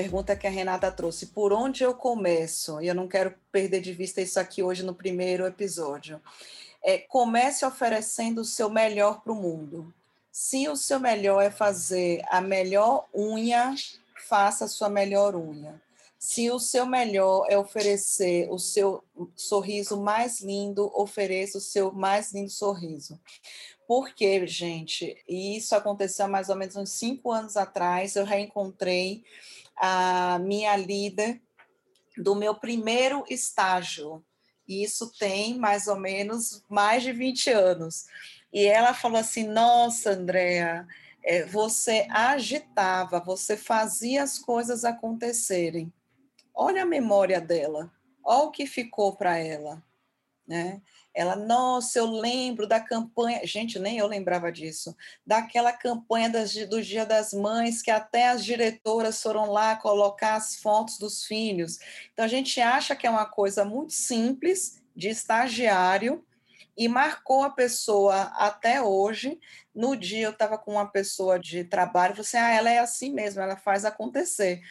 Pergunta 0.02 0.34
que 0.34 0.48
a 0.48 0.50
Renata 0.50 0.90
trouxe: 0.90 1.28
por 1.28 1.52
onde 1.52 1.84
eu 1.84 1.94
começo? 1.94 2.82
E 2.82 2.88
eu 2.88 2.96
não 2.96 3.08
quero 3.08 3.36
perder 3.52 3.82
de 3.82 3.92
vista 3.92 4.22
isso 4.22 4.40
aqui 4.40 4.64
hoje 4.64 4.82
no 4.82 4.96
primeiro 4.96 5.46
episódio. 5.46 6.22
É, 6.82 7.00
comece 7.00 7.66
oferecendo 7.66 8.40
o 8.40 8.46
seu 8.46 8.70
melhor 8.70 9.22
para 9.22 9.34
o 9.34 9.36
mundo. 9.36 9.94
Se 10.32 10.70
o 10.70 10.78
seu 10.78 11.02
melhor 11.02 11.42
é 11.42 11.52
fazer 11.52 12.22
a 12.30 12.40
melhor 12.40 13.10
unha, 13.14 13.76
faça 14.26 14.66
a 14.66 14.68
sua 14.70 14.88
melhor 14.88 15.36
unha. 15.36 15.82
Se 16.18 16.50
o 16.50 16.60
seu 16.60 16.86
melhor 16.86 17.46
é 17.50 17.58
oferecer 17.58 18.50
o 18.50 18.58
seu 18.58 19.04
sorriso 19.36 20.00
mais 20.00 20.40
lindo, 20.40 20.90
ofereça 20.94 21.58
o 21.58 21.62
seu 21.62 21.92
mais 21.92 22.32
lindo 22.34 22.50
sorriso. 22.50 23.20
Porque, 23.86 24.46
gente, 24.48 25.18
isso 25.28 25.76
aconteceu 25.76 26.26
há 26.26 26.28
mais 26.30 26.48
ou 26.48 26.56
menos 26.56 26.76
uns 26.78 26.92
cinco 26.92 27.32
anos 27.32 27.58
atrás, 27.58 28.16
eu 28.16 28.24
reencontrei 28.24 29.24
a 29.80 30.38
minha 30.40 30.76
líder 30.76 31.42
do 32.18 32.36
meu 32.36 32.54
primeiro 32.56 33.24
estágio. 33.30 34.24
E 34.68 34.84
isso 34.84 35.12
tem 35.18 35.58
mais 35.58 35.88
ou 35.88 35.98
menos 35.98 36.64
mais 36.70 37.02
de 37.02 37.12
20 37.12 37.50
anos. 37.50 38.06
E 38.54 38.66
ela 38.66 38.94
falou 38.94 39.18
assim: 39.18 39.48
Nossa, 39.48 40.12
Andréa, 40.12 40.88
é, 41.24 41.46
você 41.46 42.08
agitava, 42.10 43.20
você 43.20 43.58
fazia 43.58 44.24
as 44.24 44.38
coisas 44.38 44.84
acontecerem. 44.84 45.92
Olha 46.54 46.84
a 46.84 46.86
memória 46.86 47.40
dela, 47.40 47.92
olha 48.24 48.44
o 48.44 48.52
que 48.52 48.68
ficou 48.68 49.16
para 49.16 49.38
ela. 49.38 49.84
Né? 50.48 50.82
Ela, 51.20 51.36
nossa, 51.36 52.00
eu 52.00 52.06
lembro 52.06 52.66
da 52.66 52.80
campanha, 52.80 53.46
gente, 53.46 53.78
nem 53.78 53.98
eu 53.98 54.08
lembrava 54.08 54.50
disso, 54.50 54.96
daquela 55.28 55.74
campanha 55.74 56.30
das, 56.30 56.54
do 56.54 56.82
Dia 56.82 57.06
das 57.06 57.34
Mães, 57.34 57.82
que 57.82 57.92
até 57.92 58.30
as 58.30 58.46
diretoras 58.46 59.22
foram 59.22 59.52
lá 59.52 59.76
colocar 59.76 60.36
as 60.36 60.56
fotos 60.56 60.98
dos 60.98 61.26
filhos. 61.26 61.78
Então, 62.14 62.24
a 62.24 62.28
gente 62.30 62.62
acha 62.62 62.96
que 62.96 63.06
é 63.06 63.10
uma 63.10 63.26
coisa 63.26 63.66
muito 63.66 63.92
simples, 63.92 64.82
de 64.96 65.10
estagiário, 65.10 66.26
e 66.78 66.88
marcou 66.88 67.44
a 67.44 67.50
pessoa 67.50 68.32
até 68.38 68.82
hoje. 68.82 69.38
No 69.76 69.98
dia 69.98 70.28
eu 70.28 70.32
estava 70.32 70.58
com 70.58 70.72
uma 70.72 70.90
pessoa 70.90 71.38
de 71.38 71.66
trabalho, 71.66 72.16
você, 72.16 72.38
assim, 72.38 72.46
ah, 72.46 72.52
ela 72.52 72.70
é 72.70 72.80
assim 72.80 73.14
mesmo, 73.14 73.42
ela 73.42 73.58
faz 73.58 73.84
acontecer. 73.84 74.62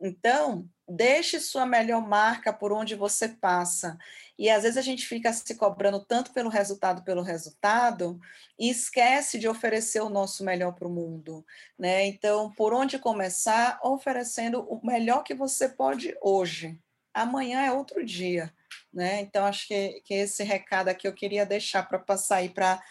Então, 0.00 0.68
deixe 0.88 1.40
sua 1.40 1.66
melhor 1.66 2.06
marca 2.06 2.52
por 2.52 2.72
onde 2.72 2.94
você 2.94 3.28
passa. 3.28 3.98
E 4.38 4.50
às 4.50 4.62
vezes 4.62 4.76
a 4.76 4.82
gente 4.82 5.06
fica 5.06 5.32
se 5.32 5.54
cobrando 5.54 6.00
tanto 6.00 6.32
pelo 6.32 6.50
resultado, 6.50 7.02
pelo 7.02 7.22
resultado, 7.22 8.20
e 8.58 8.68
esquece 8.68 9.38
de 9.38 9.48
oferecer 9.48 10.00
o 10.00 10.10
nosso 10.10 10.44
melhor 10.44 10.72
para 10.72 10.86
o 10.86 10.90
mundo. 10.90 11.44
Né? 11.78 12.06
Então, 12.06 12.52
por 12.52 12.74
onde 12.74 12.98
começar? 12.98 13.80
Oferecendo 13.82 14.60
o 14.60 14.84
melhor 14.86 15.22
que 15.22 15.34
você 15.34 15.68
pode 15.68 16.14
hoje. 16.20 16.78
Amanhã 17.14 17.62
é 17.62 17.72
outro 17.72 18.04
dia. 18.04 18.52
Né? 18.92 19.20
Então, 19.20 19.46
acho 19.46 19.66
que, 19.68 20.02
que 20.04 20.14
esse 20.14 20.42
recado 20.42 20.88
aqui 20.88 21.08
eu 21.08 21.12
queria 21.14 21.46
deixar 21.46 21.88
para 21.88 21.98
passar 21.98 22.36
aí 22.36 22.50
para 22.50 22.82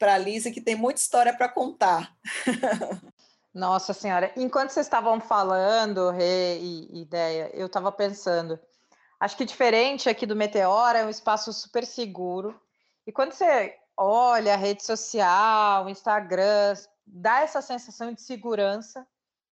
a 0.00 0.18
Lisa, 0.18 0.50
que 0.50 0.60
tem 0.60 0.74
muita 0.74 1.00
história 1.00 1.32
para 1.32 1.48
contar. 1.48 2.14
Nossa 3.52 3.92
Senhora, 3.92 4.32
enquanto 4.36 4.70
vocês 4.70 4.86
estavam 4.86 5.20
falando, 5.20 6.10
Rê 6.10 6.58
e 6.60 7.00
Ideia, 7.02 7.50
eu 7.52 7.66
estava 7.66 7.90
pensando, 7.90 8.60
acho 9.20 9.36
que 9.36 9.44
diferente 9.44 10.08
aqui 10.08 10.26
do 10.26 10.34
Meteora, 10.34 11.00
é 11.00 11.04
um 11.04 11.10
espaço 11.10 11.52
super 11.52 11.86
seguro. 11.86 12.58
E 13.06 13.12
quando 13.12 13.32
você 13.32 13.76
olha 13.96 14.54
a 14.54 14.56
rede 14.56 14.82
social, 14.82 15.88
Instagram, 15.88 16.74
dá 17.06 17.42
essa 17.42 17.60
sensação 17.60 18.12
de 18.12 18.22
segurança, 18.22 19.06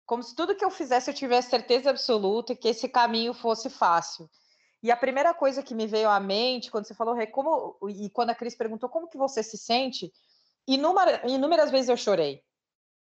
como 0.06 0.22
se 0.22 0.36
tudo 0.36 0.56
que 0.56 0.64
eu 0.64 0.70
fizesse 0.70 1.10
eu 1.10 1.16
tivesse 1.16 1.50
certeza 1.50 1.90
absoluta 1.90 2.56
que 2.56 2.68
esse 2.68 2.88
caminho 2.88 3.34
fosse 3.34 3.70
fácil. 3.70 4.30
E 4.84 4.92
a 4.92 4.98
primeira 4.98 5.34
coisa 5.34 5.64
que 5.64 5.74
me 5.74 5.88
veio 5.88 6.10
à 6.10 6.20
mente 6.20 6.70
quando 6.70 6.86
você 6.86 6.94
falou, 6.94 7.16
como, 7.28 7.76
e 7.90 8.10
quando 8.12 8.30
a 8.30 8.36
Cris 8.36 8.56
perguntou 8.56 8.88
como 8.88 9.08
que 9.08 9.18
você 9.18 9.42
se 9.42 9.58
sente, 9.58 10.14
inúmeras, 10.68 11.22
inúmeras 11.24 11.72
vezes 11.72 11.90
eu 11.90 11.98
chorei 11.98 12.44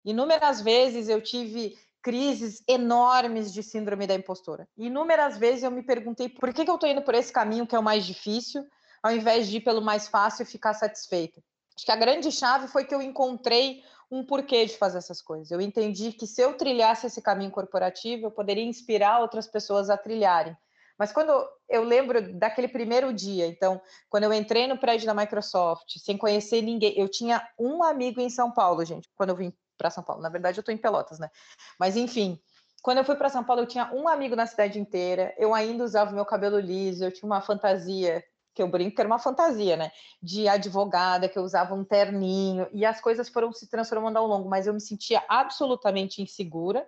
Inúmeras 0.04 0.60
vezes 0.60 1.08
eu 1.08 1.20
tive 1.22 1.78
crises 2.04 2.62
enormes 2.68 3.50
de 3.50 3.62
síndrome 3.62 4.06
da 4.06 4.14
impostora. 4.14 4.68
Inúmeras 4.76 5.38
vezes 5.38 5.62
eu 5.62 5.70
me 5.70 5.82
perguntei 5.82 6.28
por 6.28 6.52
que, 6.52 6.62
que 6.62 6.70
eu 6.70 6.74
estou 6.74 6.88
indo 6.88 7.00
por 7.00 7.14
esse 7.14 7.32
caminho 7.32 7.66
que 7.66 7.74
é 7.74 7.78
o 7.78 7.82
mais 7.82 8.04
difícil, 8.04 8.62
ao 9.02 9.10
invés 9.10 9.48
de 9.48 9.56
ir 9.56 9.60
pelo 9.62 9.80
mais 9.80 10.06
fácil 10.06 10.42
e 10.42 10.46
ficar 10.46 10.74
satisfeita. 10.74 11.42
Acho 11.74 11.86
que 11.86 11.90
a 11.90 11.96
grande 11.96 12.30
chave 12.30 12.68
foi 12.68 12.84
que 12.84 12.94
eu 12.94 13.00
encontrei 13.00 13.82
um 14.10 14.22
porquê 14.22 14.66
de 14.66 14.76
fazer 14.76 14.98
essas 14.98 15.22
coisas. 15.22 15.50
Eu 15.50 15.62
entendi 15.62 16.12
que 16.12 16.26
se 16.26 16.42
eu 16.42 16.58
trilhasse 16.58 17.06
esse 17.06 17.22
caminho 17.22 17.50
corporativo, 17.50 18.26
eu 18.26 18.30
poderia 18.30 18.62
inspirar 18.62 19.20
outras 19.20 19.46
pessoas 19.46 19.88
a 19.88 19.96
trilharem. 19.96 20.54
Mas 20.98 21.10
quando 21.10 21.32
eu 21.70 21.82
lembro 21.82 22.38
daquele 22.38 22.68
primeiro 22.68 23.14
dia, 23.14 23.46
então, 23.46 23.80
quando 24.10 24.24
eu 24.24 24.32
entrei 24.32 24.66
no 24.66 24.78
prédio 24.78 25.06
da 25.06 25.14
Microsoft, 25.14 25.98
sem 25.98 26.18
conhecer 26.18 26.60
ninguém, 26.60 26.92
eu 26.98 27.08
tinha 27.08 27.42
um 27.58 27.82
amigo 27.82 28.20
em 28.20 28.28
São 28.28 28.52
Paulo, 28.52 28.84
gente, 28.84 29.08
quando 29.16 29.30
eu 29.30 29.36
vim 29.36 29.52
para 29.76 29.90
São 29.90 30.02
Paulo. 30.02 30.22
Na 30.22 30.28
verdade, 30.28 30.58
eu 30.58 30.62
estou 30.62 30.74
em 30.74 30.78
Pelotas, 30.78 31.18
né? 31.18 31.30
Mas 31.78 31.96
enfim, 31.96 32.40
quando 32.82 32.98
eu 32.98 33.04
fui 33.04 33.16
para 33.16 33.28
São 33.28 33.42
Paulo, 33.42 33.62
eu 33.62 33.66
tinha 33.66 33.90
um 33.92 34.08
amigo 34.08 34.36
na 34.36 34.46
cidade 34.46 34.78
inteira. 34.78 35.34
Eu 35.38 35.54
ainda 35.54 35.84
usava 35.84 36.12
meu 36.12 36.24
cabelo 36.24 36.58
liso, 36.58 37.04
eu 37.04 37.12
tinha 37.12 37.26
uma 37.26 37.40
fantasia 37.40 38.22
que 38.54 38.62
eu 38.62 38.68
brinco 38.68 38.94
que 38.94 39.00
era 39.00 39.08
uma 39.08 39.18
fantasia, 39.18 39.76
né? 39.76 39.90
De 40.22 40.46
advogada, 40.46 41.28
que 41.28 41.38
eu 41.38 41.42
usava 41.42 41.74
um 41.74 41.84
terninho, 41.84 42.68
e 42.72 42.86
as 42.86 43.00
coisas 43.00 43.28
foram 43.28 43.52
se 43.52 43.68
transformando 43.68 44.16
ao 44.16 44.26
longo, 44.26 44.48
mas 44.48 44.66
eu 44.66 44.72
me 44.72 44.80
sentia 44.80 45.22
absolutamente 45.28 46.22
insegura, 46.22 46.86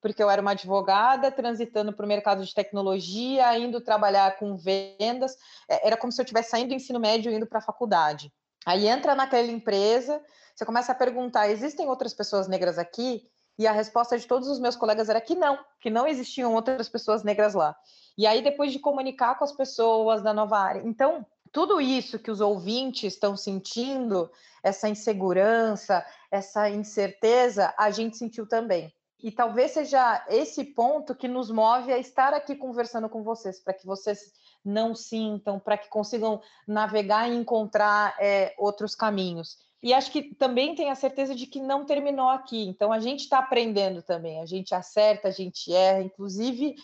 porque 0.00 0.22
eu 0.22 0.30
era 0.30 0.40
uma 0.40 0.52
advogada 0.52 1.30
transitando 1.30 1.92
para 1.92 2.04
o 2.04 2.08
mercado 2.08 2.44
de 2.44 2.52
tecnologia, 2.54 3.56
indo 3.58 3.80
trabalhar 3.80 4.36
com 4.38 4.56
vendas, 4.56 5.36
é, 5.68 5.86
era 5.86 5.96
como 5.96 6.10
se 6.10 6.20
eu 6.20 6.24
estivesse 6.24 6.50
saindo 6.50 6.70
do 6.70 6.74
ensino 6.74 6.98
médio 6.98 7.30
e 7.30 7.36
indo 7.36 7.46
para 7.46 7.58
a 7.58 7.62
faculdade. 7.62 8.32
Aí 8.64 8.88
entra 8.88 9.14
naquela 9.14 9.48
empresa, 9.48 10.20
você 10.54 10.64
começa 10.64 10.92
a 10.92 10.94
perguntar: 10.94 11.48
existem 11.48 11.88
outras 11.88 12.14
pessoas 12.14 12.48
negras 12.48 12.78
aqui? 12.78 13.22
E 13.58 13.66
a 13.66 13.72
resposta 13.72 14.18
de 14.18 14.26
todos 14.26 14.48
os 14.48 14.58
meus 14.58 14.76
colegas 14.76 15.08
era 15.08 15.20
que 15.20 15.34
não, 15.34 15.58
que 15.80 15.90
não 15.90 16.06
existiam 16.06 16.54
outras 16.54 16.88
pessoas 16.88 17.22
negras 17.22 17.54
lá. 17.54 17.76
E 18.16 18.26
aí, 18.26 18.42
depois 18.42 18.72
de 18.72 18.78
comunicar 18.78 19.38
com 19.38 19.44
as 19.44 19.52
pessoas 19.52 20.22
da 20.22 20.32
nova 20.32 20.58
área. 20.58 20.82
Então, 20.84 21.26
tudo 21.52 21.80
isso 21.80 22.18
que 22.18 22.30
os 22.30 22.40
ouvintes 22.40 23.12
estão 23.12 23.36
sentindo, 23.36 24.30
essa 24.62 24.88
insegurança, 24.88 26.04
essa 26.30 26.68
incerteza, 26.70 27.74
a 27.78 27.90
gente 27.90 28.16
sentiu 28.16 28.46
também. 28.46 28.92
E 29.22 29.30
talvez 29.30 29.72
seja 29.72 30.24
esse 30.28 30.64
ponto 30.64 31.14
que 31.14 31.28
nos 31.28 31.50
move 31.50 31.92
a 31.92 31.98
estar 31.98 32.34
aqui 32.34 32.56
conversando 32.56 33.08
com 33.08 33.22
vocês, 33.22 33.60
para 33.60 33.74
que 33.74 33.86
vocês 33.86 34.32
não 34.64 34.94
sintam, 34.94 35.60
para 35.60 35.76
que 35.76 35.88
consigam 35.88 36.40
navegar 36.66 37.28
e 37.30 37.34
encontrar 37.34 38.16
é, 38.18 38.54
outros 38.58 38.94
caminhos. 38.94 39.58
E 39.82 39.92
acho 39.92 40.12
que 40.12 40.34
também 40.34 40.74
tem 40.74 40.90
a 40.90 40.94
certeza 40.94 41.34
de 41.34 41.46
que 41.46 41.60
não 41.60 41.84
terminou 41.84 42.28
aqui. 42.28 42.62
Então 42.68 42.92
a 42.92 43.00
gente 43.00 43.20
está 43.20 43.38
aprendendo 43.38 44.02
também, 44.02 44.40
a 44.40 44.46
gente 44.46 44.74
acerta, 44.74 45.28
a 45.28 45.32
gente 45.32 45.72
erra. 45.72 46.02
Inclusive, 46.02 46.76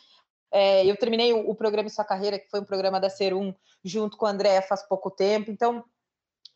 é, 0.50 0.84
eu 0.84 0.96
terminei 0.96 1.32
o, 1.32 1.48
o 1.48 1.54
programa 1.54 1.86
em 1.86 1.92
Sua 1.92 2.04
Carreira, 2.04 2.38
que 2.38 2.50
foi 2.50 2.60
um 2.60 2.64
programa 2.64 2.98
da 2.98 3.08
Serum, 3.08 3.54
junto 3.84 4.16
com 4.16 4.26
a 4.26 4.30
Andréa 4.30 4.62
faz 4.62 4.82
pouco 4.82 5.10
tempo. 5.10 5.50
Então, 5.50 5.84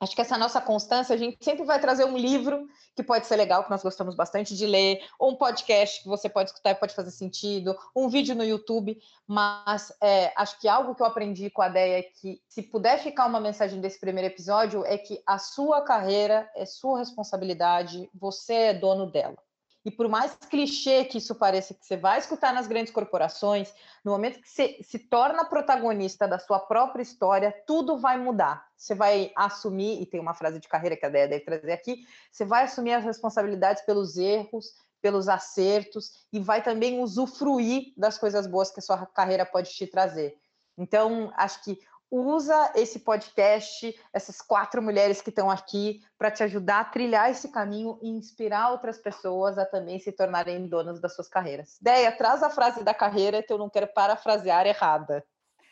Acho 0.02 0.16
que 0.16 0.20
essa 0.20 0.36
nossa 0.36 0.60
constância, 0.60 1.14
a 1.14 1.16
gente 1.16 1.38
sempre 1.40 1.64
vai 1.64 1.80
trazer 1.80 2.04
um 2.04 2.16
livro 2.16 2.66
que 2.96 3.04
pode 3.04 3.24
ser 3.24 3.36
legal, 3.36 3.62
que 3.62 3.70
nós 3.70 3.84
gostamos 3.84 4.16
bastante 4.16 4.56
de 4.56 4.66
ler, 4.66 5.00
ou 5.16 5.30
um 5.30 5.36
podcast 5.36 6.02
que 6.02 6.08
você 6.08 6.28
pode 6.28 6.50
escutar 6.50 6.72
e 6.72 6.74
pode 6.74 6.92
fazer 6.92 7.12
sentido, 7.12 7.78
um 7.94 8.08
vídeo 8.08 8.34
no 8.34 8.42
YouTube, 8.42 9.00
mas 9.28 9.92
é, 10.02 10.32
acho 10.36 10.58
que 10.58 10.66
algo 10.66 10.96
que 10.96 11.02
eu 11.02 11.06
aprendi 11.06 11.48
com 11.50 11.62
a 11.62 11.68
Deia 11.68 12.00
é 12.00 12.02
que, 12.02 12.42
se 12.48 12.62
puder 12.64 12.98
ficar 12.98 13.26
uma 13.26 13.38
mensagem 13.38 13.80
desse 13.80 14.00
primeiro 14.00 14.26
episódio, 14.26 14.84
é 14.84 14.98
que 14.98 15.22
a 15.24 15.38
sua 15.38 15.82
carreira 15.82 16.50
é 16.56 16.66
sua 16.66 16.98
responsabilidade, 16.98 18.10
você 18.12 18.54
é 18.54 18.74
dono 18.74 19.08
dela. 19.08 19.36
E 19.84 19.90
por 19.90 20.08
mais 20.08 20.36
clichê 20.48 21.04
que 21.04 21.18
isso 21.18 21.34
pareça, 21.34 21.74
que 21.74 21.84
você 21.84 21.96
vai 21.96 22.18
escutar 22.18 22.54
nas 22.54 22.68
grandes 22.68 22.92
corporações, 22.92 23.74
no 24.04 24.12
momento 24.12 24.40
que 24.40 24.48
você 24.48 24.78
se 24.82 24.98
torna 24.98 25.44
protagonista 25.44 26.28
da 26.28 26.38
sua 26.38 26.60
própria 26.60 27.02
história, 27.02 27.52
tudo 27.66 27.98
vai 27.98 28.16
mudar. 28.16 28.64
Você 28.76 28.94
vai 28.94 29.32
assumir, 29.34 30.00
e 30.00 30.06
tem 30.06 30.20
uma 30.20 30.34
frase 30.34 30.60
de 30.60 30.68
carreira 30.68 30.96
que 30.96 31.04
a 31.04 31.08
Déia 31.08 31.28
deve 31.28 31.44
trazer 31.44 31.72
aqui, 31.72 32.06
você 32.30 32.44
vai 32.44 32.64
assumir 32.64 32.92
as 32.92 33.04
responsabilidades 33.04 33.84
pelos 33.84 34.16
erros, 34.16 34.66
pelos 35.00 35.28
acertos, 35.28 36.26
e 36.32 36.38
vai 36.38 36.62
também 36.62 37.00
usufruir 37.00 37.92
das 37.96 38.16
coisas 38.16 38.46
boas 38.46 38.70
que 38.70 38.78
a 38.78 38.82
sua 38.82 39.04
carreira 39.06 39.44
pode 39.44 39.70
te 39.70 39.86
trazer. 39.86 40.36
Então, 40.78 41.32
acho 41.36 41.62
que 41.64 41.78
usa 42.12 42.72
esse 42.76 42.98
podcast, 42.98 43.98
essas 44.12 44.42
quatro 44.42 44.82
mulheres 44.82 45.22
que 45.22 45.30
estão 45.30 45.50
aqui, 45.50 46.02
para 46.18 46.30
te 46.30 46.42
ajudar 46.42 46.80
a 46.80 46.84
trilhar 46.84 47.30
esse 47.30 47.48
caminho 47.48 47.98
e 48.02 48.10
inspirar 48.10 48.70
outras 48.70 48.98
pessoas 48.98 49.56
a 49.56 49.64
também 49.64 49.98
se 49.98 50.12
tornarem 50.12 50.68
donas 50.68 51.00
das 51.00 51.14
suas 51.14 51.26
carreiras. 51.26 51.78
Deia, 51.80 52.12
traz 52.12 52.42
a 52.42 52.50
frase 52.50 52.84
da 52.84 52.92
carreira 52.92 53.42
que 53.42 53.50
eu 53.50 53.56
não 53.56 53.70
quero 53.70 53.86
parafrasear 53.86 54.66
errada. 54.66 55.24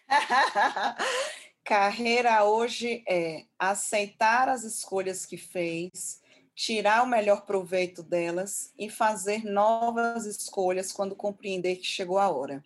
Carreira 1.62 2.42
hoje 2.44 3.04
é 3.06 3.44
aceitar 3.58 4.48
as 4.48 4.64
escolhas 4.64 5.26
que 5.26 5.36
fez, 5.36 6.20
tirar 6.54 7.02
o 7.04 7.06
melhor 7.06 7.42
proveito 7.42 8.02
delas 8.02 8.72
e 8.78 8.88
fazer 8.88 9.44
novas 9.44 10.24
escolhas 10.24 10.90
quando 10.90 11.14
compreender 11.14 11.76
que 11.76 11.86
chegou 11.86 12.18
a 12.18 12.30
hora. 12.30 12.64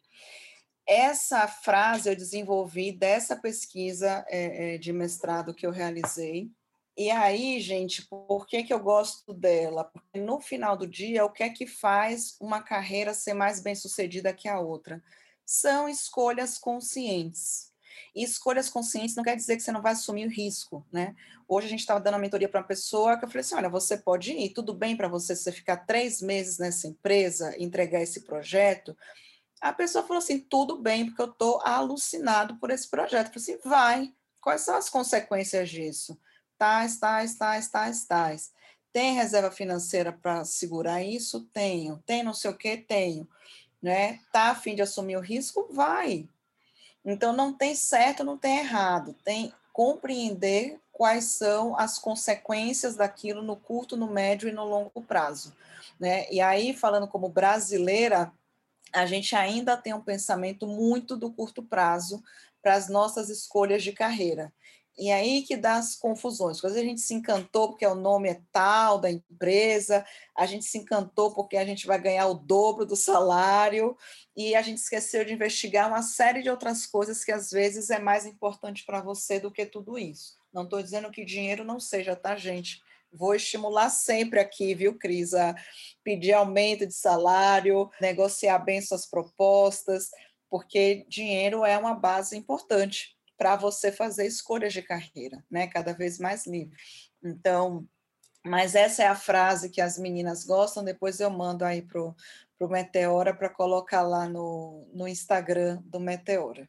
Essa 0.87 1.49
frase 1.49 2.11
eu 2.11 2.17
desenvolvi 2.17 2.93
dessa 2.93 3.37
pesquisa 3.37 4.25
é, 4.29 4.77
de 4.79 4.93
mestrado 4.93 5.55
que 5.55 5.67
eu 5.67 5.71
realizei. 5.71 6.51
E 6.97 7.11
aí, 7.11 7.59
gente, 7.61 8.07
por 8.07 8.47
que, 8.47 8.63
que 8.63 8.73
eu 8.73 8.79
gosto 8.79 9.35
dela? 9.35 9.85
Porque 9.85 10.21
no 10.21 10.41
final 10.41 10.77
do 10.77 10.87
dia, 10.87 11.25
o 11.25 11.31
que 11.31 11.43
é 11.43 11.49
que 11.49 11.67
faz 11.67 12.37
uma 12.41 12.63
carreira 12.63 13.13
ser 13.13 13.35
mais 13.35 13.61
bem 13.61 13.75
sucedida 13.75 14.33
que 14.33 14.49
a 14.49 14.61
outra? 14.61 15.03
São 15.45 15.89
escolhas 15.89 16.57
conscientes. 16.57 17.73
E 18.15 18.23
escolhas 18.23 18.69
conscientes 18.69 19.17
não 19.17 19.25
quer 19.25 19.37
dizer 19.37 19.57
que 19.57 19.63
você 19.63 19.73
não 19.73 19.83
vai 19.83 19.93
assumir 19.93 20.27
o 20.27 20.31
risco, 20.31 20.87
né? 20.93 21.17
Hoje 21.49 21.67
a 21.67 21.71
gente 21.71 21.81
estava 21.81 22.01
dando 22.01 22.15
uma 22.15 22.21
mentoria 22.21 22.49
para 22.49 22.61
uma 22.61 22.67
pessoa 22.67 23.19
que 23.19 23.25
eu 23.25 23.29
falei 23.29 23.41
assim: 23.41 23.55
olha, 23.57 23.69
você 23.69 23.97
pode 23.97 24.33
ir, 24.33 24.51
tudo 24.51 24.73
bem 24.73 24.97
para 24.97 25.09
você, 25.09 25.35
você 25.35 25.51
ficar 25.51 25.79
três 25.79 26.23
meses 26.23 26.59
nessa 26.59 26.87
empresa, 26.87 27.55
entregar 27.59 28.03
esse 28.03 28.21
projeto, 28.21 28.97
a 29.65 29.73
pessoa 29.73 30.05
falou 30.05 30.19
assim: 30.19 30.39
tudo 30.39 30.77
bem, 30.77 31.07
porque 31.07 31.23
eu 31.23 31.31
estou 31.31 31.59
alucinado 31.65 32.57
por 32.57 32.71
esse 32.71 32.87
projeto. 32.87 33.29
Eu 33.29 33.41
falei 33.41 33.57
assim: 33.57 33.69
vai, 33.69 34.15
quais 34.43 34.61
são 34.61 34.77
as 34.77 34.91
consequências 34.91 35.71
disso? 35.71 36.21
Tais, 36.59 36.99
tais, 36.99 37.35
tais, 37.37 37.69
tais, 37.69 38.05
tais. 38.05 38.53
Tem 38.93 39.15
reserva 39.15 39.51
financeira 39.51 40.13
para 40.13 40.45
segurar 40.45 41.03
isso? 41.03 41.49
Tenho. 41.51 42.03
Tem 42.05 42.23
não 42.23 42.35
sei 42.35 42.51
o 42.51 42.57
que? 42.57 42.77
Tenho. 42.77 43.27
Né? 43.83 44.21
Tá 44.31 44.51
a 44.51 44.55
fim 44.55 44.75
de 44.75 44.83
assumir 44.83 45.17
o 45.17 45.21
risco? 45.21 45.67
Vai. 45.71 46.29
Então 47.03 47.33
não 47.33 47.53
tem 47.53 47.75
certo, 47.75 48.23
não 48.23 48.37
tem 48.37 48.59
errado. 48.59 49.17
Tem 49.25 49.51
compreender 49.73 50.79
quais 50.93 51.25
são 51.25 51.77
as 51.79 51.99
consequências 51.99 52.97
daquilo 52.97 53.43
no 53.43 53.57
curto, 53.57 53.97
no 53.97 54.07
médio 54.09 54.49
e 54.49 54.53
no 54.53 54.65
longo 54.65 55.03
prazo. 55.03 55.57
Né? 55.99 56.31
E 56.31 56.41
aí, 56.41 56.75
falando 56.75 57.09
como 57.09 57.29
brasileira, 57.29 58.31
a 58.95 59.07
gente 59.07 59.35
ainda 59.35 59.77
tem 59.77 59.93
um 59.93 60.01
pensamento 60.01 60.67
muito 60.67 61.17
do 61.17 61.33
curto 61.33 61.63
prazo 61.63 62.23
para 62.63 62.75
as 62.75 62.89
nossas 62.89 63.29
escolhas 63.29 63.83
de 63.83 63.93
carreira. 63.93 64.53
E 64.97 65.11
aí 65.11 65.43
que 65.43 65.57
dá 65.57 65.75
as 65.75 65.97
confusões. 65.97 66.59
Às 66.59 66.63
vezes 66.63 66.79
a 66.79 66.89
gente 66.89 67.01
se 67.01 67.15
encantou 67.15 67.69
porque 67.69 67.85
o 67.85 67.97
nome 67.97 68.29
é 68.29 68.41
tal 68.53 69.01
da 69.01 69.11
empresa, 69.11 70.07
a 70.37 70.47
gente 70.47 70.65
se 70.65 70.79
encantou 70.79 71.35
porque 71.35 71.57
a 71.57 71.65
gente 71.65 71.85
vai 71.85 72.01
ganhar 72.01 72.29
o 72.29 72.35
dobro 72.35 72.87
do 72.87 72.95
salário, 72.95 73.97
e 74.37 74.55
a 74.55 74.63
gente 74.63 74.79
esqueceu 74.79 75.25
de 75.25 75.33
investigar 75.33 75.89
uma 75.89 76.03
série 76.03 76.43
de 76.43 76.51
outras 76.51 76.87
coisas 76.87 77.25
que 77.25 77.33
às 77.33 77.51
vezes 77.51 77.91
é 77.91 77.99
mais 77.99 78.25
importante 78.25 78.85
para 78.85 79.01
você 79.01 79.41
do 79.41 79.51
que 79.51 79.67
tudo 79.67 79.99
isso. 79.99 80.39
Não 80.53 80.63
estou 80.63 80.81
dizendo 80.81 81.11
que 81.11 81.25
dinheiro 81.25 81.65
não 81.65 81.81
seja, 81.81 82.15
tá, 82.15 82.37
gente? 82.37 82.81
Vou 83.15 83.35
estimular 83.35 83.91
sempre 83.91 84.41
aqui, 84.41 84.75
viu, 84.75 84.99
Cris, 84.99 85.33
a 85.35 85.55
pedir 86.03 86.33
aumento 86.33 86.87
de 86.87 86.95
salário, 86.95 87.89
negociar 88.01 88.59
bem 88.59 88.81
suas 88.81 89.07
propostas, 89.07 90.11
porque 90.51 91.07
dinheiro 91.09 91.65
é 91.65 91.79
uma 91.79 91.95
base 91.95 92.37
importante 92.37 93.17
para 93.37 93.57
você 93.57 93.93
fazer 93.93 94.27
escolhas 94.27 94.73
de 94.73 94.83
carreira, 94.83 95.45
né? 95.51 95.67
Cada 95.67 95.93
vez 95.93 96.19
mais 96.19 96.47
livre. 96.47 96.77
Então, 97.23 97.87
mas 98.45 98.75
essa 98.75 99.03
é 99.03 99.07
a 99.07 99.17
frase 99.17 99.71
que 99.71 99.81
as 99.81 99.99
meninas 99.99 100.45
gostam, 100.45 100.85
depois 100.85 101.19
eu 101.19 101.31
mando 101.31 101.65
aí 101.65 101.81
para 101.81 102.01
o 102.03 102.69
Meteora 102.69 103.35
para 103.35 103.49
colocar 103.49 104.03
lá 104.03 104.29
no, 104.29 104.87
no 104.93 105.09
Instagram 105.09 105.81
do 105.87 105.99
Meteora. 105.99 106.69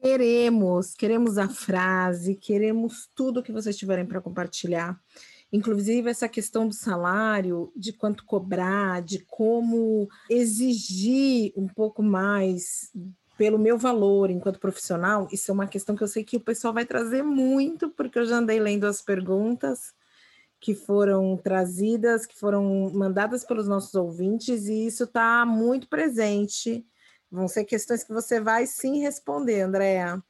Queremos, 0.00 0.94
queremos 0.94 1.36
a 1.36 1.46
frase, 1.46 2.34
queremos 2.34 3.06
tudo 3.14 3.42
que 3.42 3.52
vocês 3.52 3.76
tiverem 3.76 4.06
para 4.06 4.22
compartilhar. 4.22 4.98
Inclusive, 5.52 6.08
essa 6.08 6.28
questão 6.28 6.68
do 6.68 6.74
salário, 6.74 7.72
de 7.76 7.92
quanto 7.92 8.24
cobrar, 8.24 9.02
de 9.02 9.18
como 9.26 10.08
exigir 10.28 11.52
um 11.56 11.66
pouco 11.66 12.02
mais 12.02 12.92
pelo 13.36 13.58
meu 13.58 13.78
valor 13.78 14.30
enquanto 14.30 14.60
profissional, 14.60 15.26
isso 15.32 15.50
é 15.50 15.54
uma 15.54 15.66
questão 15.66 15.96
que 15.96 16.02
eu 16.02 16.08
sei 16.08 16.22
que 16.22 16.36
o 16.36 16.40
pessoal 16.40 16.74
vai 16.74 16.84
trazer 16.84 17.22
muito, 17.22 17.88
porque 17.90 18.18
eu 18.18 18.26
já 18.26 18.36
andei 18.36 18.60
lendo 18.60 18.86
as 18.86 19.00
perguntas 19.00 19.94
que 20.60 20.74
foram 20.74 21.36
trazidas, 21.38 22.26
que 22.26 22.38
foram 22.38 22.90
mandadas 22.92 23.44
pelos 23.44 23.66
nossos 23.66 23.94
ouvintes, 23.94 24.66
e 24.66 24.86
isso 24.86 25.04
está 25.04 25.46
muito 25.46 25.88
presente. 25.88 26.86
Vão 27.30 27.48
ser 27.48 27.64
questões 27.64 28.04
que 28.04 28.12
você 28.12 28.40
vai 28.40 28.66
sim 28.66 29.00
responder, 29.00 29.62
Andréa. 29.62 30.22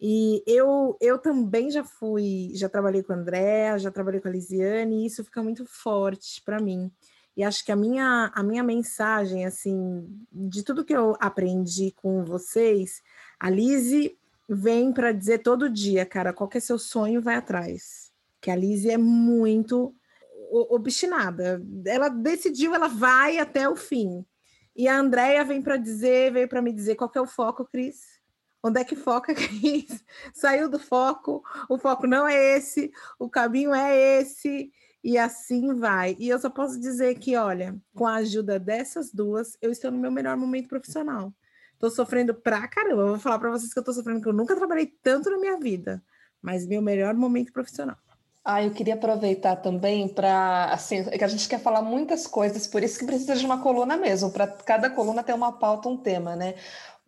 E 0.00 0.42
eu, 0.46 0.96
eu 0.98 1.18
também 1.18 1.70
já 1.70 1.84
fui, 1.84 2.52
já 2.54 2.68
trabalhei 2.70 3.02
com 3.02 3.12
a 3.12 3.16
Andréa, 3.16 3.78
já 3.78 3.90
trabalhei 3.90 4.18
com 4.18 4.28
a 4.28 4.30
Lisiane, 4.30 5.02
e 5.02 5.06
isso 5.06 5.22
fica 5.22 5.42
muito 5.42 5.66
forte 5.66 6.40
para 6.42 6.58
mim. 6.58 6.90
E 7.36 7.44
acho 7.44 7.64
que 7.64 7.70
a 7.70 7.76
minha, 7.76 8.30
a 8.34 8.42
minha 8.42 8.62
mensagem, 8.62 9.44
assim, 9.44 10.08
de 10.32 10.62
tudo 10.62 10.84
que 10.84 10.94
eu 10.94 11.16
aprendi 11.20 11.92
com 11.92 12.24
vocês, 12.24 13.02
a 13.38 13.50
Lise 13.50 14.16
vem 14.48 14.92
para 14.92 15.12
dizer 15.12 15.38
todo 15.38 15.70
dia, 15.70 16.04
cara, 16.06 16.32
qual 16.32 16.48
que 16.48 16.58
é 16.58 16.60
seu 16.60 16.78
sonho, 16.78 17.20
vai 17.20 17.36
atrás. 17.36 18.10
Que 18.40 18.50
a 18.50 18.56
Lise 18.56 18.90
é 18.90 18.98
muito 18.98 19.94
obstinada. 20.50 21.62
Ela 21.86 22.08
decidiu, 22.08 22.74
ela 22.74 22.88
vai 22.88 23.38
até 23.38 23.68
o 23.68 23.76
fim. 23.76 24.24
E 24.74 24.88
a 24.88 24.98
Andrea 24.98 25.44
vem 25.44 25.62
para 25.62 25.76
dizer, 25.76 26.32
veio 26.32 26.48
para 26.48 26.62
me 26.62 26.72
dizer 26.72 26.94
qual 26.96 27.10
que 27.10 27.18
é 27.18 27.20
o 27.20 27.26
foco, 27.26 27.64
Cris. 27.64 28.19
Onde 28.62 28.80
é 28.80 28.84
que 28.84 28.96
foca, 28.96 29.32
Cris? 29.34 30.04
Saiu 30.34 30.68
do 30.68 30.78
foco, 30.78 31.42
o 31.68 31.78
foco 31.78 32.06
não 32.06 32.26
é 32.28 32.56
esse, 32.56 32.90
o 33.18 33.28
caminho 33.28 33.74
é 33.74 34.20
esse 34.20 34.70
e 35.02 35.16
assim 35.16 35.74
vai. 35.74 36.16
E 36.18 36.28
eu 36.28 36.38
só 36.38 36.50
posso 36.50 36.78
dizer 36.78 37.18
que, 37.18 37.36
olha, 37.36 37.74
com 37.94 38.06
a 38.06 38.16
ajuda 38.16 38.58
dessas 38.58 39.12
duas, 39.12 39.56
eu 39.62 39.70
estou 39.72 39.90
no 39.90 39.98
meu 39.98 40.10
melhor 40.10 40.36
momento 40.36 40.68
profissional. 40.68 41.32
Estou 41.72 41.90
sofrendo 41.90 42.34
pra 42.34 42.68
caramba. 42.68 43.06
Vou 43.06 43.18
falar 43.18 43.38
para 43.38 43.50
vocês 43.50 43.72
que 43.72 43.78
eu 43.78 43.82
estou 43.82 43.94
sofrendo, 43.94 44.20
que 44.20 44.28
eu 44.28 44.34
nunca 44.34 44.54
trabalhei 44.54 44.86
tanto 45.02 45.30
na 45.30 45.38
minha 45.38 45.58
vida, 45.58 46.02
mas 46.42 46.66
meu 46.66 46.82
melhor 46.82 47.14
momento 47.14 47.52
profissional. 47.52 47.96
Ah, 48.44 48.62
eu 48.62 48.70
queria 48.70 48.94
aproveitar 48.94 49.56
também 49.56 50.08
para, 50.08 50.72
assim, 50.72 51.04
que 51.04 51.24
a 51.24 51.28
gente 51.28 51.46
quer 51.46 51.60
falar 51.60 51.82
muitas 51.82 52.26
coisas, 52.26 52.66
por 52.66 52.82
isso 52.82 52.98
que 52.98 53.04
precisa 53.04 53.36
de 53.36 53.44
uma 53.44 53.60
coluna 53.62 53.98
mesmo, 53.98 54.30
para 54.30 54.46
cada 54.46 54.88
coluna 54.88 55.22
ter 55.22 55.34
uma 55.34 55.52
pauta, 55.52 55.90
um 55.90 55.96
tema, 55.96 56.34
né? 56.34 56.54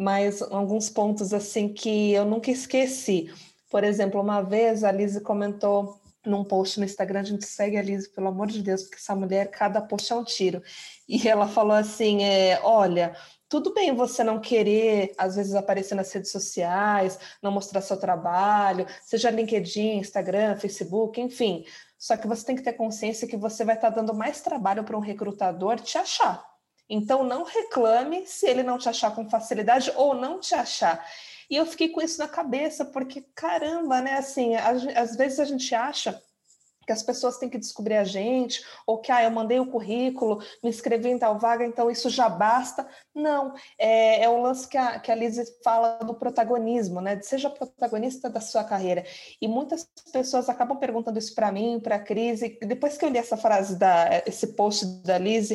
Mas 0.02 0.42
alguns 0.42 0.90
pontos, 0.90 1.32
assim, 1.32 1.72
que 1.72 2.12
eu 2.12 2.24
nunca 2.24 2.50
esqueci. 2.50 3.32
Por 3.70 3.84
exemplo, 3.84 4.20
uma 4.20 4.42
vez 4.42 4.82
a 4.82 4.90
Lise 4.90 5.20
comentou 5.20 6.00
num 6.26 6.44
post 6.44 6.78
no 6.78 6.84
Instagram, 6.84 7.20
a 7.20 7.24
gente 7.24 7.46
segue 7.46 7.76
a 7.76 7.82
Liz, 7.82 8.06
pelo 8.08 8.28
amor 8.28 8.46
de 8.46 8.62
Deus, 8.62 8.82
porque 8.82 8.96
essa 8.96 9.14
mulher, 9.14 9.50
cada 9.50 9.80
post 9.80 10.12
é 10.12 10.16
um 10.16 10.24
tiro. 10.24 10.62
E 11.08 11.28
ela 11.28 11.48
falou 11.48 11.76
assim: 11.76 12.24
é, 12.24 12.60
olha, 12.62 13.16
tudo 13.48 13.74
bem 13.74 13.94
você 13.94 14.24
não 14.24 14.40
querer, 14.40 15.12
às 15.18 15.36
vezes, 15.36 15.54
aparecer 15.54 15.94
nas 15.94 16.12
redes 16.12 16.30
sociais, 16.30 17.18
não 17.42 17.52
mostrar 17.52 17.80
seu 17.80 17.96
trabalho, 17.96 18.86
seja 19.04 19.30
LinkedIn, 19.30 19.98
Instagram, 19.98 20.56
Facebook, 20.56 21.20
enfim. 21.20 21.64
Só 21.98 22.16
que 22.16 22.26
você 22.26 22.44
tem 22.44 22.56
que 22.56 22.62
ter 22.62 22.72
consciência 22.72 23.28
que 23.28 23.36
você 23.36 23.64
vai 23.64 23.76
estar 23.76 23.90
dando 23.90 24.14
mais 24.14 24.40
trabalho 24.40 24.82
para 24.84 24.96
um 24.96 25.00
recrutador 25.00 25.78
te 25.80 25.96
achar. 25.98 26.51
Então, 26.94 27.24
não 27.24 27.42
reclame 27.42 28.26
se 28.26 28.46
ele 28.46 28.62
não 28.62 28.76
te 28.76 28.86
achar 28.86 29.14
com 29.14 29.30
facilidade 29.30 29.90
ou 29.96 30.14
não 30.14 30.38
te 30.38 30.54
achar. 30.54 31.02
E 31.48 31.56
eu 31.56 31.64
fiquei 31.64 31.88
com 31.88 32.02
isso 32.02 32.18
na 32.18 32.28
cabeça, 32.28 32.84
porque 32.84 33.22
caramba, 33.34 34.02
né? 34.02 34.18
Assim, 34.18 34.54
às 34.54 35.16
vezes 35.16 35.40
a 35.40 35.46
gente 35.46 35.74
acha 35.74 36.22
que 36.86 36.92
as 36.92 37.02
pessoas 37.02 37.38
têm 37.38 37.48
que 37.48 37.58
descobrir 37.58 37.96
a 37.96 38.04
gente, 38.04 38.64
ou 38.86 38.98
que 38.98 39.12
ah, 39.12 39.22
eu 39.22 39.30
mandei 39.30 39.60
o 39.60 39.70
currículo, 39.70 40.42
me 40.62 40.70
inscrevi 40.70 41.10
em 41.10 41.18
tal 41.18 41.38
vaga, 41.38 41.64
então 41.64 41.90
isso 41.90 42.10
já 42.10 42.28
basta. 42.28 42.86
Não, 43.14 43.54
é, 43.78 44.24
é 44.24 44.28
o 44.28 44.40
lance 44.40 44.66
que 44.66 44.76
a, 44.76 44.98
que 44.98 45.10
a 45.10 45.14
Liz 45.14 45.38
fala 45.62 45.98
do 45.98 46.14
protagonismo, 46.14 47.00
né? 47.00 47.16
De 47.16 47.26
seja 47.26 47.50
protagonista 47.50 48.28
da 48.28 48.40
sua 48.40 48.64
carreira. 48.64 49.04
E 49.40 49.48
muitas 49.48 49.88
pessoas 50.12 50.48
acabam 50.48 50.78
perguntando 50.78 51.18
isso 51.18 51.34
para 51.34 51.52
mim, 51.52 51.80
para 51.80 51.96
a 51.96 52.00
Cris, 52.00 52.42
e 52.42 52.58
depois 52.62 52.96
que 52.96 53.04
eu 53.04 53.08
li 53.08 53.18
essa 53.18 53.36
frase, 53.36 53.76
da, 53.76 54.22
esse 54.26 54.48
post 54.48 54.86
da 55.02 55.18
Liz, 55.18 55.50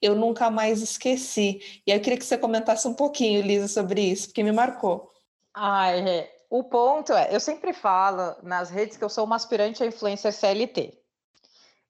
eu 0.00 0.14
nunca 0.14 0.50
mais 0.50 0.82
esqueci. 0.82 1.60
E 1.86 1.92
aí 1.92 1.98
eu 1.98 2.02
queria 2.02 2.18
que 2.18 2.24
você 2.24 2.36
comentasse 2.38 2.86
um 2.88 2.94
pouquinho, 2.94 3.42
Liz, 3.42 3.70
sobre 3.70 4.00
isso, 4.02 4.28
porque 4.28 4.42
me 4.42 4.52
marcou. 4.52 5.10
Ai, 5.54 6.08
é. 6.08 6.31
O 6.52 6.62
ponto 6.62 7.14
é, 7.14 7.34
eu 7.34 7.40
sempre 7.40 7.72
falo 7.72 8.36
nas 8.42 8.68
redes 8.68 8.98
que 8.98 9.02
eu 9.02 9.08
sou 9.08 9.24
uma 9.24 9.36
aspirante 9.36 9.82
a 9.82 9.86
influencer 9.86 10.30
CLT. 10.34 11.02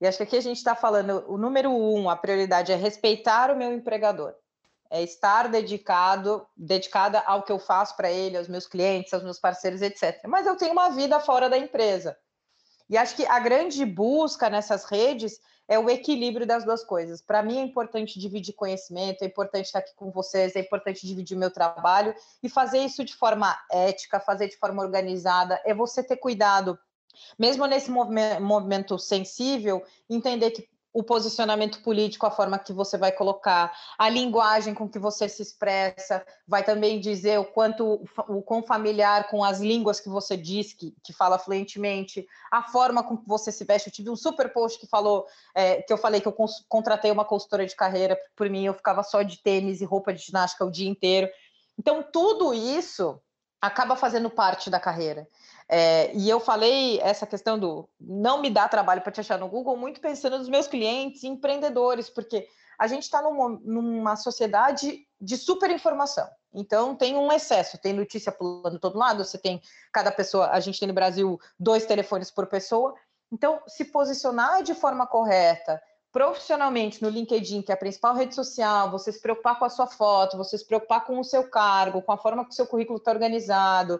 E 0.00 0.06
acho 0.06 0.18
que 0.18 0.22
aqui 0.22 0.36
a 0.36 0.40
gente 0.40 0.58
está 0.58 0.76
falando, 0.76 1.24
o 1.26 1.36
número 1.36 1.68
um, 1.68 2.08
a 2.08 2.14
prioridade 2.14 2.70
é 2.70 2.76
respeitar 2.76 3.50
o 3.50 3.56
meu 3.56 3.72
empregador. 3.72 4.32
É 4.88 5.02
estar 5.02 5.48
dedicado, 5.48 6.46
dedicada 6.56 7.18
ao 7.26 7.42
que 7.42 7.50
eu 7.50 7.58
faço 7.58 7.96
para 7.96 8.08
ele, 8.12 8.36
aos 8.36 8.46
meus 8.46 8.68
clientes, 8.68 9.12
aos 9.12 9.24
meus 9.24 9.40
parceiros, 9.40 9.82
etc. 9.82 10.20
Mas 10.28 10.46
eu 10.46 10.56
tenho 10.56 10.70
uma 10.70 10.90
vida 10.90 11.18
fora 11.18 11.50
da 11.50 11.58
empresa. 11.58 12.16
E 12.92 12.96
acho 12.98 13.16
que 13.16 13.24
a 13.24 13.38
grande 13.38 13.86
busca 13.86 14.50
nessas 14.50 14.84
redes 14.84 15.40
é 15.66 15.78
o 15.78 15.88
equilíbrio 15.88 16.46
das 16.46 16.62
duas 16.62 16.84
coisas. 16.84 17.22
Para 17.22 17.42
mim 17.42 17.56
é 17.56 17.62
importante 17.62 18.20
dividir 18.20 18.52
conhecimento, 18.52 19.22
é 19.22 19.26
importante 19.26 19.64
estar 19.64 19.78
aqui 19.78 19.94
com 19.96 20.10
vocês, 20.10 20.54
é 20.54 20.60
importante 20.60 21.06
dividir 21.06 21.34
meu 21.34 21.50
trabalho 21.50 22.14
e 22.42 22.50
fazer 22.50 22.80
isso 22.80 23.02
de 23.02 23.14
forma 23.14 23.58
ética, 23.70 24.20
fazer 24.20 24.46
de 24.46 24.58
forma 24.58 24.82
organizada, 24.82 25.58
é 25.64 25.72
você 25.72 26.02
ter 26.02 26.18
cuidado 26.18 26.78
mesmo 27.38 27.66
nesse 27.66 27.90
movimento 27.90 28.98
sensível, 28.98 29.82
entender 30.08 30.50
que 30.50 30.68
o 30.92 31.02
posicionamento 31.02 31.82
político, 31.82 32.26
a 32.26 32.30
forma 32.30 32.58
que 32.58 32.72
você 32.72 32.98
vai 32.98 33.10
colocar, 33.12 33.72
a 33.98 34.08
linguagem 34.08 34.74
com 34.74 34.88
que 34.88 34.98
você 34.98 35.28
se 35.28 35.40
expressa, 35.40 36.24
vai 36.46 36.62
também 36.62 37.00
dizer 37.00 37.38
o 37.38 37.44
quanto 37.44 38.04
o 38.28 38.42
quão 38.42 38.62
familiar 38.62 39.28
com 39.28 39.42
as 39.42 39.60
línguas 39.60 40.00
que 40.00 40.08
você 40.08 40.36
diz 40.36 40.72
que, 40.74 40.94
que 41.02 41.12
fala 41.12 41.38
fluentemente, 41.38 42.26
a 42.50 42.62
forma 42.62 43.02
com 43.02 43.16
que 43.16 43.26
você 43.26 43.50
se 43.50 43.64
veste. 43.64 43.88
Eu 43.88 43.92
tive 43.92 44.10
um 44.10 44.16
super 44.16 44.52
post 44.52 44.78
que 44.78 44.86
falou 44.86 45.26
é, 45.54 45.80
que 45.82 45.92
eu 45.92 45.98
falei 45.98 46.20
que 46.20 46.28
eu 46.28 46.36
contratei 46.68 47.10
uma 47.10 47.24
consultora 47.24 47.64
de 47.64 47.74
carreira, 47.74 48.18
por 48.36 48.50
mim 48.50 48.66
eu 48.66 48.74
ficava 48.74 49.02
só 49.02 49.22
de 49.22 49.42
tênis 49.42 49.80
e 49.80 49.84
roupa 49.84 50.12
de 50.12 50.22
ginástica 50.22 50.64
o 50.64 50.70
dia 50.70 50.88
inteiro. 50.88 51.28
Então, 51.78 52.02
tudo 52.02 52.52
isso 52.52 53.18
acaba 53.62 53.94
fazendo 53.94 54.28
parte 54.28 54.68
da 54.68 54.80
carreira. 54.80 55.28
É, 55.68 56.12
e 56.14 56.28
eu 56.28 56.40
falei 56.40 57.00
essa 57.00 57.24
questão 57.24 57.56
do 57.56 57.88
não 58.00 58.42
me 58.42 58.50
dá 58.50 58.68
trabalho 58.68 59.00
para 59.00 59.12
te 59.12 59.20
achar 59.20 59.38
no 59.38 59.48
Google, 59.48 59.76
muito 59.76 60.00
pensando 60.00 60.36
nos 60.36 60.48
meus 60.48 60.66
clientes 60.66 61.22
empreendedores, 61.22 62.10
porque 62.10 62.48
a 62.76 62.88
gente 62.88 63.04
está 63.04 63.22
numa, 63.22 63.60
numa 63.62 64.16
sociedade 64.16 65.06
de 65.20 65.36
super 65.36 65.70
informação. 65.70 66.28
Então 66.52 66.96
tem 66.96 67.16
um 67.16 67.32
excesso, 67.32 67.78
tem 67.78 67.92
notícia 67.92 68.32
pulando 68.32 68.80
todo 68.80 68.98
lado, 68.98 69.24
você 69.24 69.38
tem 69.38 69.62
cada 69.92 70.10
pessoa, 70.10 70.50
a 70.50 70.58
gente 70.58 70.80
tem 70.80 70.88
no 70.88 70.94
Brasil 70.94 71.40
dois 71.58 71.86
telefones 71.86 72.30
por 72.30 72.46
pessoa. 72.48 72.94
Então, 73.30 73.62
se 73.66 73.86
posicionar 73.86 74.62
de 74.62 74.74
forma 74.74 75.06
correta, 75.06 75.80
profissionalmente 76.12 77.02
no 77.02 77.08
LinkedIn, 77.08 77.62
que 77.62 77.72
é 77.72 77.74
a 77.74 77.78
principal 77.78 78.14
rede 78.14 78.34
social, 78.34 78.90
você 78.90 79.10
se 79.10 79.20
preocupar 79.20 79.58
com 79.58 79.64
a 79.64 79.70
sua 79.70 79.86
foto, 79.86 80.36
você 80.36 80.58
se 80.58 80.66
preocupar 80.66 81.06
com 81.06 81.18
o 81.18 81.24
seu 81.24 81.48
cargo, 81.48 82.02
com 82.02 82.12
a 82.12 82.18
forma 82.18 82.44
que 82.44 82.50
o 82.50 82.54
seu 82.54 82.66
currículo 82.66 82.98
está 82.98 83.10
organizado, 83.10 83.98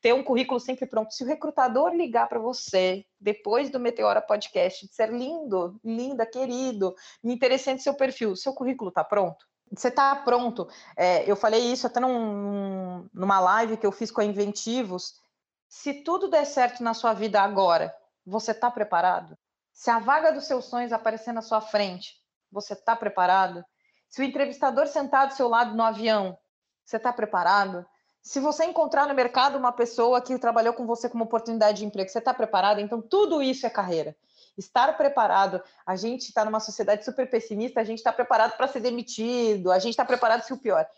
ter 0.00 0.14
um 0.14 0.22
currículo 0.22 0.60
sempre 0.60 0.86
pronto. 0.86 1.12
Se 1.12 1.24
o 1.24 1.26
recrutador 1.26 1.92
ligar 1.92 2.28
para 2.28 2.38
você 2.38 3.04
depois 3.20 3.70
do 3.70 3.80
Meteora 3.80 4.22
Podcast, 4.22 4.86
disser 4.86 5.10
lindo, 5.10 5.78
linda, 5.84 6.24
querido, 6.24 6.94
me 7.22 7.34
interessante 7.34 7.80
em 7.80 7.82
seu 7.82 7.94
perfil, 7.94 8.36
seu 8.36 8.54
currículo 8.54 8.90
está 8.90 9.02
pronto? 9.02 9.44
Você 9.72 9.88
está 9.88 10.14
pronto? 10.14 10.68
É, 10.96 11.28
eu 11.30 11.36
falei 11.36 11.60
isso 11.60 11.86
até 11.86 11.98
num, 12.00 13.06
numa 13.12 13.40
live 13.40 13.76
que 13.76 13.86
eu 13.86 13.92
fiz 13.92 14.10
com 14.10 14.20
a 14.20 14.24
Inventivos. 14.24 15.20
Se 15.68 15.92
tudo 16.04 16.30
der 16.30 16.46
certo 16.46 16.82
na 16.82 16.94
sua 16.94 17.12
vida 17.12 17.42
agora, 17.42 17.94
você 18.24 18.52
está 18.52 18.70
preparado? 18.70 19.36
Se 19.78 19.90
a 19.90 20.00
vaga 20.00 20.32
dos 20.32 20.44
seus 20.44 20.64
sonhos 20.64 20.92
aparecer 20.92 21.30
na 21.30 21.40
sua 21.40 21.60
frente, 21.60 22.16
você 22.50 22.72
está 22.72 22.96
preparado? 22.96 23.64
Se 24.08 24.20
o 24.20 24.24
entrevistador 24.24 24.88
sentar 24.88 25.28
do 25.28 25.34
seu 25.34 25.48
lado 25.48 25.76
no 25.76 25.84
avião, 25.84 26.36
você 26.84 26.96
está 26.96 27.12
preparado? 27.12 27.86
Se 28.20 28.40
você 28.40 28.64
encontrar 28.64 29.06
no 29.06 29.14
mercado 29.14 29.56
uma 29.56 29.70
pessoa 29.70 30.20
que 30.20 30.36
trabalhou 30.36 30.74
com 30.74 30.84
você 30.84 31.08
como 31.08 31.22
oportunidade 31.22 31.78
de 31.78 31.84
emprego, 31.84 32.10
você 32.10 32.18
está 32.18 32.34
preparado? 32.34 32.80
Então, 32.80 33.00
tudo 33.00 33.40
isso 33.40 33.66
é 33.66 33.70
carreira. 33.70 34.16
Estar 34.56 34.96
preparado. 34.96 35.62
A 35.86 35.94
gente 35.94 36.22
está 36.22 36.44
numa 36.44 36.58
sociedade 36.58 37.04
super 37.04 37.30
pessimista, 37.30 37.80
a 37.80 37.84
gente 37.84 37.98
está 37.98 38.12
preparado 38.12 38.56
para 38.56 38.66
ser 38.66 38.80
demitido, 38.80 39.70
a 39.70 39.78
gente 39.78 39.92
está 39.92 40.04
preparado 40.04 40.42
se 40.42 40.52
o 40.52 40.58
pior. 40.58 40.88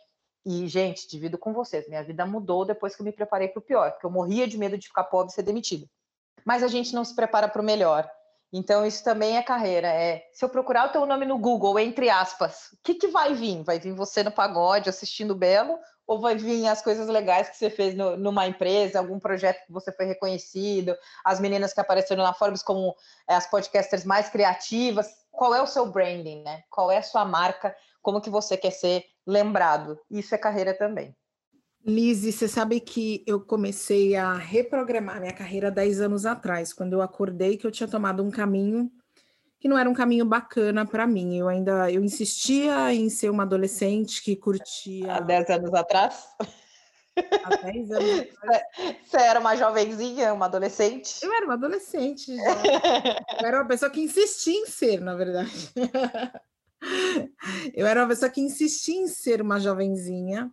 E, 0.43 0.67
gente, 0.67 1.07
divido 1.07 1.37
com 1.37 1.53
vocês, 1.53 1.87
minha 1.87 2.03
vida 2.03 2.25
mudou 2.25 2.65
depois 2.65 2.97
que 2.97 3.03
eu 3.03 3.05
me 3.05 3.13
preparei 3.13 3.49
para 3.49 3.59
o 3.59 3.63
pior, 3.63 3.91
porque 3.91 4.07
eu 4.07 4.11
morria 4.11 4.49
de 4.49 4.57
medo 4.57 4.79
de 4.79 4.89
ficar 4.89 5.05
pobre 5.05 5.31
e 5.31 5.35
ser 5.35 5.43
demitido. 5.43 5.87
Mas 6.47 6.63
a 6.63 6.69
gente 6.69 6.95
não 6.95 7.05
se 7.05 7.15
prepara 7.15 7.47
para 7.47 7.61
o 7.61 7.65
melhor. 7.65 8.11
Então, 8.53 8.85
isso 8.85 9.05
também 9.05 9.37
é 9.37 9.43
carreira. 9.43 9.89
É, 9.89 10.25
se 10.33 10.45
eu 10.45 10.49
procurar 10.49 10.89
o 10.89 10.93
teu 10.93 11.07
nome 11.07 11.25
no 11.25 11.39
Google, 11.39 11.79
entre 11.79 12.11
aspas, 12.11 12.73
o 12.73 12.79
que, 12.83 12.95
que 12.95 13.09
vai 13.09 13.33
vir? 13.33 13.63
Vai 13.63 13.79
vir 13.79 13.93
você 13.93 14.25
no 14.25 14.33
pagode 14.33 14.89
assistindo 14.89 15.35
Belo? 15.35 15.79
Ou 16.07 16.21
vai 16.21 16.35
vir 16.35 16.67
as 16.67 16.83
coisas 16.83 17.07
legais 17.07 17.49
que 17.49 17.57
você 17.57 17.71
fez 17.71 17.95
no, 17.95 18.17
numa 18.17 18.49
empresa, 18.49 18.99
algum 18.99 19.21
projeto 19.21 19.65
que 19.65 19.73
você 19.73 19.93
foi 19.93 20.07
reconhecido, 20.07 20.97
as 21.25 21.39
meninas 21.39 21.73
que 21.73 21.81
apareceram 21.81 22.25
na 22.25 22.35
Forbes 22.35 22.65
como 22.65 22.97
é, 23.29 23.35
as 23.37 23.49
podcasters 23.49 24.05
mais 24.05 24.29
criativas? 24.29 25.07
Qual 25.31 25.55
é 25.55 25.63
o 25.63 25.67
seu 25.69 25.87
branding, 25.87 26.43
né? 26.43 26.65
Qual 26.69 26.91
é 26.91 26.99
a 26.99 27.03
sua 27.03 27.25
marca? 27.25 27.77
Como 28.03 28.21
que 28.21 28.29
você 28.29 28.57
quer 28.57 28.73
ser 28.73 29.05
lembrado? 29.25 30.01
Isso 30.11 30.35
é 30.35 30.39
carreira 30.39 30.75
também. 30.75 31.15
Lise, 31.85 32.31
você 32.31 32.47
sabe 32.47 32.79
que 32.79 33.25
eu 33.27 33.41
comecei 33.41 34.15
a 34.15 34.35
reprogramar 34.35 35.19
minha 35.19 35.33
carreira 35.33 35.71
10 35.71 36.01
anos 36.03 36.27
atrás, 36.27 36.73
quando 36.73 36.93
eu 36.93 37.01
acordei 37.01 37.57
que 37.57 37.67
eu 37.67 37.71
tinha 37.71 37.89
tomado 37.89 38.23
um 38.23 38.31
caminho 38.31 38.91
que 39.59 39.69
não 39.69 39.79
era 39.79 39.89
um 39.89 39.95
caminho 39.95 40.25
bacana 40.25 40.87
para 40.87 41.07
mim. 41.07 41.37
Eu 41.39 41.49
ainda 41.49 41.91
eu 41.91 42.03
insistia 42.03 42.93
em 42.95 43.11
ser 43.11 43.31
uma 43.31 43.43
adolescente 43.43 44.23
que 44.23 44.35
curtia. 44.35 45.13
Há 45.13 45.21
10 45.21 45.51
anos 45.51 45.75
atrás? 45.75 46.29
Há 47.45 47.57
10 47.65 47.91
anos 47.91 48.21
atrás. 48.37 48.63
Você 49.05 49.17
era 49.19 49.39
uma 49.39 49.55
jovenzinha, 49.57 50.33
uma 50.33 50.47
adolescente? 50.47 51.23
Eu 51.23 51.33
era 51.33 51.45
uma 51.45 51.55
adolescente. 51.55 52.35
Já. 52.35 52.63
Eu 53.41 53.47
era 53.47 53.59
uma 53.59 53.69
pessoa 53.69 53.91
que 53.91 54.01
insistia 54.01 54.59
em 54.59 54.67
ser, 54.67 55.01
na 55.01 55.15
verdade. 55.15 55.71
Eu 57.75 57.87
era 57.87 58.01
uma 58.01 58.09
pessoa 58.09 58.31
que 58.31 58.41
insistia 58.41 58.99
em 58.99 59.07
ser 59.07 59.43
uma 59.43 59.61
jovenzinha 59.61 60.51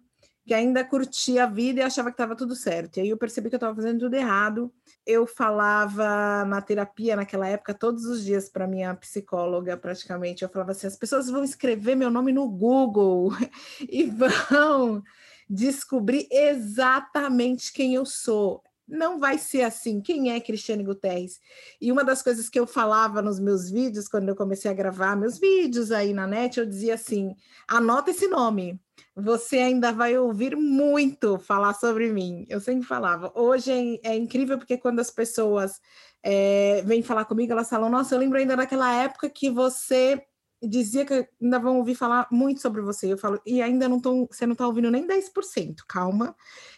que 0.48 0.54
ainda 0.54 0.82
curtia 0.82 1.44
a 1.44 1.46
vida 1.46 1.82
e 1.82 1.84
achava 1.84 2.10
que 2.10 2.14
estava 2.14 2.34
tudo 2.34 2.56
certo. 2.56 2.98
E 2.98 3.02
aí 3.02 3.10
eu 3.10 3.18
percebi 3.18 3.50
que 3.50 3.56
eu 3.56 3.58
estava 3.58 3.76
fazendo 3.76 4.00
tudo 4.00 4.14
errado. 4.14 4.74
Eu 5.06 5.28
falava 5.28 6.46
na 6.46 6.62
terapia 6.62 7.18
naquela 7.18 7.46
época 7.50 7.74
todos 7.74 8.06
os 8.06 8.24
dias 8.24 8.48
para 8.48 8.66
minha 8.66 8.96
psicóloga, 8.96 9.76
praticamente. 9.76 10.44
Eu 10.44 10.50
falava 10.50 10.72
assim: 10.72 10.88
as 10.88 10.96
pessoas 10.96 11.30
vão 11.30 11.44
escrever 11.44 11.96
meu 11.96 12.10
nome 12.10 12.32
no 12.32 12.48
Google 12.48 13.34
e 13.90 14.06
vão 14.06 15.04
descobrir 15.50 16.30
exatamente 16.32 17.74
quem 17.74 17.96
eu 17.96 18.06
sou. 18.06 18.64
Não 18.88 19.20
vai 19.20 19.38
ser 19.38 19.64
assim. 19.64 20.00
Quem 20.00 20.32
é 20.32 20.40
Cristiane 20.40 20.82
Guterres? 20.82 21.42
E 21.82 21.92
uma 21.92 22.06
das 22.06 22.24
coisas 22.24 22.48
que 22.48 22.58
eu 22.58 22.66
falava 22.66 23.22
nos 23.22 23.38
meus 23.38 23.70
vídeos, 23.70 24.08
quando 24.08 24.30
eu 24.30 24.36
comecei 24.36 24.72
a 24.72 24.74
gravar 24.74 25.18
meus 25.18 25.38
vídeos 25.38 25.92
aí 25.92 26.14
na 26.14 26.26
net, 26.26 26.58
eu 26.58 26.66
dizia 26.66 26.94
assim: 26.94 27.36
anota 27.68 28.12
esse 28.12 28.30
nome 28.30 28.80
você 29.16 29.58
ainda 29.58 29.92
vai 29.92 30.18
ouvir 30.18 30.56
muito 30.56 31.40
falar 31.40 31.74
sobre 31.74 32.12
mim. 32.12 32.46
Eu 32.50 32.60
sempre 32.60 32.88
falava. 32.88 33.32
Hoje 33.36 33.72
é, 34.04 34.12
é 34.12 34.16
incrível 34.16 34.58
porque 34.58 34.78
quando 34.78 35.00
as 35.00 35.10
pessoas 35.10 35.80
é, 36.24 36.82
vêm 36.86 37.02
falar 37.02 37.26
comigo, 37.26 37.52
elas 37.52 37.70
falam: 37.70 37.90
Nossa, 37.90 38.16
eu 38.16 38.20
lembro 38.20 38.38
ainda 38.38 38.56
daquela 38.56 38.94
época 38.94 39.30
que 39.30 39.50
você 39.50 40.22
dizia 40.62 41.06
que 41.06 41.28
ainda 41.42 41.60
vão 41.60 41.78
ouvir 41.78 41.96
falar 41.96 42.28
muito 42.32 42.62
sobre 42.62 42.82
você. 42.82 43.12
Eu 43.12 43.18
falo, 43.18 43.40
e 43.46 43.62
ainda 43.62 43.88
não 43.88 43.98
estão, 43.98 44.28
você 44.30 44.46
não 44.46 44.54
está 44.54 44.66
ouvindo 44.66 44.90
nem 44.90 45.06
10%, 45.06 45.84
calma, 45.88 46.36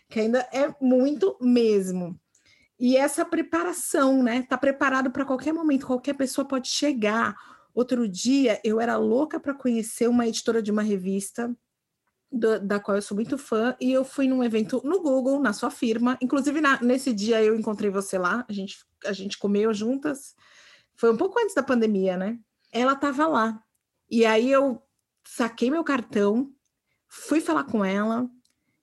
que 0.09 0.19
ainda 0.19 0.39
é 0.51 0.73
muito 0.81 1.37
mesmo. 1.41 2.19
E 2.79 2.95
essa 2.95 3.25
preparação, 3.25 4.23
né? 4.23 4.43
Tá 4.43 4.57
preparado 4.57 5.11
para 5.11 5.25
qualquer 5.25 5.53
momento, 5.53 5.87
qualquer 5.87 6.13
pessoa 6.13 6.47
pode 6.47 6.69
chegar. 6.69 7.35
Outro 7.73 8.07
dia 8.07 8.59
eu 8.63 8.79
era 8.79 8.97
louca 8.97 9.39
para 9.39 9.53
conhecer 9.53 10.07
uma 10.07 10.27
editora 10.27 10.61
de 10.61 10.71
uma 10.71 10.81
revista 10.81 11.53
do, 12.31 12.59
da 12.59 12.79
qual 12.79 12.95
eu 12.97 13.01
sou 13.01 13.15
muito 13.15 13.37
fã, 13.37 13.75
e 13.79 13.91
eu 13.91 14.05
fui 14.05 14.27
num 14.27 14.43
evento 14.43 14.81
no 14.83 15.01
Google, 15.01 15.39
na 15.39 15.53
sua 15.53 15.71
firma. 15.71 16.17
Inclusive, 16.21 16.61
na, 16.61 16.81
nesse 16.81 17.11
dia 17.11 17.43
eu 17.43 17.57
encontrei 17.57 17.89
você 17.89 18.17
lá, 18.17 18.45
a 18.47 18.53
gente, 18.53 18.77
a 19.05 19.13
gente 19.13 19.37
comeu 19.37 19.73
juntas. 19.73 20.35
Foi 20.95 21.11
um 21.11 21.17
pouco 21.17 21.39
antes 21.39 21.55
da 21.55 21.63
pandemia, 21.63 22.17
né? 22.17 22.37
Ela 22.71 22.93
estava 22.93 23.27
lá. 23.27 23.61
E 24.09 24.25
aí 24.25 24.51
eu 24.51 24.81
saquei 25.25 25.71
meu 25.71 25.83
cartão, 25.83 26.51
fui 27.07 27.41
falar 27.41 27.63
com 27.63 27.83
ela, 27.83 28.29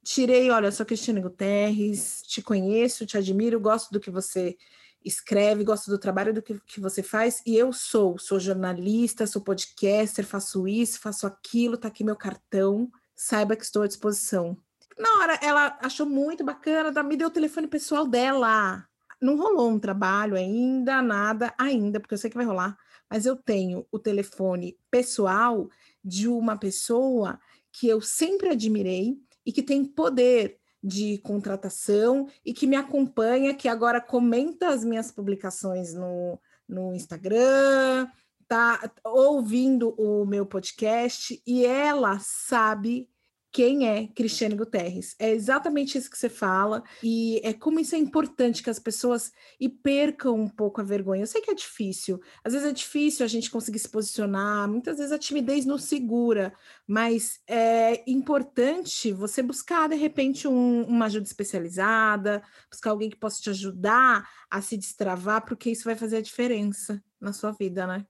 tirei, 0.04 0.50
olha, 0.50 0.72
sou 0.72 0.86
Cristina 0.86 1.20
Guterres, 1.20 2.22
te 2.22 2.42
conheço, 2.42 3.06
te 3.06 3.16
admiro, 3.16 3.60
gosto 3.60 3.90
do 3.92 4.00
que 4.00 4.10
você 4.10 4.56
escreve, 5.04 5.62
gosto 5.62 5.88
do 5.88 5.98
trabalho 5.98 6.34
do 6.34 6.42
que, 6.42 6.58
que 6.66 6.80
você 6.80 7.00
faz, 7.02 7.40
e 7.46 7.56
eu 7.56 7.72
sou, 7.72 8.18
sou 8.18 8.40
jornalista, 8.40 9.26
sou 9.26 9.42
podcaster, 9.42 10.24
faço 10.24 10.66
isso, 10.66 11.00
faço 11.00 11.26
aquilo, 11.26 11.76
tá 11.76 11.86
aqui 11.88 12.02
meu 12.02 12.16
cartão 12.16 12.90
saiba 13.16 13.56
que 13.56 13.64
estou 13.64 13.82
à 13.82 13.86
disposição. 13.86 14.56
Na 14.98 15.10
hora, 15.18 15.38
ela 15.42 15.78
achou 15.80 16.06
muito 16.06 16.44
bacana, 16.44 17.02
me 17.02 17.16
deu 17.16 17.28
o 17.28 17.32
telefone 17.32 17.66
pessoal 17.66 18.06
dela. 18.06 18.86
Não 19.20 19.36
rolou 19.36 19.70
um 19.70 19.78
trabalho 19.78 20.36
ainda, 20.36 21.00
nada 21.00 21.54
ainda, 21.58 21.98
porque 21.98 22.14
eu 22.14 22.18
sei 22.18 22.30
que 22.30 22.36
vai 22.36 22.44
rolar, 22.44 22.76
mas 23.10 23.24
eu 23.24 23.34
tenho 23.34 23.86
o 23.90 23.98
telefone 23.98 24.78
pessoal 24.90 25.68
de 26.04 26.28
uma 26.28 26.56
pessoa 26.56 27.40
que 27.72 27.88
eu 27.88 28.00
sempre 28.00 28.50
admirei 28.50 29.18
e 29.44 29.52
que 29.52 29.62
tem 29.62 29.84
poder 29.84 30.58
de 30.82 31.18
contratação 31.18 32.28
e 32.44 32.52
que 32.52 32.66
me 32.66 32.76
acompanha, 32.76 33.54
que 33.54 33.68
agora 33.68 34.00
comenta 34.00 34.68
as 34.68 34.84
minhas 34.84 35.10
publicações 35.10 35.94
no, 35.94 36.38
no 36.68 36.94
Instagram, 36.94 38.08
tá 38.48 38.90
ouvindo 39.04 39.90
o 39.98 40.24
meu 40.24 40.46
podcast 40.46 41.40
e 41.46 41.64
ela 41.64 42.18
sabe 42.18 43.08
quem 43.56 43.88
é 43.88 44.06
Cristiane 44.08 44.54
Guterres. 44.54 45.16
É 45.18 45.30
exatamente 45.30 45.96
isso 45.96 46.10
que 46.10 46.18
você 46.18 46.28
fala, 46.28 46.82
e 47.02 47.40
é 47.42 47.54
como 47.54 47.80
isso 47.80 47.94
é 47.94 47.98
importante 47.98 48.62
que 48.62 48.68
as 48.68 48.78
pessoas 48.78 49.32
e 49.58 49.66
percam 49.66 50.34
um 50.34 50.46
pouco 50.46 50.78
a 50.78 50.84
vergonha. 50.84 51.22
Eu 51.22 51.26
sei 51.26 51.40
que 51.40 51.50
é 51.50 51.54
difícil, 51.54 52.20
às 52.44 52.52
vezes 52.52 52.68
é 52.68 52.72
difícil 52.72 53.24
a 53.24 53.28
gente 53.28 53.50
conseguir 53.50 53.78
se 53.78 53.88
posicionar, 53.88 54.68
muitas 54.68 54.98
vezes 54.98 55.10
a 55.10 55.18
timidez 55.18 55.64
nos 55.64 55.84
segura, 55.84 56.52
mas 56.86 57.40
é 57.48 58.04
importante 58.06 59.10
você 59.10 59.42
buscar, 59.42 59.88
de 59.88 59.96
repente, 59.96 60.46
um, 60.46 60.82
uma 60.82 61.06
ajuda 61.06 61.24
especializada, 61.24 62.42
buscar 62.70 62.90
alguém 62.90 63.08
que 63.08 63.16
possa 63.16 63.40
te 63.40 63.48
ajudar 63.48 64.28
a 64.50 64.60
se 64.60 64.76
destravar, 64.76 65.46
porque 65.46 65.70
isso 65.70 65.84
vai 65.84 65.96
fazer 65.96 66.18
a 66.18 66.22
diferença 66.22 67.02
na 67.18 67.32
sua 67.32 67.52
vida, 67.52 67.86
né? 67.86 68.06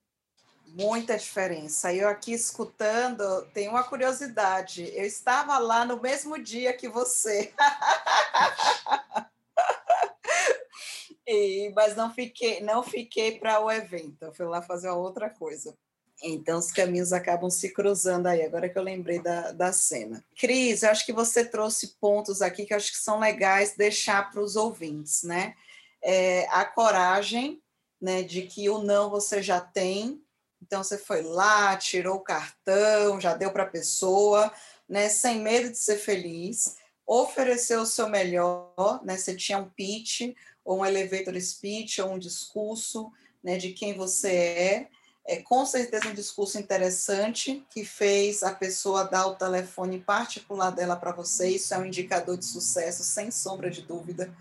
Muita 0.76 1.16
diferença. 1.16 1.92
Eu 1.92 2.06
aqui 2.06 2.34
escutando, 2.34 3.46
tem 3.54 3.66
uma 3.66 3.82
curiosidade. 3.82 4.92
Eu 4.94 5.06
estava 5.06 5.58
lá 5.58 5.86
no 5.86 6.00
mesmo 6.00 6.38
dia 6.38 6.74
que 6.74 6.86
você. 6.86 7.52
e, 11.26 11.72
mas 11.74 11.96
não 11.96 12.12
fiquei, 12.12 12.60
não 12.60 12.82
fiquei 12.82 13.38
para 13.38 13.58
o 13.58 13.70
evento. 13.70 14.22
Eu 14.22 14.34
fui 14.34 14.44
lá 14.44 14.60
fazer 14.60 14.90
outra 14.90 15.30
coisa. 15.30 15.74
Então, 16.22 16.58
os 16.58 16.70
caminhos 16.70 17.12
acabam 17.12 17.50
se 17.50 17.72
cruzando 17.72 18.26
aí, 18.26 18.42
agora 18.42 18.68
que 18.68 18.78
eu 18.78 18.82
lembrei 18.82 19.18
da, 19.18 19.52
da 19.52 19.72
cena. 19.72 20.24
Cris, 20.38 20.82
eu 20.82 20.90
acho 20.90 21.04
que 21.04 21.12
você 21.12 21.44
trouxe 21.44 21.96
pontos 22.00 22.40
aqui 22.40 22.64
que 22.64 22.72
eu 22.72 22.76
acho 22.76 22.92
que 22.92 22.98
são 22.98 23.18
legais 23.18 23.76
deixar 23.76 24.30
para 24.30 24.40
os 24.40 24.56
ouvintes, 24.56 25.22
né? 25.22 25.54
É, 26.02 26.46
a 26.50 26.64
coragem 26.64 27.60
né, 28.00 28.22
de 28.22 28.42
que 28.42 28.68
o 28.70 28.82
não 28.82 29.10
você 29.10 29.42
já 29.42 29.60
tem, 29.60 30.22
então 30.62 30.82
você 30.82 30.98
foi 30.98 31.22
lá, 31.22 31.76
tirou 31.76 32.16
o 32.16 32.24
cartão, 32.24 33.20
já 33.20 33.34
deu 33.34 33.52
para 33.52 33.64
a 33.64 33.70
pessoa, 33.70 34.52
né, 34.88 35.08
sem 35.08 35.40
medo 35.40 35.70
de 35.70 35.78
ser 35.78 35.96
feliz, 35.96 36.76
ofereceu 37.06 37.82
o 37.82 37.86
seu 37.86 38.08
melhor, 38.08 39.00
né, 39.04 39.16
você 39.16 39.34
tinha 39.34 39.58
um 39.58 39.68
pitch, 39.68 40.34
ou 40.64 40.80
um 40.80 40.86
elevator 40.86 41.40
speech, 41.40 42.00
ou 42.00 42.12
um 42.12 42.18
discurso, 42.18 43.12
né, 43.42 43.56
de 43.56 43.72
quem 43.72 43.94
você 43.94 44.32
é, 44.32 44.88
é 45.24 45.36
com 45.42 45.66
certeza 45.66 46.08
um 46.08 46.14
discurso 46.14 46.58
interessante 46.58 47.64
que 47.70 47.84
fez 47.84 48.42
a 48.42 48.54
pessoa 48.54 49.04
dar 49.04 49.26
o 49.26 49.34
telefone 49.34 49.98
particular 49.98 50.70
dela 50.70 50.96
para 50.96 51.12
você, 51.12 51.48
isso 51.50 51.74
é 51.74 51.78
um 51.78 51.84
indicador 51.84 52.36
de 52.36 52.44
sucesso, 52.44 53.02
sem 53.02 53.30
sombra 53.30 53.70
de 53.70 53.82
dúvida, 53.82 54.32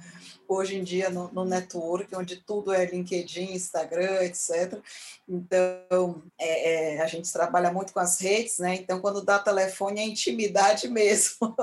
hoje 0.47 0.75
em 0.75 0.83
dia 0.83 1.09
no, 1.09 1.31
no 1.31 1.45
network, 1.45 2.15
onde 2.15 2.37
tudo 2.37 2.73
é 2.73 2.85
LinkedIn, 2.85 3.53
Instagram, 3.53 4.23
etc. 4.23 4.79
Então, 5.27 6.23
é, 6.39 6.95
é, 6.95 7.01
a 7.01 7.07
gente 7.07 7.31
trabalha 7.31 7.71
muito 7.71 7.93
com 7.93 7.99
as 7.99 8.19
redes, 8.19 8.59
né? 8.59 8.75
Então, 8.75 8.99
quando 8.99 9.23
dá 9.23 9.39
telefone, 9.39 10.01
é 10.01 10.05
intimidade 10.05 10.87
mesmo. 10.89 11.55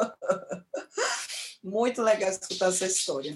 muito 1.62 2.02
legal 2.02 2.30
escutar 2.30 2.68
essa 2.68 2.86
história. 2.86 3.34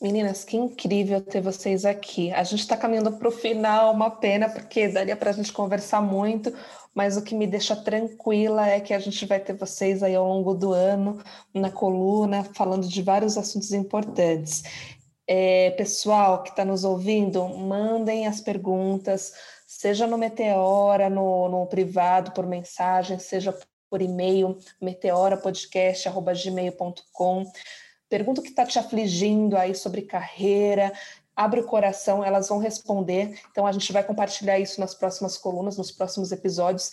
Meninas, 0.00 0.44
que 0.44 0.56
incrível 0.58 1.20
ter 1.22 1.40
vocês 1.40 1.86
aqui. 1.86 2.30
A 2.30 2.44
gente 2.44 2.60
está 2.60 2.76
caminhando 2.76 3.12
para 3.12 3.28
o 3.28 3.32
final, 3.32 3.94
uma 3.94 4.10
pena, 4.10 4.46
porque 4.46 4.88
daria 4.88 5.16
para 5.16 5.30
a 5.30 5.32
gente 5.32 5.50
conversar 5.50 6.02
muito, 6.02 6.52
mas 6.94 7.16
o 7.16 7.22
que 7.22 7.34
me 7.34 7.46
deixa 7.46 7.74
tranquila 7.74 8.68
é 8.68 8.78
que 8.78 8.92
a 8.92 8.98
gente 8.98 9.24
vai 9.24 9.40
ter 9.40 9.54
vocês 9.54 10.02
aí 10.02 10.14
ao 10.14 10.28
longo 10.28 10.52
do 10.52 10.70
ano 10.72 11.18
na 11.54 11.70
coluna, 11.70 12.44
falando 12.54 12.86
de 12.86 13.02
vários 13.02 13.38
assuntos 13.38 13.72
importantes. 13.72 14.64
É, 15.26 15.70
pessoal 15.72 16.42
que 16.42 16.50
está 16.50 16.62
nos 16.62 16.84
ouvindo, 16.84 17.48
mandem 17.48 18.26
as 18.26 18.38
perguntas, 18.40 19.32
seja 19.66 20.06
no 20.06 20.18
Meteora, 20.18 21.08
no, 21.08 21.48
no 21.48 21.66
privado, 21.66 22.32
por 22.32 22.46
mensagem, 22.46 23.18
seja 23.18 23.58
por 23.88 24.02
e-mail, 24.02 24.58
meteorapodcast.gmail.com. 24.80 27.44
Pergunta 28.08 28.40
o 28.40 28.44
que 28.44 28.50
está 28.50 28.64
te 28.64 28.78
afligindo 28.78 29.56
aí 29.56 29.74
sobre 29.74 30.02
carreira, 30.02 30.92
abre 31.34 31.60
o 31.60 31.66
coração, 31.66 32.24
elas 32.24 32.48
vão 32.48 32.58
responder. 32.58 33.38
Então 33.50 33.66
a 33.66 33.72
gente 33.72 33.92
vai 33.92 34.02
compartilhar 34.02 34.58
isso 34.58 34.80
nas 34.80 34.94
próximas 34.94 35.36
colunas, 35.36 35.76
nos 35.76 35.90
próximos 35.90 36.32
episódios 36.32 36.90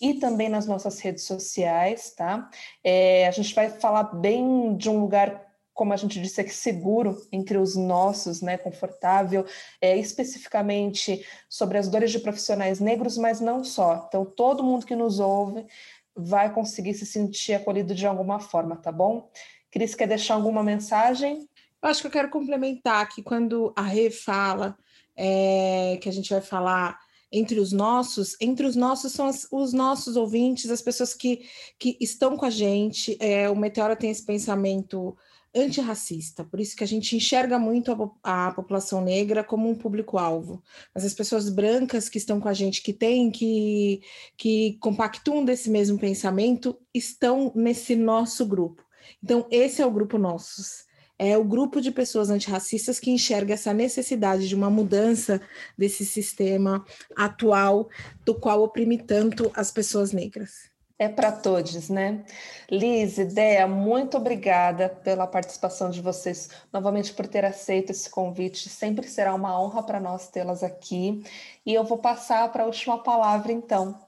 e 0.00 0.14
também 0.14 0.48
nas 0.48 0.66
nossas 0.66 0.98
redes 0.98 1.24
sociais, 1.24 2.10
tá? 2.10 2.50
É, 2.82 3.28
a 3.28 3.30
gente 3.30 3.54
vai 3.54 3.70
falar 3.70 4.04
bem 4.14 4.76
de 4.76 4.90
um 4.90 5.00
lugar 5.00 5.44
como 5.74 5.92
a 5.92 5.96
gente 5.96 6.20
disse 6.20 6.40
aqui, 6.40 6.54
seguro 6.54 7.20
entre 7.32 7.58
os 7.58 7.74
nossos, 7.74 8.40
né, 8.40 8.56
confortável, 8.56 9.44
é, 9.80 9.96
especificamente 9.96 11.26
sobre 11.48 11.76
as 11.76 11.88
dores 11.88 12.12
de 12.12 12.20
profissionais 12.20 12.78
negros, 12.78 13.18
mas 13.18 13.40
não 13.40 13.64
só. 13.64 14.06
Então, 14.06 14.24
todo 14.24 14.62
mundo 14.62 14.86
que 14.86 14.94
nos 14.94 15.18
ouve 15.18 15.66
vai 16.14 16.54
conseguir 16.54 16.94
se 16.94 17.04
sentir 17.04 17.54
acolhido 17.54 17.92
de 17.92 18.06
alguma 18.06 18.38
forma, 18.38 18.76
tá 18.76 18.92
bom? 18.92 19.28
Cris, 19.74 19.92
quer 19.92 20.06
deixar 20.06 20.34
alguma 20.34 20.62
mensagem? 20.62 21.48
Eu 21.82 21.88
acho 21.88 22.00
que 22.00 22.06
eu 22.06 22.10
quero 22.12 22.30
complementar 22.30 23.08
que 23.08 23.24
quando 23.24 23.72
a 23.74 23.82
Rê 23.82 24.08
fala 24.08 24.76
é, 25.16 25.98
que 26.00 26.08
a 26.08 26.12
gente 26.12 26.30
vai 26.30 26.40
falar 26.40 26.96
entre 27.32 27.58
os 27.58 27.72
nossos, 27.72 28.36
entre 28.40 28.64
os 28.66 28.76
nossos 28.76 29.12
são 29.12 29.26
as, 29.26 29.48
os 29.50 29.72
nossos 29.72 30.14
ouvintes, 30.14 30.70
as 30.70 30.80
pessoas 30.80 31.12
que, 31.12 31.40
que 31.76 31.98
estão 32.00 32.36
com 32.36 32.44
a 32.44 32.50
gente. 32.50 33.16
É, 33.18 33.50
o 33.50 33.56
Meteora 33.56 33.96
tem 33.96 34.12
esse 34.12 34.24
pensamento 34.24 35.16
antirracista, 35.52 36.44
por 36.44 36.60
isso 36.60 36.76
que 36.76 36.84
a 36.84 36.86
gente 36.86 37.16
enxerga 37.16 37.58
muito 37.58 38.14
a, 38.22 38.46
a 38.46 38.52
população 38.52 39.00
negra 39.00 39.42
como 39.42 39.68
um 39.68 39.74
público-alvo. 39.74 40.62
Mas 40.94 41.04
as 41.04 41.14
pessoas 41.14 41.48
brancas 41.48 42.08
que 42.08 42.18
estão 42.18 42.40
com 42.40 42.48
a 42.48 42.54
gente, 42.54 42.80
que 42.80 42.92
têm, 42.92 43.28
que, 43.28 44.02
que 44.36 44.78
compactuam 44.78 45.44
desse 45.44 45.68
mesmo 45.68 45.98
pensamento, 45.98 46.78
estão 46.94 47.50
nesse 47.56 47.96
nosso 47.96 48.46
grupo. 48.46 48.84
Então, 49.22 49.46
esse 49.50 49.80
é 49.80 49.86
o 49.86 49.90
grupo 49.90 50.18
Nossos. 50.18 50.86
É 51.18 51.38
o 51.38 51.44
grupo 51.44 51.80
de 51.80 51.92
pessoas 51.92 52.28
antirracistas 52.28 52.98
que 52.98 53.10
enxerga 53.10 53.54
essa 53.54 53.72
necessidade 53.72 54.48
de 54.48 54.54
uma 54.54 54.68
mudança 54.68 55.40
desse 55.78 56.04
sistema 56.04 56.84
atual, 57.16 57.88
do 58.24 58.34
qual 58.34 58.62
oprime 58.62 58.98
tanto 58.98 59.50
as 59.54 59.70
pessoas 59.70 60.12
negras. 60.12 60.74
É 60.98 61.08
para 61.08 61.32
todos, 61.32 61.88
né? 61.88 62.24
Liz, 62.70 63.16
Dea, 63.16 63.66
muito 63.66 64.16
obrigada 64.16 64.88
pela 64.88 65.26
participação 65.26 65.90
de 65.90 66.00
vocês, 66.00 66.48
novamente 66.72 67.12
por 67.12 67.26
ter 67.26 67.44
aceito 67.44 67.90
esse 67.90 68.08
convite. 68.08 68.68
Sempre 68.68 69.08
será 69.08 69.34
uma 69.34 69.60
honra 69.60 69.82
para 69.82 69.98
nós 69.98 70.28
tê-las 70.28 70.62
aqui. 70.62 71.22
E 71.66 71.74
eu 71.74 71.84
vou 71.84 71.98
passar 71.98 72.50
para 72.52 72.62
a 72.62 72.66
última 72.66 73.02
palavra, 73.02 73.52
então. 73.52 74.03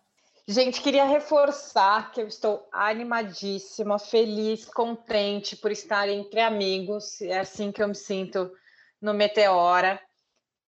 Gente, 0.49 0.81
queria 0.81 1.05
reforçar 1.05 2.13
que 2.13 2.21
eu 2.21 2.29
estou 2.29 2.69
animadíssima, 2.71 3.99
feliz, 3.99 4.65
contente 4.65 5.57
por 5.57 5.73
estar 5.73 6.09
entre 6.09 6.39
amigos. 6.39 7.21
É 7.21 7.41
assim 7.41 7.73
que 7.73 7.83
eu 7.83 7.89
me 7.89 7.97
sinto 7.97 8.53
no 9.03 9.13
Meteora. 9.13 10.01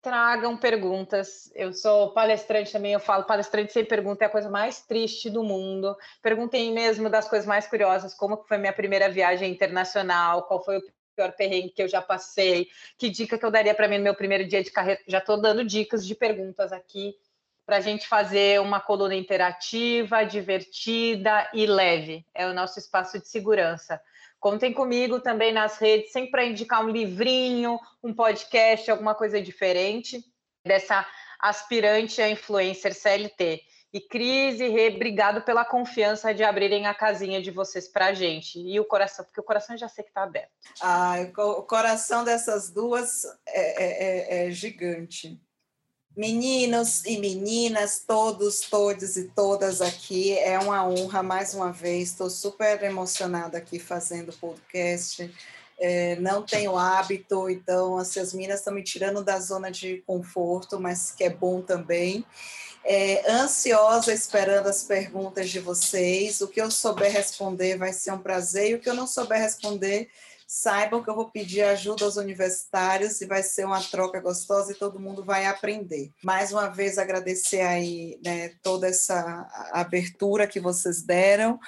Tragam 0.03 0.57
perguntas. 0.57 1.49
Eu 1.55 1.72
sou 1.72 2.12
palestrante 2.12 2.72
também, 2.72 2.93
eu 2.93 2.99
falo 2.99 3.22
palestrante 3.22 3.72
sem 3.72 3.85
pergunta 3.85 4.24
é 4.24 4.26
a 4.26 4.31
coisa 4.31 4.51
mais 4.51 4.85
triste 4.85 5.31
do 5.31 5.45
mundo. 5.45 5.97
Perguntem 6.20 6.72
mesmo 6.72 7.09
das 7.09 7.29
coisas 7.29 7.47
mais 7.47 7.68
curiosas, 7.68 8.14
como 8.14 8.43
foi 8.49 8.59
minha 8.59 8.72
primeira 8.72 9.09
viagem 9.09 9.53
internacional, 9.53 10.43
qual 10.49 10.64
foi 10.64 10.79
o 10.79 10.83
pior 11.14 11.33
perrengue 11.37 11.70
que 11.70 11.83
eu 11.85 11.89
já 11.89 12.03
passei, 12.03 12.66
que 12.97 13.09
dica 13.09 13.39
que 13.39 13.45
eu 13.45 13.51
daria 13.51 13.74
para 13.76 13.87
mim 13.87 13.99
no 13.99 14.05
meu 14.05 14.14
primeiro 14.16 14.45
dia 14.45 14.62
de 14.62 14.72
carreira. 14.72 15.01
Já 15.07 15.18
estou 15.18 15.41
dando 15.41 15.64
dicas 15.64 16.05
de 16.05 16.16
perguntas 16.16 16.72
aqui 16.72 17.14
para 17.69 17.77
a 17.77 17.81
gente 17.83 18.09
fazer 18.09 18.62
uma 18.62 18.81
coluna 18.81 19.14
interativa, 19.14 20.25
divertida 20.25 21.51
e 21.53 21.66
leve. 21.66 22.25
É 22.35 22.47
o 22.47 22.55
nosso 22.55 22.79
espaço 22.79 23.19
de 23.19 23.29
segurança. 23.29 24.01
Contem 24.41 24.73
comigo 24.73 25.21
também 25.21 25.53
nas 25.53 25.77
redes, 25.77 26.11
sempre 26.11 26.31
para 26.31 26.47
indicar 26.47 26.83
um 26.83 26.89
livrinho, 26.89 27.79
um 28.03 28.14
podcast, 28.14 28.91
alguma 28.91 29.14
coisa 29.14 29.39
diferente 29.43 30.25
dessa 30.64 31.07
aspirante 31.39 32.23
a 32.23 32.31
influencer 32.31 32.95
CLT. 32.95 33.61
E 33.93 34.01
Cris 34.01 34.61
e 34.61 34.69
Rê, 34.69 34.89
obrigado 34.89 35.43
pela 35.43 35.62
confiança 35.62 36.33
de 36.33 36.43
abrirem 36.43 36.87
a 36.87 36.95
casinha 36.95 37.43
de 37.43 37.51
vocês 37.51 37.87
para 37.87 38.07
a 38.07 38.14
gente. 38.14 38.59
E 38.59 38.81
o 38.81 38.85
coração, 38.87 39.27
porque 39.27 39.41
o 39.41 39.45
coração 39.45 39.77
já 39.77 39.91
sei 39.91 40.05
que 40.05 40.11
está 40.11 40.23
aberto. 40.23 40.49
Ah, 40.81 41.16
o 41.37 41.62
coração 41.64 42.25
dessas 42.25 42.71
duas 42.71 43.27
é, 43.47 43.85
é, 43.85 44.45
é, 44.45 44.47
é 44.47 44.51
gigante. 44.51 45.39
Meninos 46.19 47.05
e 47.05 47.16
meninas, 47.16 48.03
todos, 48.05 48.62
todos 48.62 49.16
e 49.16 49.29
todas 49.29 49.81
aqui, 49.81 50.37
é 50.37 50.59
uma 50.59 50.85
honra 50.85 51.23
mais 51.23 51.55
uma 51.55 51.71
vez. 51.71 52.09
Estou 52.09 52.29
super 52.29 52.83
emocionada 52.83 53.57
aqui 53.57 53.79
fazendo 53.79 54.33
podcast. 54.33 55.33
É, 55.79 56.16
não 56.16 56.43
tenho 56.43 56.77
hábito, 56.77 57.49
então 57.49 57.99
assim, 57.99 58.19
as 58.19 58.35
meninas 58.35 58.59
estão 58.59 58.75
me 58.75 58.83
tirando 58.83 59.23
da 59.23 59.39
zona 59.39 59.71
de 59.71 60.03
conforto, 60.09 60.81
mas 60.81 61.12
que 61.12 61.23
é 61.23 61.31
bom 61.31 61.62
também. 61.62 62.25
É, 62.85 63.31
ansiosa 63.31 64.12
esperando 64.12 64.66
as 64.66 64.83
perguntas 64.83 65.49
de 65.49 65.61
vocês. 65.61 66.41
O 66.41 66.49
que 66.49 66.61
eu 66.61 66.69
souber 66.69 67.12
responder 67.12 67.79
vai 67.79 67.93
ser 67.93 68.11
um 68.11 68.19
prazer, 68.19 68.71
e 68.71 68.75
o 68.75 68.81
que 68.81 68.91
eu 68.91 68.95
não 68.95 69.07
souber 69.07 69.41
responder 69.41 70.11
saibam 70.51 71.03
que 71.03 71.11
eu 71.11 71.14
vou 71.14 71.30
pedir 71.30 71.61
ajuda 71.61 72.07
aos 72.07 72.16
universitários 72.16 73.20
e 73.20 73.26
vai 73.26 73.42
ser 73.42 73.66
uma 73.66 73.82
troca 73.82 74.18
gostosa 74.18 74.72
e 74.72 74.74
todo 74.74 74.99
mundo 74.99 75.22
vai 75.22 75.44
aprender. 75.44 76.11
Mais 76.24 76.51
uma 76.51 76.68
vez 76.68 76.96
agradecer 76.96 77.61
aí 77.61 78.18
né, 78.24 78.55
toda 78.62 78.86
essa 78.88 79.46
abertura 79.72 80.46
que 80.46 80.59
vocês 80.59 81.03
deram 81.03 81.61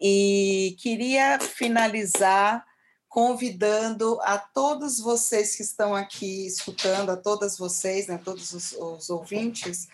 e 0.00 0.74
queria 0.80 1.38
finalizar 1.38 2.66
convidando 3.08 4.18
a 4.22 4.36
todos 4.36 4.98
vocês 4.98 5.54
que 5.54 5.62
estão 5.62 5.94
aqui 5.94 6.44
escutando, 6.48 7.10
a 7.10 7.16
todas 7.16 7.56
vocês, 7.56 8.08
né, 8.08 8.18
todos 8.18 8.52
os, 8.52 8.72
os 8.72 9.08
ouvintes, 9.08 9.86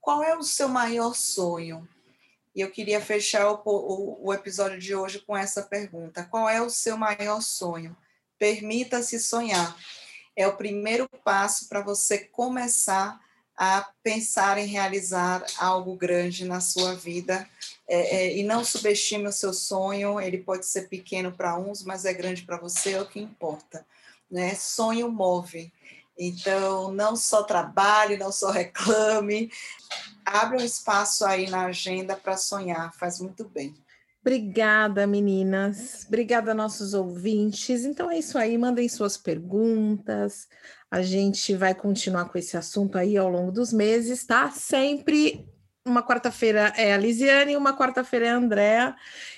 qual 0.00 0.24
é 0.24 0.36
o 0.36 0.42
seu 0.42 0.68
maior 0.68 1.14
sonho? 1.14 1.88
E 2.54 2.60
eu 2.60 2.70
queria 2.70 3.00
fechar 3.00 3.50
o, 3.50 3.60
o, 3.64 4.28
o, 4.28 4.34
episódio 4.34 4.78
de 4.78 4.94
hoje 4.94 5.18
com 5.20 5.36
essa 5.36 5.62
pergunta: 5.62 6.24
qual 6.30 6.48
é 6.48 6.62
o 6.62 6.70
seu 6.70 6.96
maior 6.96 7.42
sonho? 7.42 7.96
Permita-se 8.38 9.18
sonhar. 9.18 9.76
É 10.36 10.46
o 10.46 10.56
primeiro 10.56 11.08
passo 11.24 11.68
para 11.68 11.80
você 11.80 12.18
começar 12.18 13.20
a 13.56 13.88
pensar 14.02 14.58
em 14.58 14.66
realizar 14.66 15.44
algo 15.58 15.96
grande 15.96 16.44
na 16.44 16.60
sua 16.60 16.94
vida. 16.94 17.48
É, 17.86 18.16
é, 18.16 18.36
e 18.36 18.42
não 18.42 18.64
subestime 18.64 19.28
o 19.28 19.32
seu 19.32 19.52
sonho, 19.52 20.20
ele 20.20 20.38
pode 20.38 20.66
ser 20.66 20.88
pequeno 20.88 21.30
para 21.30 21.58
uns, 21.58 21.84
mas 21.84 22.04
é 22.04 22.12
grande 22.12 22.42
para 22.42 22.56
você, 22.56 22.92
é 22.92 23.00
o 23.00 23.06
que 23.06 23.20
importa. 23.20 23.86
Né? 24.30 24.54
Sonho 24.54 25.10
move. 25.10 25.72
Então, 26.18 26.92
não 26.92 27.16
só 27.16 27.42
trabalhe, 27.42 28.16
não 28.16 28.32
só 28.32 28.50
reclame, 28.50 29.50
abre 30.24 30.58
um 30.58 30.64
espaço 30.64 31.24
aí 31.24 31.48
na 31.48 31.66
agenda 31.66 32.16
para 32.16 32.36
sonhar, 32.36 32.92
faz 32.94 33.20
muito 33.20 33.48
bem. 33.48 33.74
Obrigada, 34.20 35.06
meninas. 35.06 36.06
Obrigada, 36.06 36.54
nossos 36.54 36.94
ouvintes. 36.94 37.84
Então 37.84 38.10
é 38.10 38.18
isso 38.18 38.38
aí, 38.38 38.56
mandem 38.56 38.88
suas 38.88 39.18
perguntas. 39.18 40.48
A 40.90 41.02
gente 41.02 41.54
vai 41.54 41.74
continuar 41.74 42.24
com 42.30 42.38
esse 42.38 42.56
assunto 42.56 42.96
aí 42.96 43.18
ao 43.18 43.28
longo 43.28 43.52
dos 43.52 43.70
meses, 43.70 44.24
tá? 44.24 44.50
Sempre 44.50 45.46
uma 45.86 46.02
quarta-feira 46.02 46.72
é 46.76 46.94
a 46.94 46.96
Lisiane 46.96 47.52
e 47.52 47.56
uma 47.56 47.76
quarta-feira 47.76 48.26
é 48.26 48.30
a 48.30 48.36
Andrea. 48.36 48.96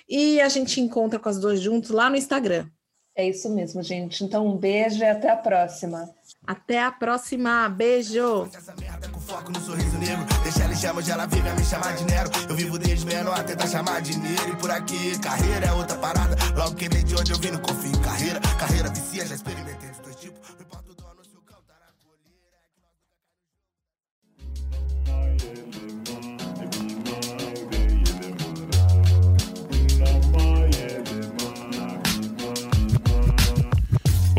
E 0.09 0.41
a 0.41 0.49
gente 0.49 0.81
encontra 0.81 1.19
com 1.19 1.29
as 1.29 1.41
duas 1.41 1.59
juntos 1.59 1.91
lá 1.91 2.09
no 2.09 2.17
Instagram. 2.17 2.69
É 3.17 3.29
isso 3.29 3.49
mesmo, 3.51 3.83
gente. 3.83 4.23
Então, 4.23 4.47
um 4.47 4.57
beijo 4.57 5.01
e 5.01 5.07
até 5.07 5.31
a 5.31 5.37
próxima. 5.37 6.09
Até 6.47 6.83
a 6.83 6.93
próxima. 6.93 7.69
Beijo. 7.69 8.49
Foco 9.27 9.51
no 9.51 9.61
sorriso 9.61 9.99
negro. 9.99 10.25
Deixa 10.45 10.63
ela 10.63 10.75
chama 10.75 11.01
onde 11.01 11.11
ela 11.11 11.27
vive 11.27 11.49
a 11.49 11.55
me 11.55 11.65
chamar 11.65 11.97
de 11.97 12.05
Nero. 12.05 12.31
Eu 12.49 12.55
vivo 12.55 12.79
desde 12.79 13.05
menor, 13.05 13.43
tentar 13.43 13.67
chamar 13.67 14.01
dinheiro. 14.01 14.51
E 14.51 14.57
por 14.57 14.71
aqui, 14.71 15.19
carreira 15.19 15.67
é 15.67 15.73
outra 15.73 15.97
parada. 15.99 16.37
Logo 16.55 16.77
que 16.77 16.89
vem 16.89 17.05
de 17.05 17.17
onde 17.17 17.33
eu 17.33 17.39
vim, 17.39 17.51
não 17.51 17.61
confio 17.61 17.91
em 17.91 18.01
carreira. 18.01 18.41
Carreira 18.59 18.89
vicia, 18.91 19.27
já 19.27 19.35
experimentei 19.35 19.91
os 19.91 19.99
dois 19.99 20.17
tipos. 20.17 20.57